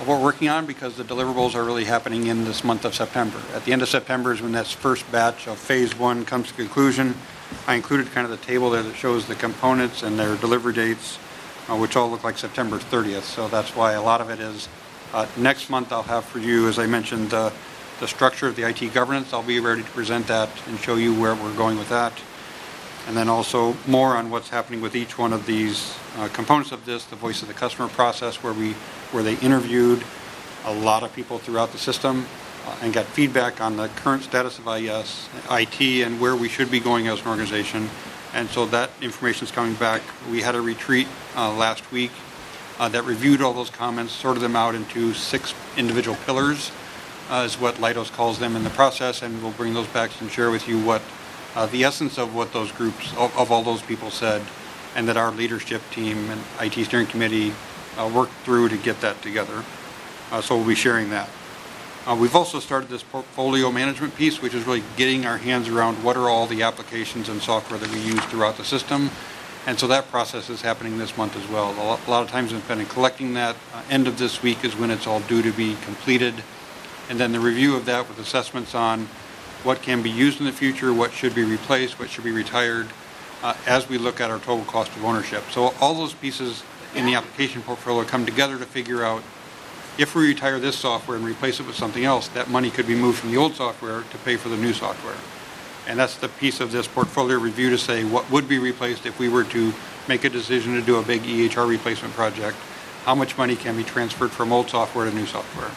[0.00, 2.94] of what we're working on because the deliverables are really happening in this month of
[2.94, 3.38] September.
[3.54, 6.54] At the end of September is when that first batch of Phase 1 comes to
[6.54, 7.14] conclusion.
[7.66, 11.18] I included kind of the table there that shows the components and their delivery dates,
[11.68, 13.22] uh, which all look like September 30th.
[13.22, 14.68] So that's why a lot of it is,
[15.12, 17.50] uh, next month I'll have for you, as I mentioned, uh,
[18.00, 19.32] the structure of the IT governance.
[19.34, 22.12] I'll be ready to present that and show you where we're going with that.
[23.06, 26.84] And then also more on what's happening with each one of these uh, components of
[26.84, 28.74] this, the voice of the customer process, where we
[29.12, 30.04] where they interviewed
[30.64, 32.26] a lot of people throughout the system
[32.66, 36.70] uh, and got feedback on the current status of IES, IT, and where we should
[36.70, 37.88] be going as an organization.
[38.34, 40.02] And so that information is coming back.
[40.30, 42.12] We had a retreat uh, last week
[42.78, 46.70] uh, that reviewed all those comments, sorted them out into six individual pillars,
[47.28, 50.30] uh, is what Leidos calls them in the process, and we'll bring those back and
[50.30, 51.02] share with you what
[51.54, 54.42] uh, the essence of what those groups, of, of all those people said,
[54.94, 57.52] and that our leadership team and IT steering committee
[57.96, 59.64] uh, worked through to get that together.
[60.30, 61.28] Uh, so we'll be sharing that.
[62.06, 66.02] Uh, we've also started this portfolio management piece, which is really getting our hands around
[66.02, 69.10] what are all the applications and software that we use throughout the system.
[69.66, 71.72] And so that process is happening this month as well.
[71.72, 73.54] A lot, of times it's been in collecting that.
[73.74, 76.34] Uh, end of this week is when it's all due to be completed.
[77.10, 79.06] And then the review of that with assessments on
[79.62, 82.88] what can be used in the future, what should be replaced, what should be retired,
[83.42, 85.44] uh, as we look at our total cost of ownership.
[85.50, 86.62] So all those pieces
[86.94, 89.22] in the application portfolio come together to figure out
[89.98, 92.94] if we retire this software and replace it with something else, that money could be
[92.94, 95.16] moved from the old software to pay for the new software.
[95.86, 99.18] And that's the piece of this portfolio review to say what would be replaced if
[99.18, 99.74] we were to
[100.08, 102.56] make a decision to do a big EHR replacement project.
[103.04, 105.70] How much money can be transferred from old software to new software?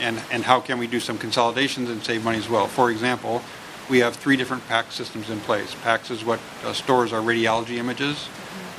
[0.00, 2.66] And, and how can we do some consolidations and save money as well.
[2.66, 3.42] For example,
[3.88, 5.74] we have three different PACS systems in place.
[5.76, 8.28] PACS is what uh, stores our radiology images.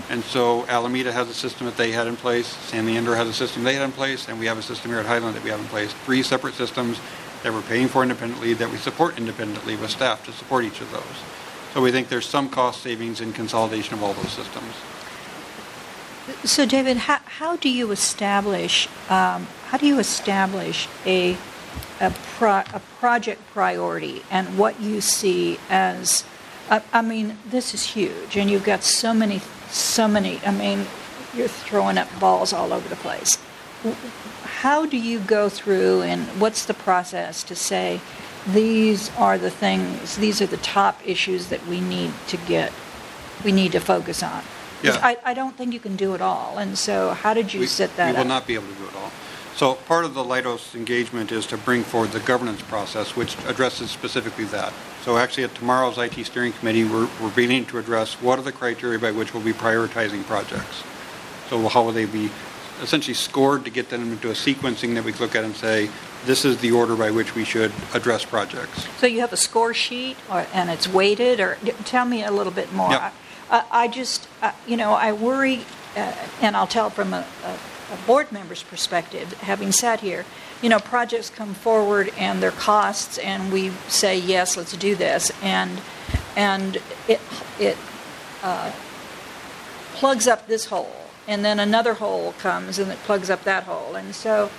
[0.10, 3.34] And so Alameda has a system that they had in place, San Leandro has a
[3.34, 5.52] system they had in place, and we have a system here at Highland that we
[5.52, 5.94] have in place.
[6.06, 7.00] Three separate systems
[7.44, 10.92] that we're paying for independently, that we support independently with staff to support each of
[10.92, 11.04] those.
[11.74, 14.74] So we think there's some cost savings in consolidation of all those systems.
[16.44, 21.38] So, David, how, how do you establish um, how do you establish a
[22.02, 26.24] a, pro, a project priority and what you see as
[26.70, 30.88] I, I mean this is huge and you've got so many so many I mean
[31.36, 33.38] you're throwing up balls all over the place.
[34.62, 38.02] How do you go through and what's the process to say
[38.48, 42.74] these are the things these are the top issues that we need to get
[43.46, 44.44] we need to focus on?
[44.82, 45.00] Yeah.
[45.04, 46.58] I, I don't think you can do it all.
[46.58, 48.24] And so, how did you we, set that we up?
[48.24, 49.12] will not be able to do it all.
[49.60, 53.92] So part of the Leidos engagement is to bring forward the governance process, which addresses
[53.92, 54.72] specifically that.
[55.04, 58.54] So actually at tomorrow's IT steering committee, we're, we're beginning to address what are the
[58.54, 60.82] criteria by which we'll be prioritizing projects.
[61.50, 62.32] So how will they be
[62.82, 65.90] essentially scored to get them into a sequencing that we can look at and say,
[66.24, 68.88] this is the order by which we should address projects.
[69.00, 72.54] So you have a score sheet, or, and it's weighted, or tell me a little
[72.54, 72.92] bit more.
[72.92, 73.14] Yep.
[73.52, 75.66] I, I just, uh, you know, I worry,
[75.98, 77.60] uh, and I'll tell from a, a,
[77.92, 80.26] a board member's perspective, having sat here,
[80.62, 85.32] you know, projects come forward and their costs, and we say yes, let's do this,
[85.42, 85.82] and
[86.36, 87.20] and it
[87.60, 87.78] it
[88.44, 88.72] uh,
[89.94, 93.96] plugs up this hole, and then another hole comes and it plugs up that hole,
[93.96, 94.50] and so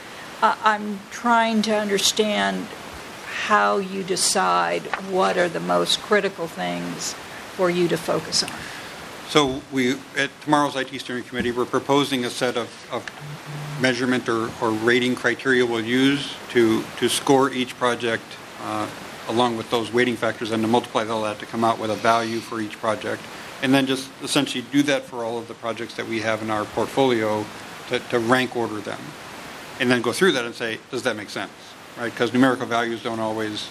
[0.43, 2.67] uh, I'm trying to understand
[3.47, 7.15] how you decide what are the most critical things
[7.55, 8.51] for you to focus on.
[9.31, 13.07] So we, at tomorrow's IT steering committee, we're proposing a set of, of
[13.81, 18.25] measurement or, or rating criteria we'll use to, to score each project
[18.61, 18.89] uh,
[19.29, 21.95] along with those weighting factors and to multiply all that to come out with a
[21.95, 23.23] value for each project.
[23.63, 26.51] And then just essentially do that for all of the projects that we have in
[26.51, 27.47] our portfolio
[27.91, 28.99] to, to rank order them.
[29.79, 31.53] And then go through that and say, does that make sense?
[31.97, 32.11] Right?
[32.11, 33.69] Because numerical values don't always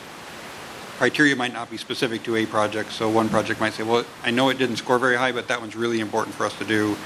[1.00, 2.92] criteria might not be specific to a project.
[2.92, 5.62] So one project might say, well, I know it didn't score very high, but that
[5.62, 6.98] one's really important for us to do.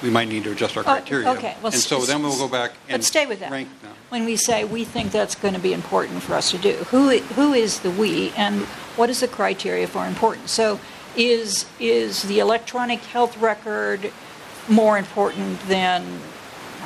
[0.00, 1.28] We might need to adjust our Oh, criteria.
[1.30, 1.56] okay.
[1.60, 3.50] Well, and so then we'll go back and But stay with that.
[3.50, 3.92] rank them.
[4.10, 7.18] When we say we think that's going to be important for us to do, who
[7.34, 8.62] who is the we, and
[8.96, 10.52] what is the criteria for importance?
[10.52, 10.78] So,
[11.16, 14.12] is is the electronic health record
[14.68, 16.02] more important than?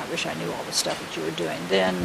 [0.01, 1.59] I wish I knew all the stuff that you were doing.
[1.69, 1.95] Then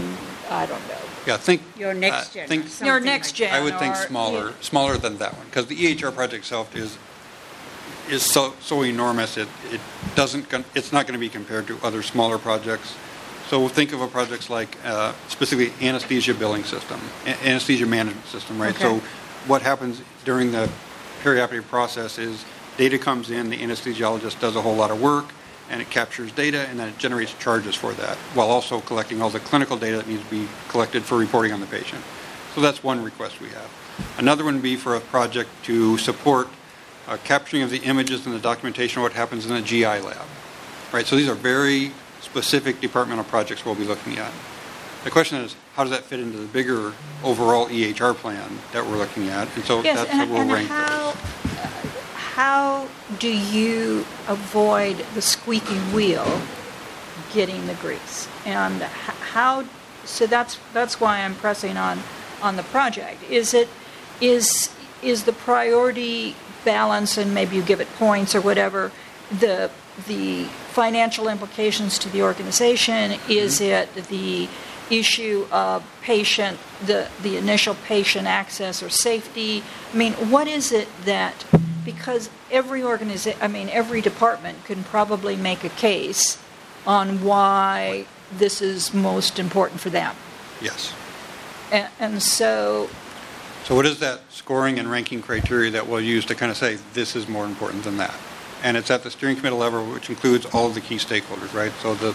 [0.51, 1.05] I don't know.
[1.27, 2.49] Yeah, think Your uh, next gen.
[2.49, 3.53] think- Your next gen.
[3.53, 6.97] I would think or- smaller, smaller than that one, because the EHR project itself is
[8.09, 9.37] is so so enormous.
[9.37, 9.81] It it
[10.15, 12.95] doesn't it's not going to be compared to other smaller projects.
[13.49, 18.61] So think of a projects like uh, specifically anesthesia billing system, a- anesthesia management system,
[18.61, 18.71] right?
[18.75, 18.83] Okay.
[18.85, 19.03] So
[19.47, 20.71] what happens during the
[21.23, 22.45] perioperative process is
[22.77, 25.27] data comes in, the anesthesiologist does a whole lot of work,
[25.71, 29.31] and it captures data, and then it generates charges for that, while also collecting all
[29.31, 32.03] the clinical data that needs to be collected for reporting on the patient.
[32.55, 33.71] So that's one request we have.
[34.19, 36.49] Another one would be for a project to support
[37.07, 40.27] uh, capturing of the images and the documentation of what happens in the GI lab.
[40.93, 44.33] Right, so these are very specific departmental projects we'll be looking at.
[45.05, 46.93] The question is, how does that fit into the bigger
[47.25, 49.49] overall EHR plan that we're looking at?
[49.57, 51.90] And so Yes, that's how and, we'll and rank how, those.
[52.35, 52.89] How
[53.19, 56.41] do you avoid the squeaky wheel
[57.33, 58.29] getting the grease?
[58.47, 59.65] And how,
[60.05, 62.01] so that's, that's why I'm pressing on,
[62.43, 63.23] on the project.
[63.31, 63.69] Is it,
[64.21, 64.71] is,
[65.03, 68.93] is the priority balance, and maybe you give it points or whatever,
[69.31, 69.71] the,
[70.07, 73.19] the financial implications to the organization?
[73.29, 73.99] Is mm-hmm.
[73.99, 74.49] it the
[74.91, 79.63] issue of patient, the, the initial patient access or safety?
[79.93, 81.45] I mean, what is it that,
[81.93, 86.39] because every organization, I mean, every department can probably make a case
[86.87, 90.15] on why this is most important for them.
[90.61, 90.93] Yes.
[91.73, 92.89] And, and so,
[93.65, 96.79] So what is that scoring and ranking criteria that we'll use to kind of say,
[96.95, 98.15] this is more important than that?
[98.63, 101.73] And it's at the steering committee level, which includes all of the key stakeholders, right?
[101.83, 102.15] So the,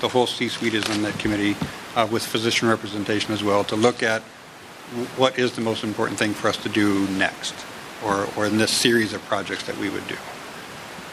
[0.00, 1.56] the whole C-suite is in that committee
[1.94, 4.22] uh, with physician representation as well to look at
[5.16, 7.54] what is the most important thing for us to do next
[8.04, 10.16] or, or in this series of projects that we would do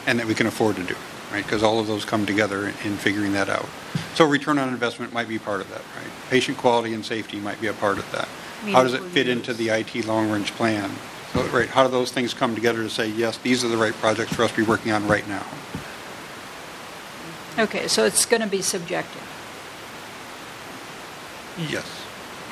[0.05, 0.95] and that we can afford to do,
[1.31, 1.43] right?
[1.43, 3.65] Because all of those come together in, in figuring that out.
[4.15, 6.11] So return on investment might be part of that, right?
[6.29, 8.27] Patient quality and safety might be a part of that.
[8.71, 10.89] How does it fit into the IT long-range plan?
[11.33, 13.93] So, right, how do those things come together to say, yes, these are the right
[13.93, 15.45] projects for us to be working on right now?
[17.57, 19.21] okay, so it's going to be subjective.
[21.57, 22.02] Yes.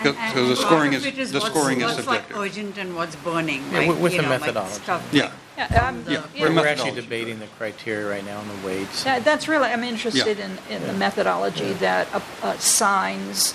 [0.10, 2.38] And- So the and scoring part is, of it the what's- scoring is What's like
[2.38, 3.88] urgent and what's burning, Yeah, right?
[3.90, 4.73] with- with You the know, like methodology.
[4.84, 5.32] stuff Yeah.
[5.57, 6.23] Yeah, I'm, Yeah.
[6.34, 6.44] yeah.
[6.44, 7.02] We're, we're actually methodology.
[7.02, 9.06] debating the criteria right now on the weights.
[9.06, 13.53] Yeah, that's really, I'm interested in, in the methodology that uh, uh, signs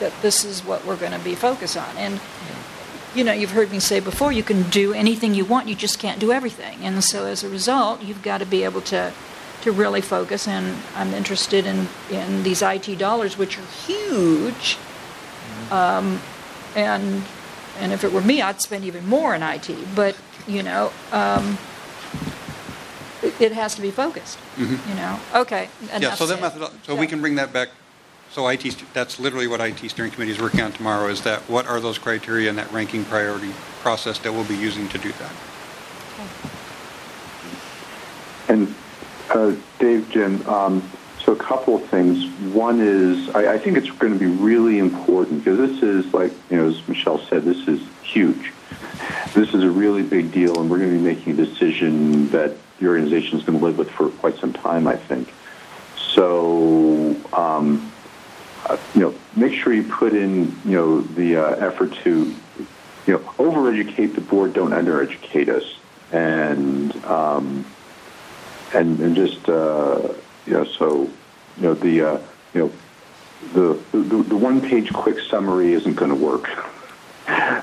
[0.00, 1.96] that this is what we're going to be focused on.
[1.96, 2.18] And,
[3.14, 5.98] you know, you've heard me say before, you can do anything you want, you just
[6.00, 6.78] can't do everything.
[6.82, 9.12] And so as a result, you've got to be able to,
[9.62, 10.48] to really focus.
[10.48, 14.76] And I'm interested in, in these IT dollars, which are huge.
[15.70, 16.20] Um,
[16.76, 17.24] and,
[17.78, 19.70] and if it were me, I'd spend even more in IT.
[19.94, 20.16] But,
[20.46, 21.58] you know, um,
[23.22, 25.20] it, it has to be focused, you know?
[25.34, 25.68] Okay.
[25.98, 27.68] Yeah, so that method, so we can bring that back.
[28.30, 28.82] So IT.
[28.92, 31.98] That's literally what IT steering committee is working on tomorrow, is that what are those
[31.98, 35.32] criteria and that ranking priority process that we'll be using to do that?
[38.48, 38.74] And
[39.30, 40.82] uh, Dave, Jim, um,
[41.24, 42.26] so a couple of things.
[42.52, 46.32] One is I, I think it's going to be really important because this is like
[46.50, 48.52] you know as Michelle said, this is huge.
[49.34, 52.56] This is a really big deal, and we're going to be making a decision that
[52.78, 54.86] the organization is going to live with for quite some time.
[54.86, 55.32] I think.
[55.96, 57.90] So um,
[58.66, 62.34] uh, you know, make sure you put in you know the uh, effort to
[63.06, 65.76] you know overeducate the board, don't undereducate us,
[66.12, 67.64] and um,
[68.74, 70.14] and and just uh,
[70.52, 71.02] know so
[71.56, 72.18] you know the uh,
[72.52, 72.72] you know
[73.52, 76.48] the the, the one page quick summary isn't going to work.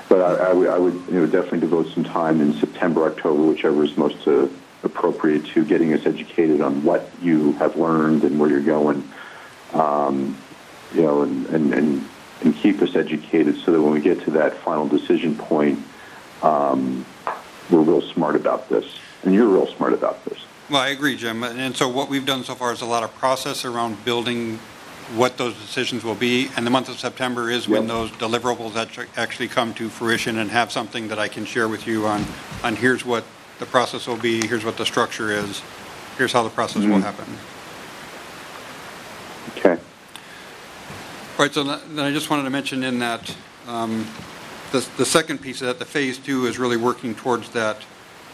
[0.08, 3.84] But I, I, would, would you know definitely devote some time in September, October, whichever
[3.84, 4.48] is most uh,
[4.82, 9.08] appropriate to getting us educated on what you have learned and where you're going.
[9.72, 10.36] Um,
[10.94, 12.08] you know, and, and, and,
[12.42, 15.78] and keep us educated so that when we get to that final decision point,
[16.42, 17.06] um,
[17.70, 18.84] we're real smart about this.
[19.22, 20.38] And you're real smart about this.
[20.72, 21.44] Well, I agree, Jim.
[21.44, 24.58] And so what we've done so far is a lot of process around building
[25.14, 26.48] what those decisions will be.
[26.56, 30.50] And the month of September is when those deliverables actu- actually come to fruition and
[30.50, 32.24] have something that I can share with you on,
[32.64, 33.22] on here's what
[33.58, 35.60] the process will be, here's what the structure is,
[36.16, 37.02] here's how the process will Mhm.
[37.02, 37.26] happen.
[39.58, 39.72] Okay.
[41.38, 43.36] All right, so then I just wanted to mention in that,
[43.68, 44.06] um,
[44.70, 47.76] the, the second piece of that, the phase two is really working towards that,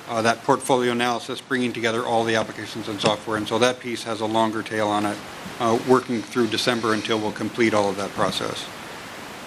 [0.09, 3.37] uh, that portfolio analysis, bringing together all the applications and software.
[3.37, 5.17] And so that piece has a longer tail on it,
[5.61, 8.65] uh, working through December until we'll complete all of that process.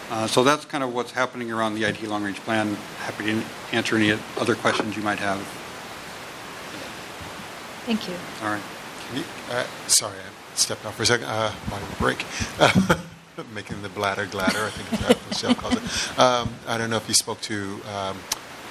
[0.09, 2.75] Uh, So that's kind of what's happening around the IT long-range plan.
[2.99, 5.39] Happy to answer any other questions you might have.
[7.85, 8.15] Thank you.
[8.43, 8.61] All right.
[9.07, 11.25] Can you- uh, Sorry, I stepped off for a second.
[11.27, 12.25] Uh, My break.
[13.55, 15.81] Making the bladder gladder, I think is what Michelle calls it.
[16.19, 18.17] Um, I don't know if you spoke to um,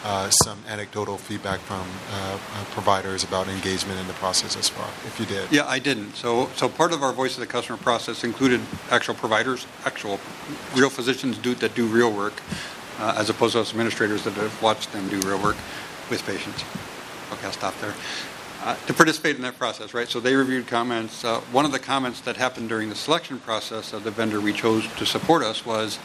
[0.05, 4.89] uh, some anecdotal feedback from uh, uh, providers about engagement in the process as far,
[5.07, 5.51] if you did.
[5.53, 6.15] Yeah, I didn't.
[6.15, 8.61] So, so part of our voice of the customer process included
[8.91, 10.19] actual providers, actual
[10.75, 12.41] real physicians do, that do real work,
[12.99, 15.57] uh, as opposed to us administrators that have watched them do real work
[16.09, 16.65] with patients.
[17.33, 17.95] Okay, I'll stop there.
[18.63, 20.09] Uh, to participate in that process, right?
[20.09, 21.23] So they reviewed comments.
[21.51, 24.87] One of the comments that happened during the selection process of the vendor we chose
[24.95, 25.99] to support us was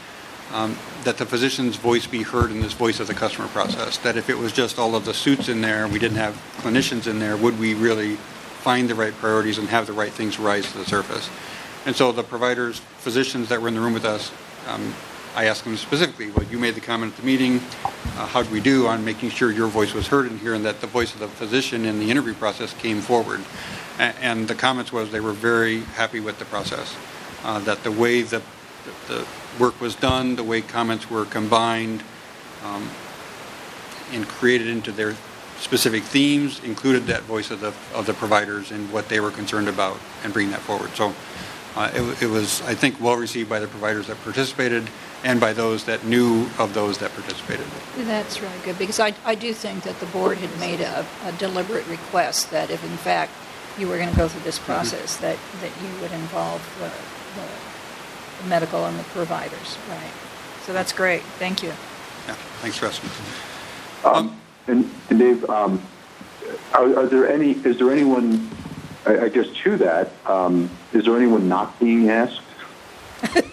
[0.52, 3.98] um, that the physician's voice be heard in this voice of the customer process.
[3.98, 7.06] That if it was just all of the suits in there, we didn't have clinicians
[7.06, 8.16] in there, would we really
[8.62, 11.28] find the right priorities and have the right things rise to the surface?
[11.84, 14.32] And so the providers, physicians that were in the room with us,
[14.66, 14.92] um,
[15.36, 18.50] I asked them specifically, well, you made the comment at the meeting, uh, how did
[18.50, 21.12] we do on making sure your voice was heard in here and that the voice
[21.12, 23.42] of the physician in the interview process came forward?
[23.98, 26.96] And the comments was they were very happy with the process,
[27.44, 28.42] uh, that the way that
[29.08, 29.26] the
[29.58, 32.02] work was done, the way comments were combined
[32.64, 32.88] um,
[34.12, 35.14] and created into their
[35.58, 39.68] specific themes, included that voice of the, of the providers and what they were concerned
[39.68, 40.90] about and bring that forward.
[40.90, 41.14] So
[41.74, 44.88] uh, it, it was, I think, well received by the providers that participated
[45.24, 47.66] and by those that knew of those that participated.
[47.98, 51.32] That's really good, because I, I do think that the board had made a, a
[51.32, 53.32] deliberate request that if in fact
[53.78, 56.90] you were going to go through this process, that, that you would involve the,
[57.40, 57.48] the
[58.46, 60.12] medical and the providers, right?
[60.64, 61.68] So that's great, thank you.
[62.26, 63.10] Yeah, thanks for asking.
[64.04, 65.80] Um, and, and Dave, um,
[66.74, 67.52] are, are there any?
[67.52, 68.50] Is there anyone?
[69.04, 72.40] I, I guess to that, um, is there anyone not being asked?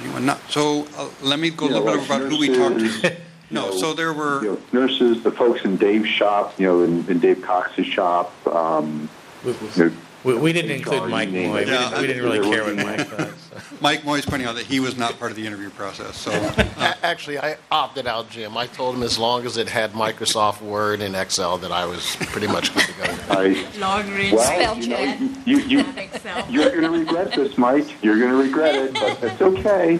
[0.00, 0.40] Anyone not?
[0.50, 3.00] So uh, let me go a little know, bit like about who we talked nurses,
[3.02, 3.08] to.
[3.12, 3.16] you
[3.50, 4.42] No, know, so there were.
[4.42, 8.32] You know, nurses, the folks in Dave's shop, you know, in, in Dave Cox's shop.
[8.46, 9.08] Um,
[9.44, 9.92] you know,
[10.24, 11.58] we, we didn't include Mike name Moy.
[11.58, 11.66] it.
[11.66, 13.26] We, didn't, we didn't really care what they're Mike working.
[13.26, 13.60] thought.
[13.70, 13.76] so.
[13.80, 16.16] Mike Moy's pointing out that he was not part of the interview process.
[16.16, 18.56] So uh, Actually, I opted out, Jim.
[18.56, 22.16] I told him as long as it had Microsoft Word and Excel that I was
[22.16, 23.04] pretty much good to go.
[23.30, 25.20] I, Long range well, spell you know, check.
[25.44, 26.50] you, you, Not Excel.
[26.50, 28.02] you're going to regret this, Mike.
[28.02, 29.98] You're going to regret it, but that's okay.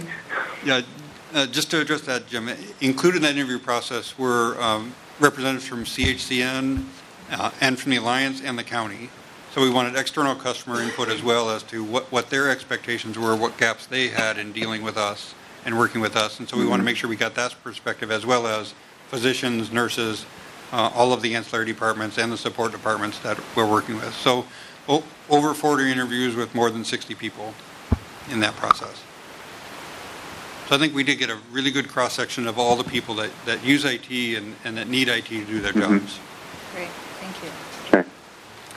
[0.65, 0.81] Yeah,
[1.35, 2.49] uh, just to address that, Jim,
[2.81, 6.85] included in that interview process were um, representatives from CHCN
[7.33, 9.11] uh, and from the Alliance and the county.
[9.55, 13.37] So we wanted external customer input as well as to what, what their expectations were,
[13.37, 15.33] what gaps they had in dealing with us
[15.65, 16.41] and working with us.
[16.41, 18.75] And so we want to make sure we got that perspective as well as
[19.11, 20.27] physicians, nurses,
[20.73, 24.13] uh, all of the ancillary departments and the support departments that we're working with.
[24.15, 24.45] So
[24.89, 27.55] o- over 40 interviews with more than 60 people
[28.33, 29.05] in that process.
[30.69, 33.31] So I think we did get a really good cross-section of all the people that,
[33.47, 36.01] that use IT and, and that need IT to do their Mhm.
[36.01, 36.19] jobs.
[36.75, 36.89] Great,
[37.21, 37.51] thank you.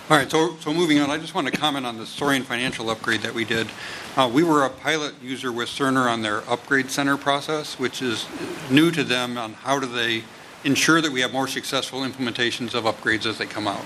[0.09, 2.89] All right, so, so moving on, I just want to comment on the Soarian Financial
[2.89, 3.67] upgrade that we did.
[4.15, 8.25] Uh, we were a pilot user with Cerner on their upgrade center process, which is
[8.71, 10.23] new to them on how do they
[10.63, 13.83] ensure that we have more successful implementations of upgrades as they come out.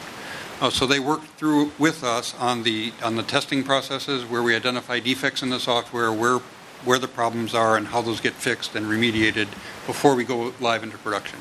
[0.62, 4.56] Uh, so they worked through with us on the on the testing processes where we
[4.56, 6.38] identify defects in the software, where
[6.86, 9.48] where the problems are, and how those get fixed and remediated
[9.88, 11.40] before we go live into production.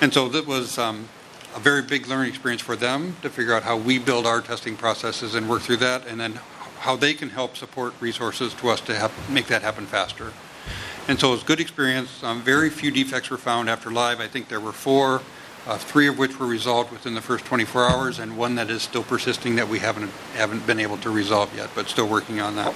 [0.00, 1.08] And so that was um,
[1.58, 4.76] a very big learning experience for them to figure out how we build our testing
[4.76, 6.38] processes and work through that, and then
[6.78, 10.32] how they can help support resources to us to have, make that happen faster.
[11.08, 12.22] And so it was a good experience.
[12.22, 14.20] Um, very few defects were found after live.
[14.20, 15.20] I think there were four,
[15.66, 18.82] uh, three of which were resolved within the first 24 hours, and one that is
[18.82, 22.54] still persisting that we haven't haven't been able to resolve yet, but still working on
[22.54, 22.72] that.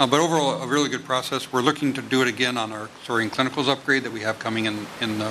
[0.00, 1.52] Uh, but overall, a really good process.
[1.52, 4.64] We're looking to do it again on our Soarian Clinicals upgrade that we have coming
[4.64, 5.30] in in the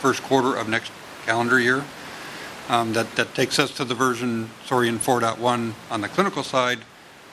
[0.00, 0.90] first quarter of next
[1.26, 1.84] calendar year.
[2.70, 6.78] Um, that, that takes us to the version Soarian 4.1 on the clinical side,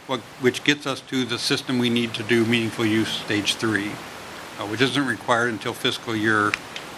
[0.08, 3.92] what, which gets us to the system we need to do meaningful use stage three,
[4.58, 6.52] uh, which isn't required until fiscal year,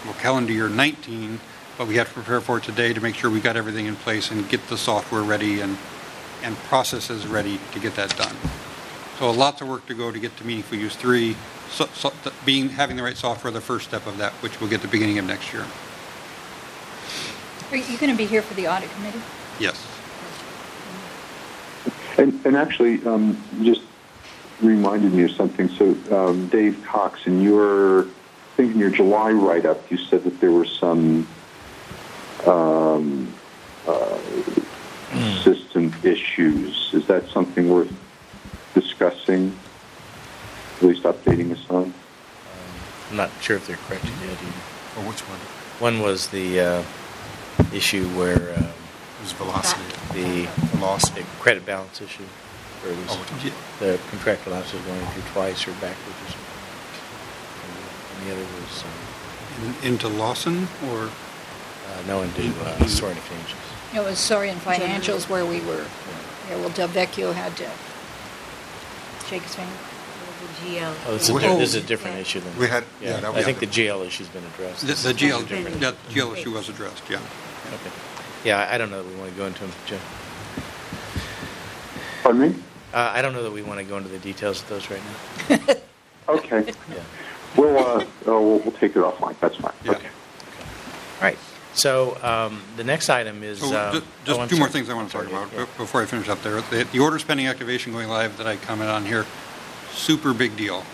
[0.06, 1.38] well, calendar year 19,
[1.76, 3.94] but we have to prepare for it today to make sure we got everything in
[3.94, 5.76] place and get the software ready and,
[6.42, 8.34] and processes ready to get that done.
[9.18, 11.36] So lots of work to go to get to meaningful use three.
[11.68, 12.10] So, so,
[12.46, 15.18] being having the right software, the first step of that, which we'll get the beginning
[15.18, 15.66] of next year.
[17.70, 19.20] Are you going to be here for the audit committee?
[19.60, 19.86] Yes.
[22.18, 23.82] And, and actually, um, just
[24.60, 25.68] reminded me of something.
[25.68, 28.06] So, um, Dave Cox, in your, I
[28.56, 31.28] think in your July write-up, you said that there were some
[32.46, 33.32] um,
[33.86, 34.18] uh,
[35.42, 36.90] system issues.
[36.92, 37.92] Is that something worth
[38.74, 39.56] discussing?
[40.78, 41.94] At least updating us on?
[43.10, 44.30] I'm not sure if they're corrected yet.
[44.30, 45.00] either.
[45.00, 45.38] Or which one?
[45.78, 46.82] One was the uh,
[47.72, 49.82] issue where um, It was velocity.
[50.14, 51.24] the Velocity.
[51.40, 52.24] credit balance issue,
[52.82, 53.52] where it was Oh, which one?
[53.80, 56.56] the contractual balance was going through twice or backwards or something.
[58.16, 61.04] And the other was um, In- Into Lawson or?
[61.08, 63.94] Uh, no, into uh, Soarian Financials.
[63.96, 65.84] It was Soarian Financials where we were,
[66.48, 67.68] yeah, well, Delvecchio had to
[69.28, 69.72] shake his finger.
[70.64, 70.94] GL.
[71.06, 73.34] Oh, this is, a, di- this is a different issue than We had- yeah, that
[73.34, 74.82] I think the GL issue's been addressed.
[74.82, 75.80] The This the GL, different.
[75.80, 77.18] that GL issue was addressed, yeah.
[77.72, 77.90] Okay.
[78.44, 80.00] Yeah, I- I don't know that we want to go into them, Jim.
[82.22, 82.54] Pardon me?
[82.92, 85.00] Uh, I don't know that we want to go into the details of those right
[85.48, 85.74] now.
[86.28, 86.64] Okay.
[86.88, 87.02] Yeah.
[87.56, 89.34] We'll, uh, oh, we'll, we'll take it offline.
[89.40, 89.72] That's fine.
[89.84, 89.92] Yeah.
[89.92, 90.06] Okay.
[90.06, 91.38] All right.
[91.74, 93.58] So um, the next item is.
[93.58, 95.52] So um, ju- oh, just I'm two more things I want to talk Sorry, about
[95.52, 95.66] yeah.
[95.76, 96.60] before I finish up there.
[96.60, 99.26] The the orders pending activation going live that I comment on here,
[99.92, 100.84] super big deal.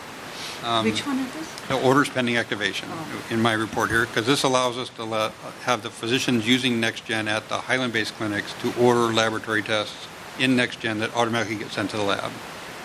[0.66, 1.60] Um, Which one is this?
[1.68, 2.88] The orders pending activation
[3.30, 5.30] in my report here, because this allows us to let,
[5.62, 10.08] have the physicians using NextGen at the Highland-based clinics to order laboratory tests
[10.40, 12.32] in NextGen that automatically get sent to the lab.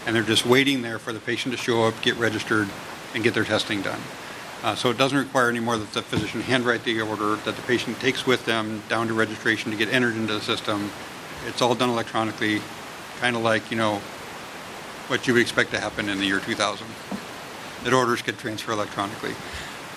[0.06, 2.70] And they're just waiting there for the patient to show up, get registered,
[3.16, 4.00] and get their testing done.
[4.64, 8.00] Uh, so it doesn't require anymore that the physician handwrite the order that the patient
[8.00, 10.92] takes with them down to registration to get entered into the system.
[11.48, 12.62] It's all done electronically,
[13.20, 13.96] kind of like, you know,
[15.08, 16.86] what you would expect to happen in the year 2000
[17.84, 19.34] that orders could transfer electronically.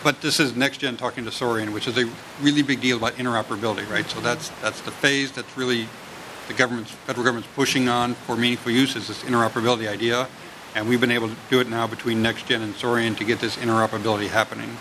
[0.03, 2.11] But this is NextGen talking to Soarian, which is a
[2.43, 4.07] really big deal about interoperability, right?
[4.11, 5.89] So that's that's the phase that's really
[6.49, 10.29] the government's federal government's pushing on for meaningful use is this interoperability idea,
[10.75, 13.57] and we've been able to do it now between NextGen and Soarian to get this
[13.57, 14.77] interoperability happening.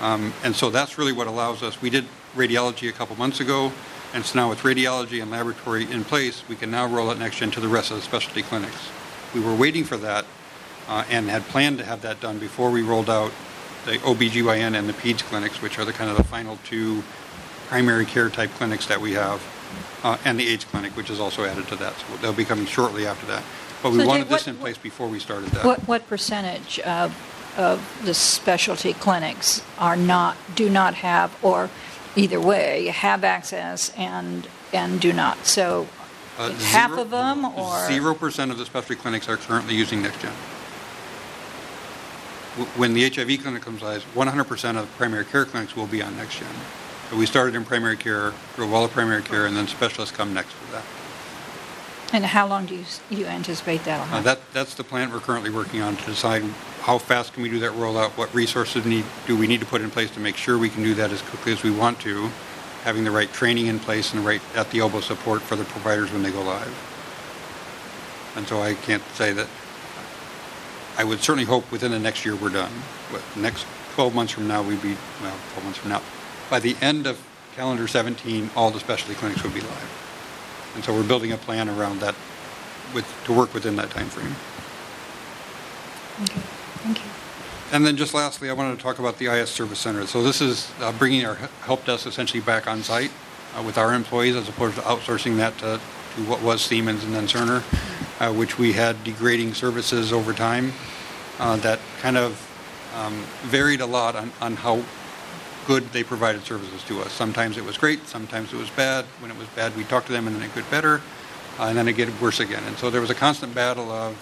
[0.00, 1.80] Um, and so that's really what allows us.
[1.80, 2.04] We did
[2.34, 3.72] radiology a couple months ago,
[4.12, 7.52] and so now with radiology and laboratory in place, we can now roll out NextGen
[7.52, 8.90] to the rest of the specialty clinics.
[9.34, 10.26] We were waiting for that
[10.90, 13.32] uh, and had planned to have that done before we rolled out
[13.86, 17.02] the OBGYN and the PEDS clinics, which are the kind of the final two
[17.68, 19.40] primary care type clinics that we have,
[20.02, 21.94] uh, and the AIDS clinic, which is also added to that.
[21.96, 23.42] So they'll be coming shortly after that.
[23.82, 25.64] But we So, Jay, wanted this what- in place before we started that.
[25.64, 27.14] What, what percentage of,
[27.56, 31.70] of the specialty clinics are not, do not have, or
[32.16, 35.46] either way, have access and, and do not?
[35.46, 35.86] So
[36.38, 37.86] Uh, half zero- of them, or?
[37.86, 40.32] Zero percent of the specialty clinics are currently using NextGen.
[42.76, 46.46] When the HIV clinic comes live, 100% of primary care clinics will be on NextGen.
[47.10, 50.34] So we started in primary care, drove all of primary care, and then specialists come
[50.34, 50.84] next to that.
[52.12, 54.20] And how long do you, you anticipate that'll Uh.
[54.22, 56.42] That, that's the plan we're currently working on to decide
[56.80, 59.80] how fast can we do that rollout, what resources need, do we need to put
[59.80, 62.30] in place to make sure we can do that as quickly as we want to,
[62.82, 65.64] having the right training in place and the right at the elbow support for the
[65.64, 66.74] providers when they go live.
[68.34, 69.46] And so I can't say that,
[71.00, 72.70] I would certainly hope within the next year we're done.
[73.10, 73.64] But next
[73.94, 76.02] 12 months from now, we'd be, well, 12 months from now,
[76.50, 77.18] by the end of
[77.56, 80.72] calendar 17, all the specialty clinics would be live.
[80.74, 82.14] And so we're building a plan around that
[82.94, 84.36] with, to work within that time frame.
[86.22, 86.40] Okay,
[86.82, 87.10] thank you.
[87.72, 90.06] And then just lastly, I wanted to talk about the IS Service Center.
[90.06, 93.10] So this is uh, bringing our help desk essentially back on site
[93.56, 95.80] uh, with our employees as opposed to outsourcing that to,
[96.16, 97.62] to what was Siemens and then Cerner,
[98.20, 100.72] uh, which we had degrading services over time
[101.38, 102.32] uh, that kind of
[102.94, 104.82] um, varied a lot on, on how
[105.66, 107.12] good they provided services to us.
[107.12, 109.04] Sometimes it was great, sometimes it was bad.
[109.20, 111.00] When it was bad, we talked to them and then it got better,
[111.58, 112.62] uh, and then it get worse again.
[112.66, 114.16] And so there was a constant battle of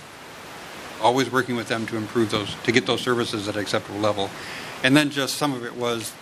[1.02, 4.30] always working with them to improve those, to get those services at an acceptable level.
[4.82, 6.12] And then just some of it was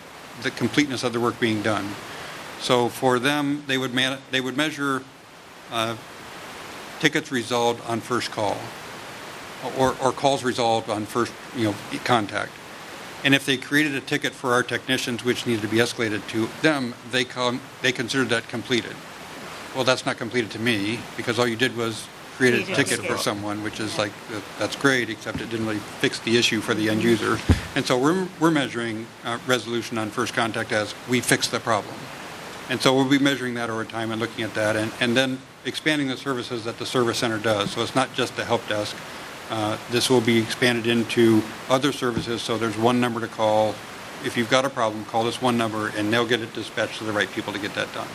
[0.42, 1.94] the completeness of the work being done.
[2.60, 5.02] So for them, they would man, they would measure
[5.70, 5.96] uh,
[7.01, 8.56] tickets resolved on first call,
[9.78, 11.74] or, or calls resolved on first, you know,
[12.05, 12.52] contact.
[13.24, 16.48] And if they created a ticket for our technicians, which needed to be escalated to
[16.62, 18.94] them, they come, they considered that completed.
[19.74, 22.06] Well, that's not completed to me because all you did was
[22.36, 25.78] create a ticket for someone, which is like uh, that's great, except it didn't really
[26.01, 27.39] fix the issue for the end user.
[27.74, 31.94] And so we're we're measuring uh, resolution on first contact as we fixed the problem.
[32.68, 35.39] And so we'll be measuring that over time and looking at that, and, and then
[35.66, 37.72] expanding the services that the service center does.
[37.72, 38.97] So it's not just the help desk.
[39.51, 42.40] Uh, this will be expanded into other services.
[42.40, 43.74] So there's one number to call.
[44.24, 47.05] If you've got a problem, call this one number, and they'll get it dispatched to
[47.05, 48.09] the right people to get that done.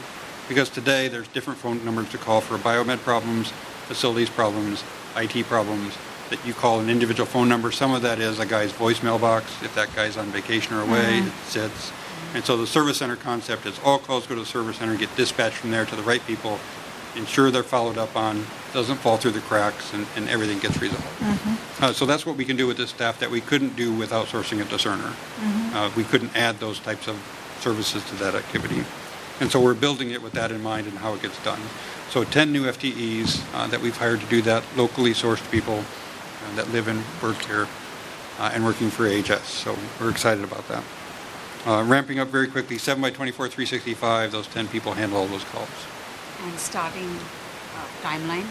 [0.47, 3.51] Because today there's different phone numbers to call for biomed problems,
[3.85, 4.83] facilities problems,
[5.15, 5.97] IT problems.
[6.29, 7.71] That you call an individual phone number.
[7.73, 9.51] Some of that is a guy's voicemail box.
[9.63, 11.91] If that guy's on vacation or away, it sits.
[12.33, 15.13] And so the service center concept is all calls go to the service center, get
[15.17, 16.57] dispatched from there to the right people,
[17.15, 21.05] ensure they're followed up on, doesn't fall through the cracks, and, and everything gets resolved.
[21.81, 24.11] Uh, so that's what we can do with this staff that we couldn't do with
[24.11, 25.13] outsourcing it to Cerner.
[25.73, 27.17] Uh, we couldn't add those types of
[27.59, 28.83] services to that activity.
[29.39, 31.59] And so we're building it with that in mind and how it gets done.
[32.11, 36.55] So 10 new FTEs uh, that we've hired to do that, locally sourced people uh,
[36.55, 37.67] that live and work here
[38.37, 39.45] uh, and working for AHS.
[39.45, 40.83] So we're excited about that.
[41.65, 45.43] Uh, Ramping up very quickly, 7 by 24, 365, those 10 people handle all those
[45.45, 45.69] calls.
[46.43, 48.45] And starting uh, timeline?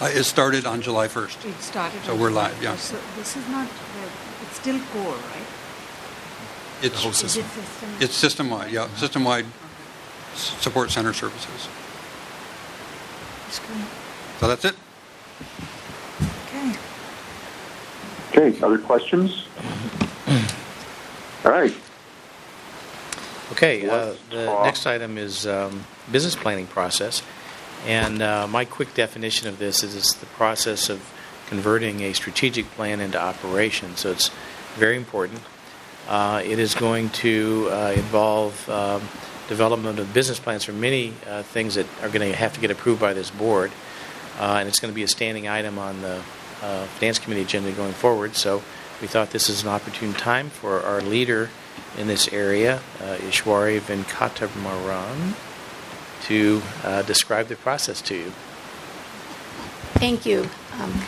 [0.00, 1.44] Uh, It started on July 1st.
[1.44, 2.00] It started.
[2.04, 2.76] So on we're July live, yeah.
[2.76, 5.48] So this is not, the- it's still core, right?
[6.82, 7.44] It's, whole Is it system.
[7.50, 7.88] system?
[8.00, 9.46] it's system-wide, yeah, system-wide
[10.34, 11.68] s- support center services.
[13.48, 13.84] It's good.
[14.40, 14.74] So that's it.
[16.46, 16.74] Okay.
[18.48, 19.46] Okay, other questions?
[21.44, 21.74] All right.
[23.52, 27.22] Okay, uh, the next item is um, business planning process.
[27.86, 31.02] And uh, my quick definition of this is it's the process of
[31.48, 33.94] converting a strategic plan into operation.
[33.96, 34.30] So it's
[34.76, 35.42] very important.
[36.08, 39.02] Uh, it is going to uh, involve um,
[39.48, 42.70] development of business plans for many uh, things that are going to have to get
[42.70, 43.70] approved by this board.
[44.38, 46.22] Uh, and it's going to be a standing item on the
[46.62, 48.34] uh, Finance Committee agenda going forward.
[48.34, 48.62] So
[49.02, 51.50] we thought this is an opportune time for our leader
[51.98, 55.34] in this area, uh, Ishwari Venkataraman,
[56.24, 58.32] to uh, describe the process to you.
[59.94, 60.48] Thank you.
[60.80, 61.02] Um,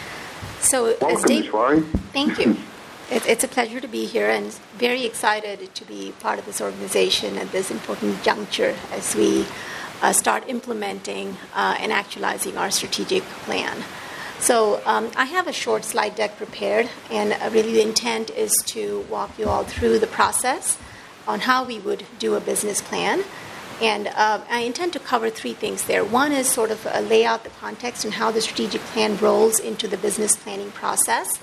[0.61, 1.85] so, as Dave, Ishwari.
[2.13, 2.57] thank you.
[3.11, 6.59] It, it's a pleasure to be here and very excited to be part of this
[6.59, 9.45] organization at this important juncture as we
[10.01, 13.85] uh, start implementing uh, and actualizing our strategic plan.
[14.45, 18.53] So, um, I have a short slide deck prepared, and uh, really the intent is
[18.67, 20.77] to walk you all through the process
[21.27, 23.25] on how we would do a business plan.
[23.81, 26.05] And uh, I intend to cover three things there.
[26.05, 29.59] One is sort of uh, lay out the context and how the strategic plan rolls
[29.59, 31.41] into the business planning process,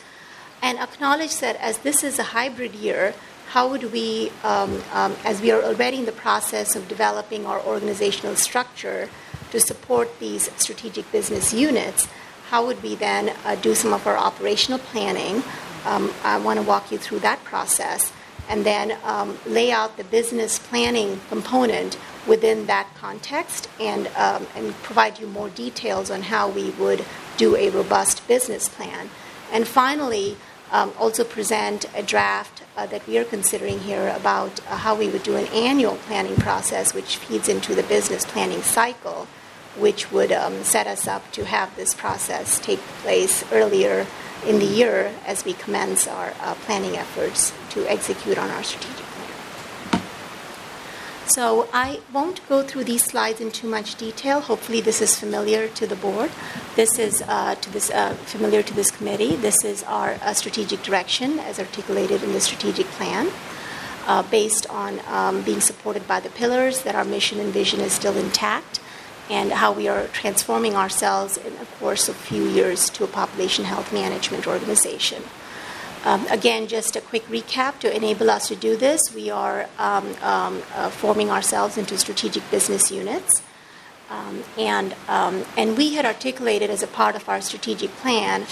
[0.62, 3.16] and acknowledge that as this is a hybrid year,
[3.48, 7.62] how would we, um, um, as we are already in the process of developing our
[7.62, 9.10] organizational structure
[9.50, 12.08] to support these strategic business units,
[12.52, 15.42] how would we then uh, do some of our operational planning?
[15.86, 18.12] Um, I want to walk you through that process
[18.50, 21.98] and then um, lay out the business planning component
[22.28, 27.06] within that context and, um, and provide you more details on how we would
[27.38, 29.10] do a robust business plan.
[29.54, 30.36] And finally,
[30.74, 35.08] um, also present a draft uh, that we are considering here about uh, how we
[35.08, 39.28] would do an annual planning process, which feeds into the business planning cycle,
[39.78, 44.06] which would um, set us up to have this process take place earlier
[44.46, 49.06] in the year as we commence our uh, planning efforts to execute on our strategic
[49.06, 49.22] plan.
[51.32, 54.42] So I won't go through these slides in too much detail.
[54.42, 56.30] Hopefully, this is familiar to the board.
[56.76, 59.38] This is uh, to this uh, familiar to this committee.
[59.38, 63.32] This is our uh, strategic direction as articulated in the strategic plan,
[64.08, 67.94] uh, based on um, being supported by the pillars that our mission and vision is
[67.94, 68.81] still intact,
[69.32, 73.08] and how we are transforming ourselves in the course of a few years to a
[73.08, 75.24] population health management organization.
[76.04, 79.14] Um, again, just a quick recap to enable us to do this.
[79.16, 83.42] We are um, um, uh, forming ourselves into strategic business units.
[84.10, 88.46] Um, and, um, and we had articulated as a part of our strategic plan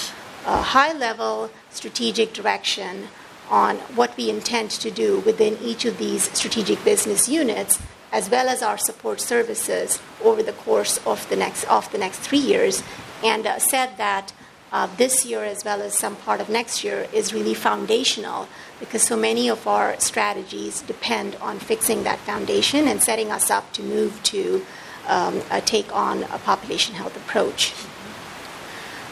[0.46, 3.10] a high level strategic direction
[3.50, 7.80] on what we intend to do within each of these strategic business units,
[8.12, 12.20] as well as our support services over the course of the next, of the next
[12.20, 12.84] three years,
[13.24, 14.34] and uh, said that
[14.72, 18.48] uh, this year as well as some part of next year is really foundational
[18.80, 23.72] because so many of our strategies depend on fixing that foundation and setting us up
[23.74, 24.64] to move to
[25.08, 27.74] um, take on a population health approach.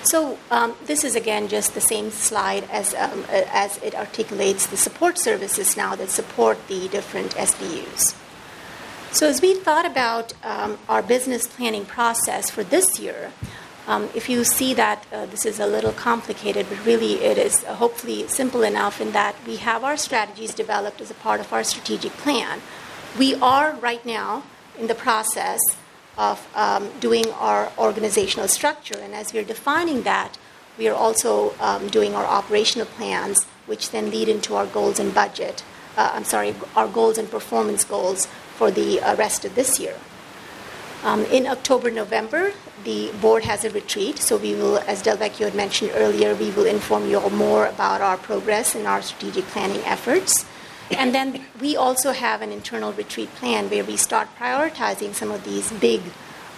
[0.03, 4.77] So um, this is again just the same slide as um, as it articulates the
[4.77, 8.15] support services now that support the different SBUs.
[9.11, 13.31] So as we thought about um, our business planning process for this year,
[13.87, 17.63] um, if you see that uh, this is a little complicated, but really it is
[17.63, 21.51] uh, hopefully simple enough in that we have our strategies developed as a part of
[21.53, 22.61] our strategic plan.
[23.17, 24.43] We are right now
[24.77, 25.61] in the process
[26.17, 30.37] of um, doing our organizational structure, and as we are defining that,
[30.77, 35.13] we are also um, doing our operational plans, which then lead into our goals and
[35.15, 35.63] budget.
[35.95, 38.27] Uh, I'm sorry, our goals and performance goals
[38.57, 39.95] for the rest of this year.
[41.03, 42.53] Um, in October, November,
[42.83, 46.65] the board has a retreat, so we will, as Delvecchio had mentioned earlier, we will
[46.65, 50.45] inform you all more about our progress and our strategic planning efforts.
[50.89, 55.43] And then we also have an internal retreat plan where we start prioritizing some of
[55.43, 56.01] these big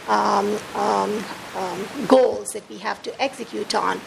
[0.07, 1.23] um, um,
[1.55, 3.97] um, goals that we have to execute on,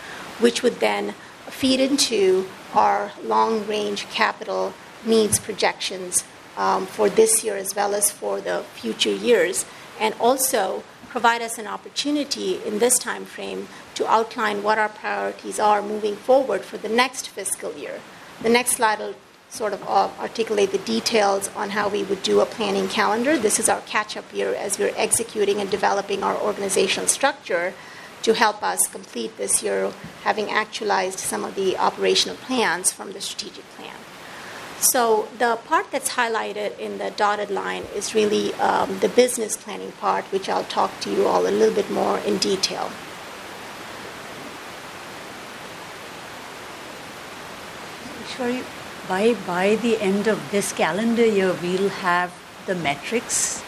[0.41, 1.15] which would then
[1.49, 4.73] feed into our long range capital
[5.05, 6.25] needs projections
[6.57, 9.65] um, for this year as well as for the future years,
[9.99, 15.61] and also provide us an opportunity in this time frame to outline what our priorities
[15.61, 18.01] are moving forward for the next fiscal year.
[18.43, 19.15] The next slide will
[19.51, 23.37] sort of uh, articulate the details on how we would do a planning calendar.
[23.37, 27.75] This is our catch up year as we're executing and developing our organizational structure
[28.23, 29.93] to help us complete this year,
[30.23, 33.65] having actualized some of the operational plans from the strategic.
[34.83, 39.93] So, the part that's highlighted in the dotted line is really um, the business planning
[39.93, 42.91] part, which I'll talk to you all a little bit more in detail.
[48.37, 48.65] Sure,
[49.07, 52.35] by, by the end of this calendar year, we'll have
[52.67, 53.63] the metrics.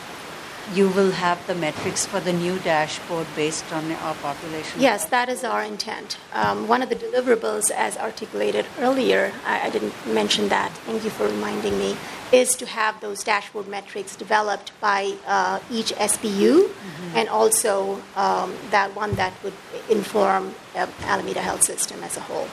[0.73, 4.81] You will have the metrics for the new dashboard based on our population.
[4.81, 6.17] Yes, that is our intent.
[6.33, 11.11] Um, one of the deliverables, as articulated earlier, I, I didn't mention that, thank you
[11.11, 11.97] for reminding me,
[12.33, 16.71] is to have those dashboard metrics developed by uh, each SBU
[17.15, 19.53] and also um, that one that would
[19.91, 22.49] inform uh, Alameda Health System as a whole.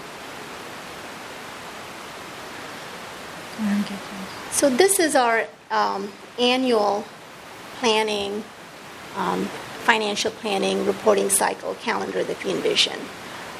[4.51, 7.05] So this is our um, annual
[7.81, 8.43] planning,
[9.17, 9.45] um,
[9.89, 12.97] financial planning, reporting cycle calendar that we envision.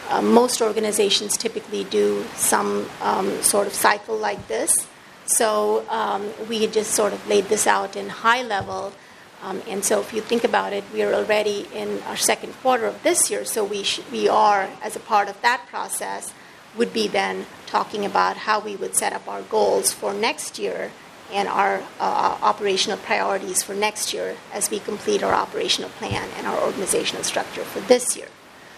[0.09, 4.87] Uh, most organizations typically do some um, sort of cycle like this.
[5.25, 8.93] So um, we just sort of laid this out in high level.
[9.41, 12.85] Um, and so if you think about it, we are already in our second quarter
[12.85, 13.43] of this year.
[13.43, 16.31] So we, sh- we are, as a part of that process,
[16.77, 20.91] would be then talking about how we would set up our goals for next year
[21.31, 26.47] and our uh, operational priorities for next year as we complete our operational plan and
[26.47, 28.27] our organizational structure for this year.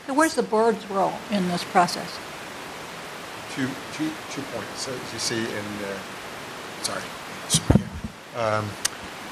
[0.08, 2.20] So where's the board's role in this process?
[3.56, 4.82] Two, two, two points.
[4.82, 5.98] So as you see in the,
[6.84, 7.02] sorry,
[7.48, 7.84] sorry.
[8.36, 8.70] Um,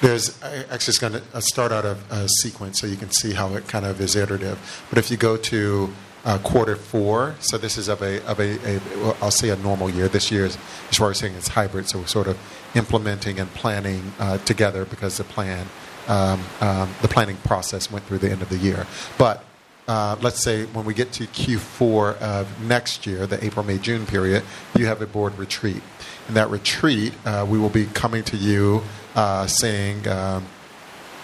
[0.01, 3.33] there's I- actually it's going to start out of a sequence so you can see
[3.33, 4.85] how it kind of is iterative.
[4.89, 5.93] But if you go to
[6.23, 8.81] uh, quarter four, so this is of a of a,
[9.21, 10.07] I'll say a normal year.
[10.07, 10.57] This year is
[10.89, 12.37] as far as saying it's hybrid, so we're sort of
[12.75, 15.67] implementing and planning uh, together because the plan
[16.07, 18.85] um, um, the planning process went through the end of the year.
[19.17, 19.43] But
[19.87, 24.05] uh, let's say when we get to Q4 of next year, the April, May, June
[24.05, 24.43] period,
[24.75, 25.81] you have a board retreat.
[26.27, 28.83] In that retreat, uh, we will be coming to you
[29.15, 30.45] uh, saying, um,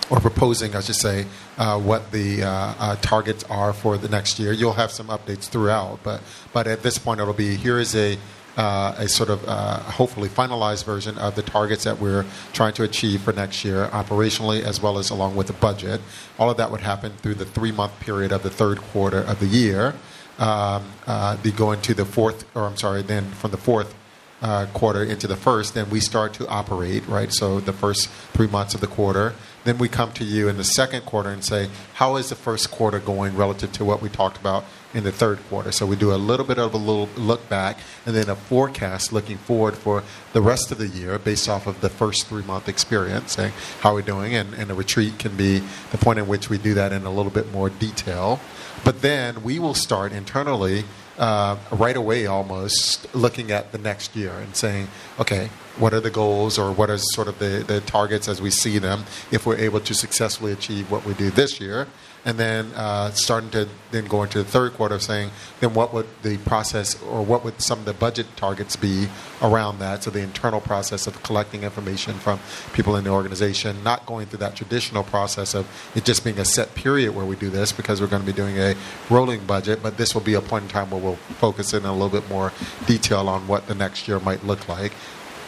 [0.09, 1.25] or proposing, I should say,
[1.57, 4.51] uh, what the uh, uh, targets are for the next year.
[4.51, 6.21] You'll have some updates throughout, but
[6.53, 8.17] but at this point, it'll be here is a
[8.57, 12.83] uh, a sort of uh, hopefully finalized version of the targets that we're trying to
[12.83, 16.01] achieve for next year, operationally as well as along with the budget.
[16.39, 19.39] All of that would happen through the three month period of the third quarter of
[19.39, 19.93] the year.
[20.39, 23.95] Um, uh, be going to the fourth, or I'm sorry, then from the fourth
[24.41, 27.33] uh, quarter into the first, then we start to operate, right?
[27.33, 29.33] So the first three months of the quarter.
[29.63, 32.71] Then we come to you in the second quarter and say, how is the first
[32.71, 35.71] quarter going relative to what we talked about in the third quarter?
[35.71, 39.11] So we do a little bit of a little look back and then a forecast
[39.11, 42.69] looking forward for the rest of the year based off of the first three month
[42.69, 43.51] experience, saying
[43.81, 44.35] how we're doing.
[44.35, 47.11] And, and a retreat can be the point in which we do that in a
[47.11, 48.39] little bit more detail.
[48.85, 50.85] But then we will start internally
[51.17, 54.87] uh, right away almost looking at the next year and saying,
[55.19, 58.49] okay, what are the goals or what are sort of the, the targets as we
[58.49, 61.87] see them if we're able to successfully achieve what we do this year?
[62.27, 65.31] And then uh, starting to then go into the third quarter saying,
[65.61, 69.07] then what would the process or what would some of the budget targets be
[69.41, 70.03] around that?
[70.03, 72.41] So the internal process of collecting information from
[72.73, 76.43] people in the organization, not going through that traditional process of it just being a
[76.43, 78.75] set period where we do this because we're going to be doing a
[79.09, 81.93] rolling budget, but this will be a point in time where we'll focus in a
[81.93, 82.51] little bit more
[82.85, 84.91] detail on what the next year might look like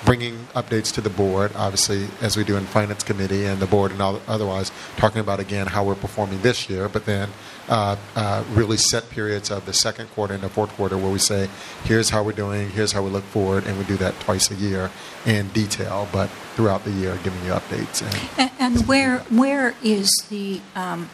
[0.06, 3.92] bringing updates to the board, obviously, as we do in finance committee and the board
[3.92, 7.30] and all, otherwise, talking about again how we're performing this year, but then
[7.68, 11.20] uh, uh, really set periods of the second quarter and the fourth quarter where we
[11.20, 11.50] say,
[11.84, 14.56] here's how we're doing, here's how we look forward, and we do that twice a
[14.56, 14.90] year
[15.26, 18.02] in detail, but throughout the year, giving you updates.
[18.02, 21.10] And, And, and where where is the um,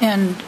[0.00, 0.42] and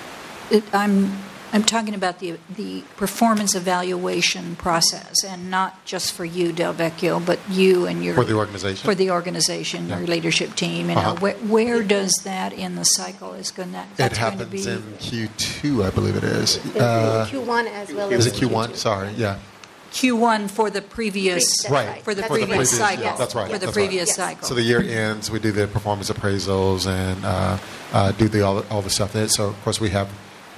[0.51, 1.12] it, I'm
[1.52, 7.40] I'm talking about the the performance evaluation process, and not just for you, Delvecchio, but
[7.51, 8.85] you and your For the organization?
[8.85, 9.98] for the organization, Yeah.
[9.98, 10.90] your leadership team.
[10.90, 11.14] You Uh-huh.
[11.14, 14.44] know, where, where does that in the cycle is going to it that's going to
[14.44, 16.59] happens be in Q2, I believe it is.
[16.77, 18.77] Uh, Q1 as well is as it Q1?
[18.77, 19.39] Sorry, yeah.
[19.93, 22.05] Q1 for the previous Right.
[22.05, 23.16] for the That's previous yeah, cycle.
[23.18, 23.51] That's right.
[23.51, 24.36] For the that's previous right.
[24.36, 24.47] cycle.
[24.48, 27.59] So the year ends, we do the performance appraisals and uh,
[27.93, 29.12] uh, do the all, all the stuff.
[29.12, 29.27] There.
[29.27, 30.09] So of course we have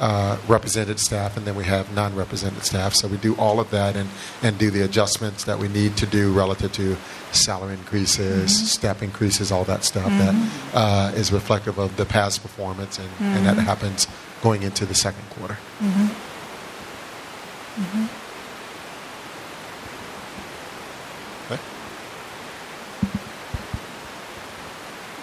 [0.02, 2.92] uh, represented staff and then we have non-represented staff.
[2.92, 4.10] So we do all of that and,
[4.42, 6.96] and do the adjustments that we need to do relative to
[7.30, 8.66] salary increases, mm-hmm.
[8.66, 10.76] step increases, all that stuff that mm-hmm.
[10.76, 13.64] uh, is reflective of the past performance and, and that mm-hmm.
[13.64, 14.08] happens
[14.42, 15.56] going into the second quarter.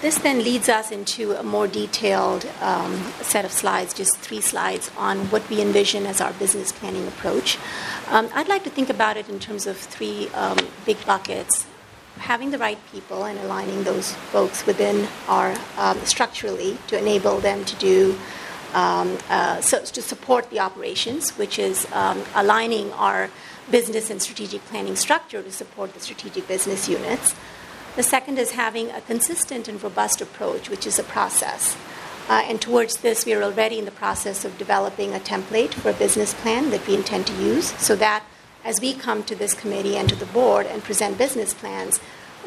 [0.02, 4.92] This then leads us into a more detailed um, set of slides, just three slides,
[4.98, 7.58] on what we envision as our business planning approach.
[8.08, 11.66] Um, I'd like to think about it in terms of three um, big buckets
[12.20, 17.64] having the right people and aligning those folks within our um, structurally to enable them
[17.66, 18.18] to do
[18.74, 23.30] um, uh, so to support the operations, which is um, aligning our
[23.72, 27.36] business and strategic planning structure to support the strategic business units.
[27.96, 31.76] The second is having a consistent and robust approach, which is a process.
[32.30, 35.90] Uh, and towards this, we are already in the process of developing a template for
[35.90, 38.24] a business plan that we intend to use so that
[38.64, 42.00] as we come to this committee and to the board and present business plans,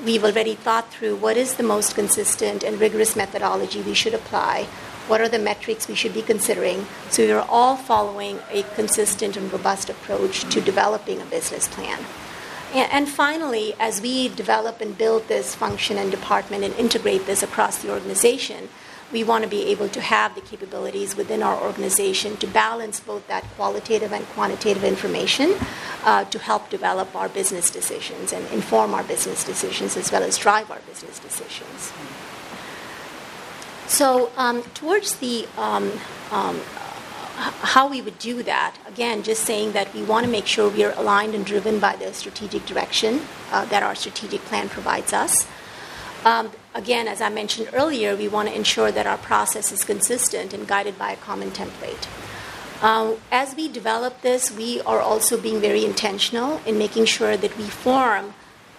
[0.05, 4.65] we've already thought through what is the most consistent and rigorous methodology we should apply,
[5.09, 6.87] what are the metrics we should be considering.
[7.11, 11.99] So we are all following a consistent and robust approach to developing a business plan.
[12.75, 17.83] And finally, as we develop and build this function and department and integrate this across
[17.83, 18.71] the organization,
[19.13, 23.27] we want to be able to have the capabilities within our organization to balance both
[23.29, 25.55] that qualitative and quantitative information
[26.05, 30.39] uh, to help develop our business decisions and inform our business decisions as well as
[30.39, 31.93] drive our business decisions.
[33.87, 35.93] So, um, towards the um,
[36.31, 36.59] um,
[37.51, 40.85] how we would do that, again, just saying that we want to make sure we
[40.85, 45.47] are aligned and driven by the strategic direction uh, that our strategic plan provides us.
[46.25, 50.53] Um, again, as I mentioned earlier, we want to ensure that our process is consistent
[50.53, 52.07] and guided by a common template.
[52.83, 57.57] Um, as we develop this, we are also being very intentional in making sure that
[57.57, 58.35] we form,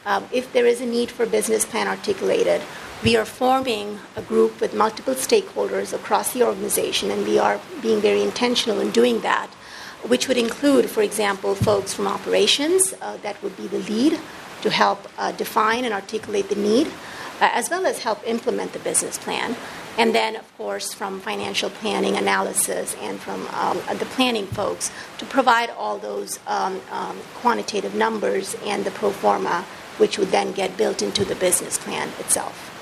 [0.05, 2.61] um, if there is a need for business plan articulated,
[3.03, 7.99] we are forming a group with multiple stakeholders across the organization, and we are being
[7.99, 9.47] very intentional in doing that,
[10.07, 14.19] which would include, for example, folks from operations uh, that would be the lead
[14.61, 16.87] to help uh, define and articulate the need
[17.41, 19.55] uh, as well as help implement the business plan.
[19.97, 25.25] And then, of course, from financial planning analysis and from um, the planning folks to
[25.25, 29.65] provide all those um, um, quantitative numbers and the pro forma,
[29.97, 32.72] which would then get built into the business plan itself.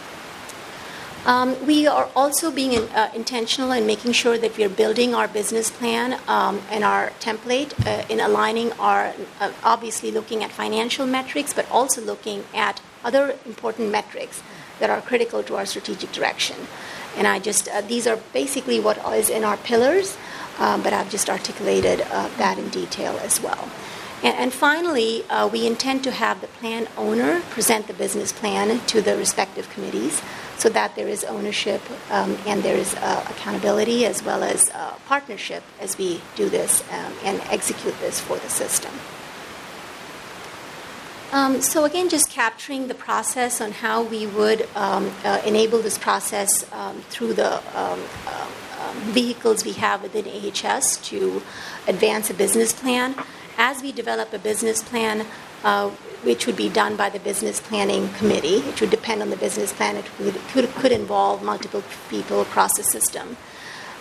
[1.23, 5.13] Um, we are also being in, uh, intentional in making sure that we are building
[5.13, 10.51] our business plan um, and our template uh, in aligning our, uh, obviously looking at
[10.51, 14.41] financial metrics, but also looking at other important metrics
[14.79, 16.55] that are critical to our strategic direction.
[17.15, 20.17] And I just, uh, these are basically what is in our pillars,
[20.57, 23.69] um, but I've just articulated uh, that in detail as well.
[24.23, 28.79] And, and finally, uh, we intend to have the plan owner present the business plan
[28.87, 30.21] to the respective committees
[30.61, 31.81] so that there is ownership
[32.11, 36.83] um, and there is uh, accountability as well as uh, partnership as we do this
[36.91, 38.91] um, and execute this for the system.
[41.31, 45.97] Um, so again, just capturing the process on how we would um, uh, enable this
[45.97, 47.99] process um, through the um,
[49.13, 51.41] vehicles we have within AHS to
[51.87, 53.15] advance a business plan.
[53.57, 55.25] As we develop a business plan,
[55.63, 55.89] uh,
[56.23, 59.73] which would be done by the business planning committee, which would depend on the business
[59.73, 59.95] plan.
[59.95, 63.37] It could, could, could involve multiple people across the system.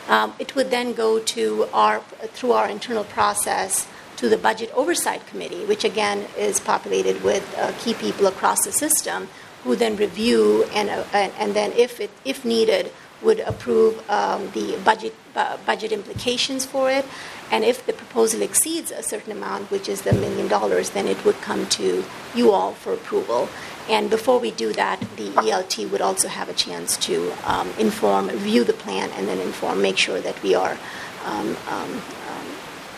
[0.08, 2.00] Um, it would then go to our
[2.34, 3.86] through our internal process
[4.16, 8.72] to the Budget Oversight Committee, which again is populated with uh, key people across the
[8.72, 9.28] system
[9.64, 12.90] who then review and, uh, and, and, then, if, it, if needed,
[13.22, 17.04] would approve um, the budget, uh, budget implications for it.
[17.50, 21.24] And if the proposal exceeds a certain amount, which is the million dollars, then it
[21.24, 22.04] would come to
[22.34, 23.48] you all for approval.
[23.88, 28.28] And before we do that, the ELT would also have a chance to um, inform,
[28.28, 30.78] review the plan, and then inform, make sure that we are
[31.24, 32.02] um, um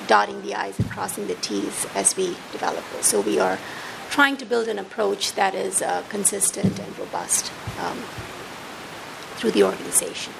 [0.06, 3.06] dotting the I's and crossing the T's as we develop this.
[3.06, 3.58] So we are
[4.10, 7.50] trying to build an approach that is uh, consistent and robust
[7.80, 7.98] um,
[9.36, 10.32] through the organization.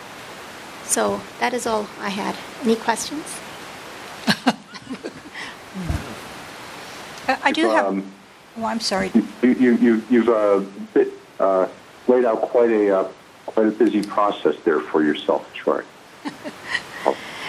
[0.85, 2.37] So that is all I had.
[2.63, 3.42] Any questions?
[7.29, 7.87] I do have.
[7.87, 8.13] Um,
[8.59, 9.11] oh, I'm sorry.
[9.43, 11.09] You, you, you, have uh, bit,
[11.41, 11.69] uh,
[12.07, 13.09] laid out quite a uh,
[13.47, 15.83] quite a busy process there for yourself, Troy.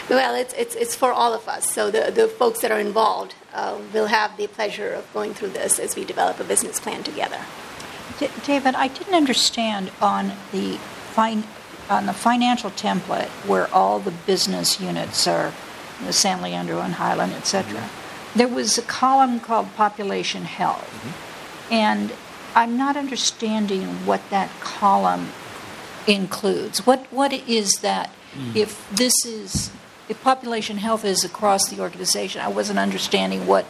[0.09, 1.71] Well, it's, it's, it's for all of us.
[1.71, 5.49] So the, the folks that are involved uh, will have the pleasure of going through
[5.49, 7.39] this as we develop a business plan together.
[8.19, 10.77] D- David, I didn't understand on the
[11.13, 11.45] fin-
[11.89, 15.53] on the financial template where all the business units are,
[16.05, 17.73] the San Leandro and Highland, etc.
[17.73, 18.37] Mm-hmm.
[18.37, 21.73] There was a column called population health, mm-hmm.
[21.73, 22.13] and
[22.55, 25.29] I'm not understanding what that column
[26.07, 26.85] includes.
[26.85, 28.11] What what is that?
[28.35, 28.55] Mm.
[28.55, 29.71] If this is
[30.09, 33.65] if population health is across the organization, I wasn't understanding what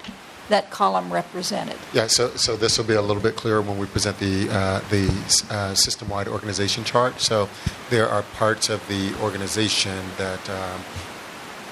[0.50, 1.78] that column represented.
[1.94, 4.82] Yeah, so, so this will be a little bit clearer when we present the, uh,
[4.90, 5.10] the
[5.50, 7.22] uh, system-wide organization chart.
[7.22, 7.50] So
[7.90, 10.82] there are parts of the organization that um,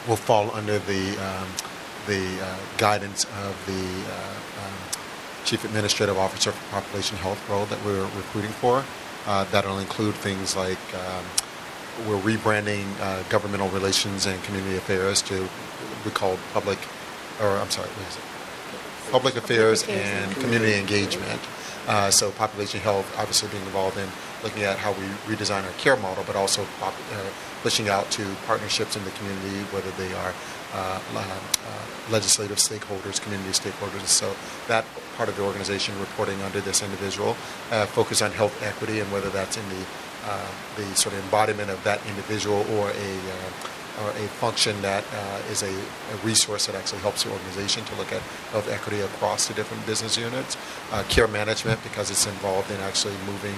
[0.08, 1.48] will fall under the, um,
[2.08, 4.74] the uh, guidance of the uh, um,
[5.46, 8.84] Chief Administrative Officer for Population Health role that we're recruiting for.
[9.28, 11.26] Uh, that'll include things like um,
[12.08, 15.48] we're rebranding uh, governmental relations and community affairs to
[16.06, 16.80] we call public,
[17.40, 19.12] or I'm sorry, what is it?
[19.12, 21.42] Public affairs and community engagement.
[21.88, 24.08] Uh, so population health, obviously being involved in
[24.44, 27.24] looking at how we redesign our care model, but also pop, uh,
[27.62, 30.34] pushing out to partnerships in the community, whether they are
[30.74, 31.40] uh, uh,
[32.12, 34.08] legislative stakeholders, community stakeholders.
[34.08, 34.34] So
[34.68, 34.86] that
[35.18, 37.36] part of the organization reporting under this individual,
[37.72, 39.86] uh, focus on health equity and whether that's in the
[40.24, 45.04] uh, the sort of embodiment of that individual or a uh, or a function that
[45.14, 48.22] uh, is a, a, resource that actually helps the organization to look at
[48.52, 50.56] health equity across the different business units.
[50.92, 53.56] Uh, care management because it's involved in actually moving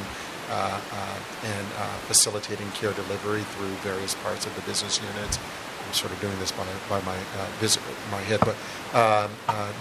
[0.49, 1.68] uh, uh, and
[2.07, 5.40] facilitating care delivery through various parts of the business units.
[5.86, 7.18] I'm sort of doing this by, by my
[7.60, 8.56] visit, my head, but
[8.95, 9.32] um,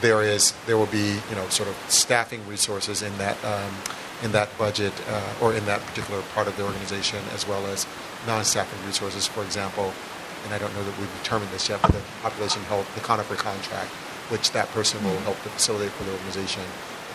[0.01, 3.43] there is there will be you know sort of staffing resources in that.
[3.45, 3.75] Um,
[4.23, 7.89] in that budget uh, or in that particular part of the organization, as well as
[8.25, 9.27] non-staffing resources.
[9.27, 9.93] For example,
[10.45, 13.35] and I don't know that we've determined this yet, but the population health, the conifer
[13.35, 13.91] contract,
[14.31, 16.63] which that person will help to facilitate for the organization,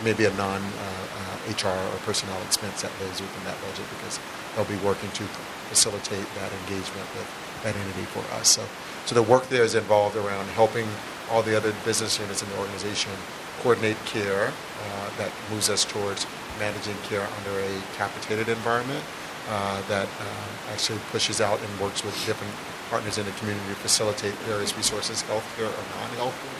[0.04, 4.18] may be a non-HR uh, uh, or personnel expense that lives within that budget because
[4.54, 5.24] they'll be working to
[5.68, 7.28] facilitate that engagement with
[7.62, 8.48] that entity for us.
[8.48, 8.64] So,
[9.06, 10.86] so the work there is involved around helping
[11.30, 13.12] all the other business units in the organization
[13.60, 16.26] coordinate care uh, that moves us towards
[16.58, 19.02] managing care under a capitated environment
[19.48, 22.52] uh, that uh, actually pushes out and works with different
[22.90, 26.58] partners in the community to facilitate various resources, healthcare or non-healthcare,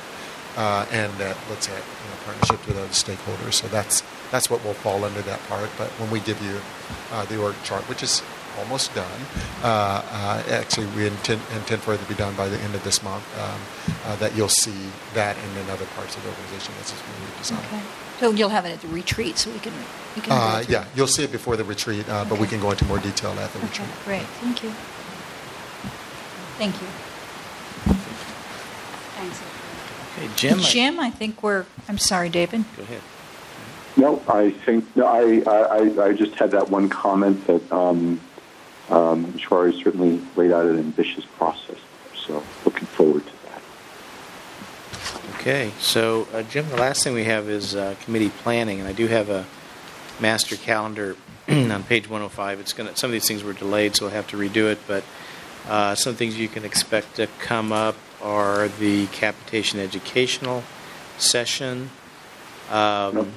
[0.57, 3.55] uh, and that looks at you know, partnerships with other stakeholders.
[3.55, 5.71] So that's that's what will fall under that part.
[5.77, 6.61] But when we give you
[7.13, 8.23] uh, the org chart, which is
[8.59, 9.21] almost done.
[9.63, 12.83] Uh, uh, actually, we intend, intend, for it to be done by the end of
[12.85, 13.25] this month.
[13.39, 13.61] Um,
[14.05, 17.31] uh, that you'll see that and then other parts of the organization as it's being
[17.31, 17.67] redesigned.
[17.67, 17.83] Okay.
[18.21, 19.73] So you'll have it at the retreat, so we can.
[20.17, 22.13] We can uh, yeah, you'll see it before the retreat, okay.
[22.13, 23.89] Uh, but we can go into more detail at the okay, retreat.
[24.05, 24.71] Great, thank you.
[26.59, 26.89] Thank you.
[29.15, 29.43] Thanks.
[30.17, 30.59] Okay, Jim.
[30.59, 31.67] Jim, I think we're.
[31.89, 32.65] I'm sorry, David.
[32.77, 33.03] Go ahead.
[33.99, 38.21] No, I think no, I, I I just had that one comment that um,
[38.91, 41.79] um, Shwari certainly laid out an ambitious process.
[42.15, 43.61] So looking forward to that.
[45.35, 48.93] Okay, so uh, Jim, the last thing we have is uh, committee planning, and I
[48.93, 49.47] do have a
[50.21, 51.17] master calendar
[51.49, 52.61] on page 105.
[52.61, 54.79] It's going some of these things were delayed, so we'll have to redo it.
[54.87, 55.03] But
[55.69, 60.63] uh, some things you can expect to come up are the capitation educational
[61.19, 61.91] session.
[62.71, 63.33] Um.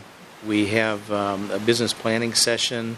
[0.46, 2.98] We have um, a business planning session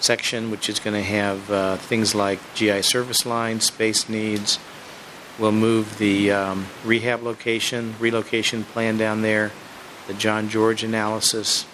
[0.00, 4.58] section, which is going to have uh, things like GI service lines, space needs.
[5.38, 9.52] We'll move the um, rehab location, relocation plan down there,
[10.08, 11.64] the John George analysis.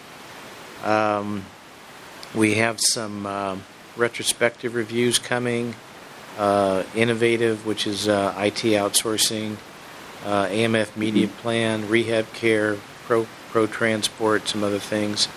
[0.85, 1.45] Um,
[2.35, 3.57] we have some uh,
[3.97, 5.75] retrospective reviews coming.
[6.39, 9.57] Uh, innovative, which is uh, IT outsourcing,
[10.27, 12.77] uh, AMF media plan, rehab care,
[13.07, 13.27] pro
[13.57, 15.29] pro transport, some other things,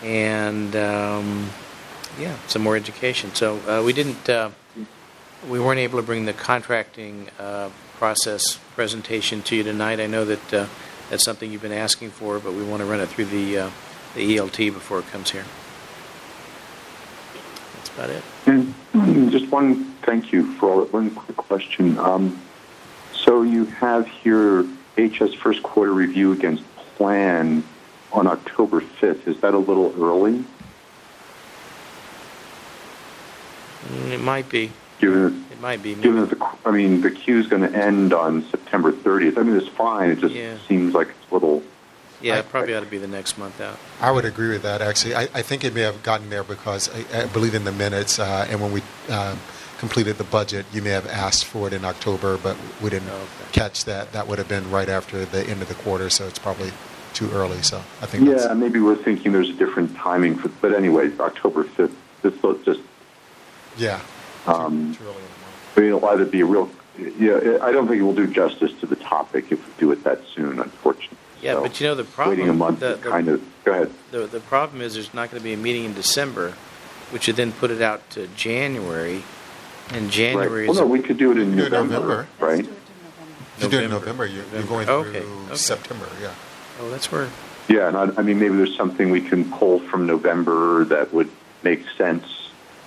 [0.00, 1.50] and um,
[2.20, 3.34] yeah, some more education.
[3.34, 4.50] So uh, we didn't, uh,
[5.48, 9.98] we weren't able to bring the contracting uh, process presentation to you tonight.
[9.98, 10.66] I know that uh,
[11.10, 13.70] that's something you've been asking for, but we want to run it through the uh,
[14.14, 15.46] the ELT before it comes here.
[17.74, 18.22] That's about it.
[18.46, 20.84] And just one thank you for.
[20.84, 21.98] One quick question.
[21.98, 22.40] Um,
[23.12, 24.64] so you have here
[24.96, 26.62] HS first quarter review against
[27.00, 27.64] plan
[28.12, 29.26] on October 5th.
[29.26, 30.44] Is that a little early?
[33.86, 34.70] Mm, it might be.
[34.98, 35.94] Given it might be.
[35.94, 39.38] Given that the, I mean, the queue is going to end on September 30th.
[39.38, 40.10] I mean, it's fine.
[40.10, 40.58] It just yeah.
[40.68, 41.62] seems like it's a little.
[42.20, 43.78] Yeah, it probably ought to be the next month out.
[43.98, 44.82] I would agree with that.
[44.82, 47.72] Actually, I, I think it may have gotten there because I, I believe in the
[47.72, 49.36] minutes, uh, and when we uh,
[49.78, 53.24] completed the budget, you may have asked for it in October, but we didn't okay.
[53.52, 54.12] catch that.
[54.12, 56.72] That would have been right after the end of the quarter, so it's probably
[57.20, 57.60] too early.
[57.62, 58.26] So I think.
[58.26, 60.48] Yeah, maybe we're thinking there's a different timing for.
[60.48, 61.94] But anyway, October 5th.
[62.22, 62.80] This looks just
[63.76, 64.00] yeah.
[64.46, 64.96] Um,
[65.74, 66.70] but it'll either be a real.
[66.98, 70.02] Yeah, I don't think it will do justice to the topic if we do it
[70.04, 70.58] that soon.
[70.58, 71.16] Unfortunately.
[71.40, 72.36] Yeah, so but you know the problem.
[72.36, 73.42] Waiting a month the, the, kind of.
[73.64, 73.92] Go ahead.
[74.10, 76.54] The the problem is there's not going to be a meeting in December,
[77.10, 79.22] which would then put it out to January,
[79.90, 80.66] and January.
[80.66, 80.74] Right.
[80.74, 82.68] Well, no, we could do it in November, November, right?
[83.58, 85.56] You're doing November, you're, you're going through Okay, okay.
[85.56, 86.32] September, yeah.
[86.80, 87.28] Oh, that's where,
[87.68, 91.30] Yeah, and I, I mean, maybe there's something we can pull from November that would
[91.62, 92.24] make sense,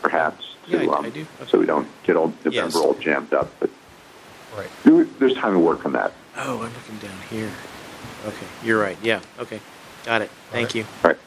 [0.02, 1.26] perhaps, Yeah, I- um, I do.
[1.48, 2.76] so we don't get all November Yes.
[2.76, 3.52] all jammed up.
[3.60, 3.70] But
[4.57, 4.68] Right.
[4.84, 6.11] there- there's time to work on that.
[6.38, 7.52] oh, I'm looking down here.
[8.26, 9.60] Okay, you're right, yeah, okay.
[10.06, 10.76] Got it, thank right.
[10.76, 10.86] you.
[11.03, 11.18] All right.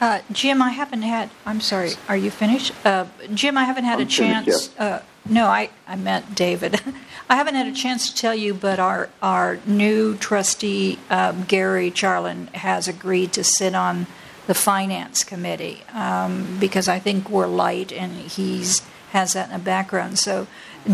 [0.00, 2.72] Uh, Jim, I haven't had, I'm sorry, are you finished?
[2.84, 4.70] Uh, Jim, I haven't had a I'm finished, chance.
[4.78, 6.80] uh, No, I, I meant David.
[7.30, 11.90] I haven't had a chance to tell you, but our, our new trustee, um, Gary
[11.90, 14.06] Charlin, has agreed to sit on
[14.46, 18.80] the Finance Committee um, because I think we're light and he's,
[19.10, 20.18] has that in the background.
[20.18, 20.46] So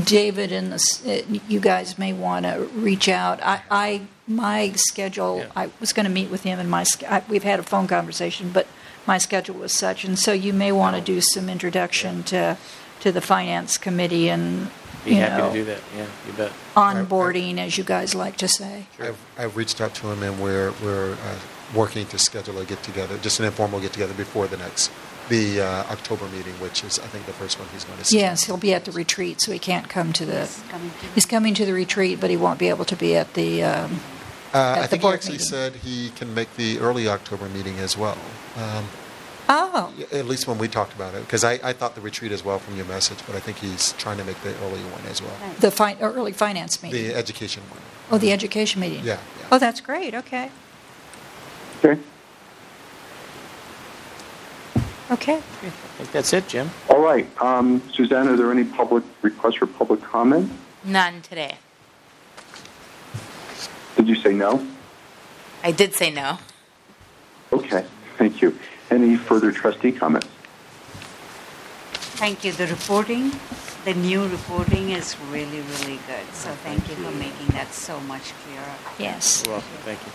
[0.05, 3.41] David and the, uh, you guys may want to reach out.
[3.43, 5.47] I, I, my schedule, Yeah.
[5.55, 8.51] I was going to meet with him and my, I- we've had a phone conversation,
[8.53, 8.67] but
[9.07, 10.05] my schedule was such.
[10.05, 12.59] And so you may want to do some introduction to,
[13.05, 14.71] to the Finance Committee and,
[15.05, 16.53] Be you happy know, to do that, yeah, you bet.
[16.75, 18.87] onboarding, as you guys like to say.
[18.99, 21.39] I've, I've reached out to him and we're, we're uh,
[21.75, 24.91] working to schedule a get together, just an informal get together before the next,
[25.29, 28.19] the uh, October meeting, which is, I think, the first one he's going to see.
[28.19, 31.07] Yes, he'll be at the retreat, so he can't come to the, Yes, coming to-
[31.15, 34.01] he's coming to the retreat, but he won't be able to be at the, um,
[34.55, 35.47] Uh, at I the think he board actually meeting.
[35.49, 38.17] said he can make the early October meeting as well.
[38.57, 38.87] Um,
[39.49, 42.45] oh, At least when we talked about it, because I, I thought the retreat as
[42.45, 45.21] well from your message, but I think he's trying to make the early one as
[45.23, 45.37] well.
[45.61, 47.09] the fi- early finance meeting.
[47.09, 47.81] The education one.
[48.11, 49.05] Oh, the education meeting?
[49.05, 49.47] Yeah, yeah.
[49.53, 50.51] Oh, that's great, okay.
[51.85, 52.01] Okay.
[55.11, 55.37] Okay.
[55.37, 56.71] I think that's it, Jim.
[56.89, 57.29] All right.
[57.41, 60.51] Um, Suzanne, are there any public requests for public comment?
[60.83, 61.57] None today.
[63.97, 64.67] Did you say no?
[65.63, 66.39] I did say no.
[67.53, 67.85] Okay.
[68.17, 68.59] Thank you.
[68.91, 70.29] Any further trustee comments?
[72.17, 72.53] Thank you.
[72.53, 73.33] The reporting,
[73.85, 76.33] the new reporting is really, really good.
[76.33, 78.75] So thank you for making that so much clearer.
[78.99, 80.13] Yes, You're welcome, thank you.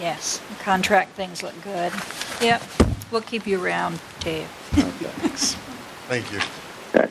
[0.00, 0.40] yes.
[0.60, 1.92] Contract things look good.
[2.40, 2.62] Yep,
[3.10, 4.46] we'll keep you around, Dave.
[4.70, 5.54] Thanks.
[6.08, 6.40] Thank you.
[6.94, 7.10] Okay.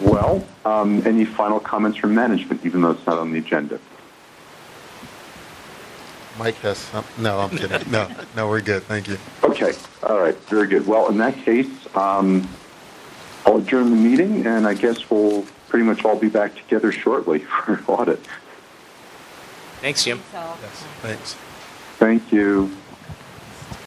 [0.00, 3.80] Well, um, any final comments from management, even though it's not on the agenda?
[6.38, 7.90] Mike has, some- no, I'm kidding.
[7.90, 8.84] No, no, we're good.
[8.84, 9.18] Thank you.
[9.42, 9.72] Okay.
[10.04, 10.36] All right.
[10.48, 10.86] Very good.
[10.86, 11.66] Well, in that case,
[11.96, 12.48] um,
[13.44, 17.38] I'll adjourn the meeting, and I guess we'll pretty much all be back together shortly
[17.64, 18.20] for audit.
[19.80, 20.22] Thanks, Jim.
[20.32, 21.36] So, Yes, thanks.
[21.98, 22.70] Thank you.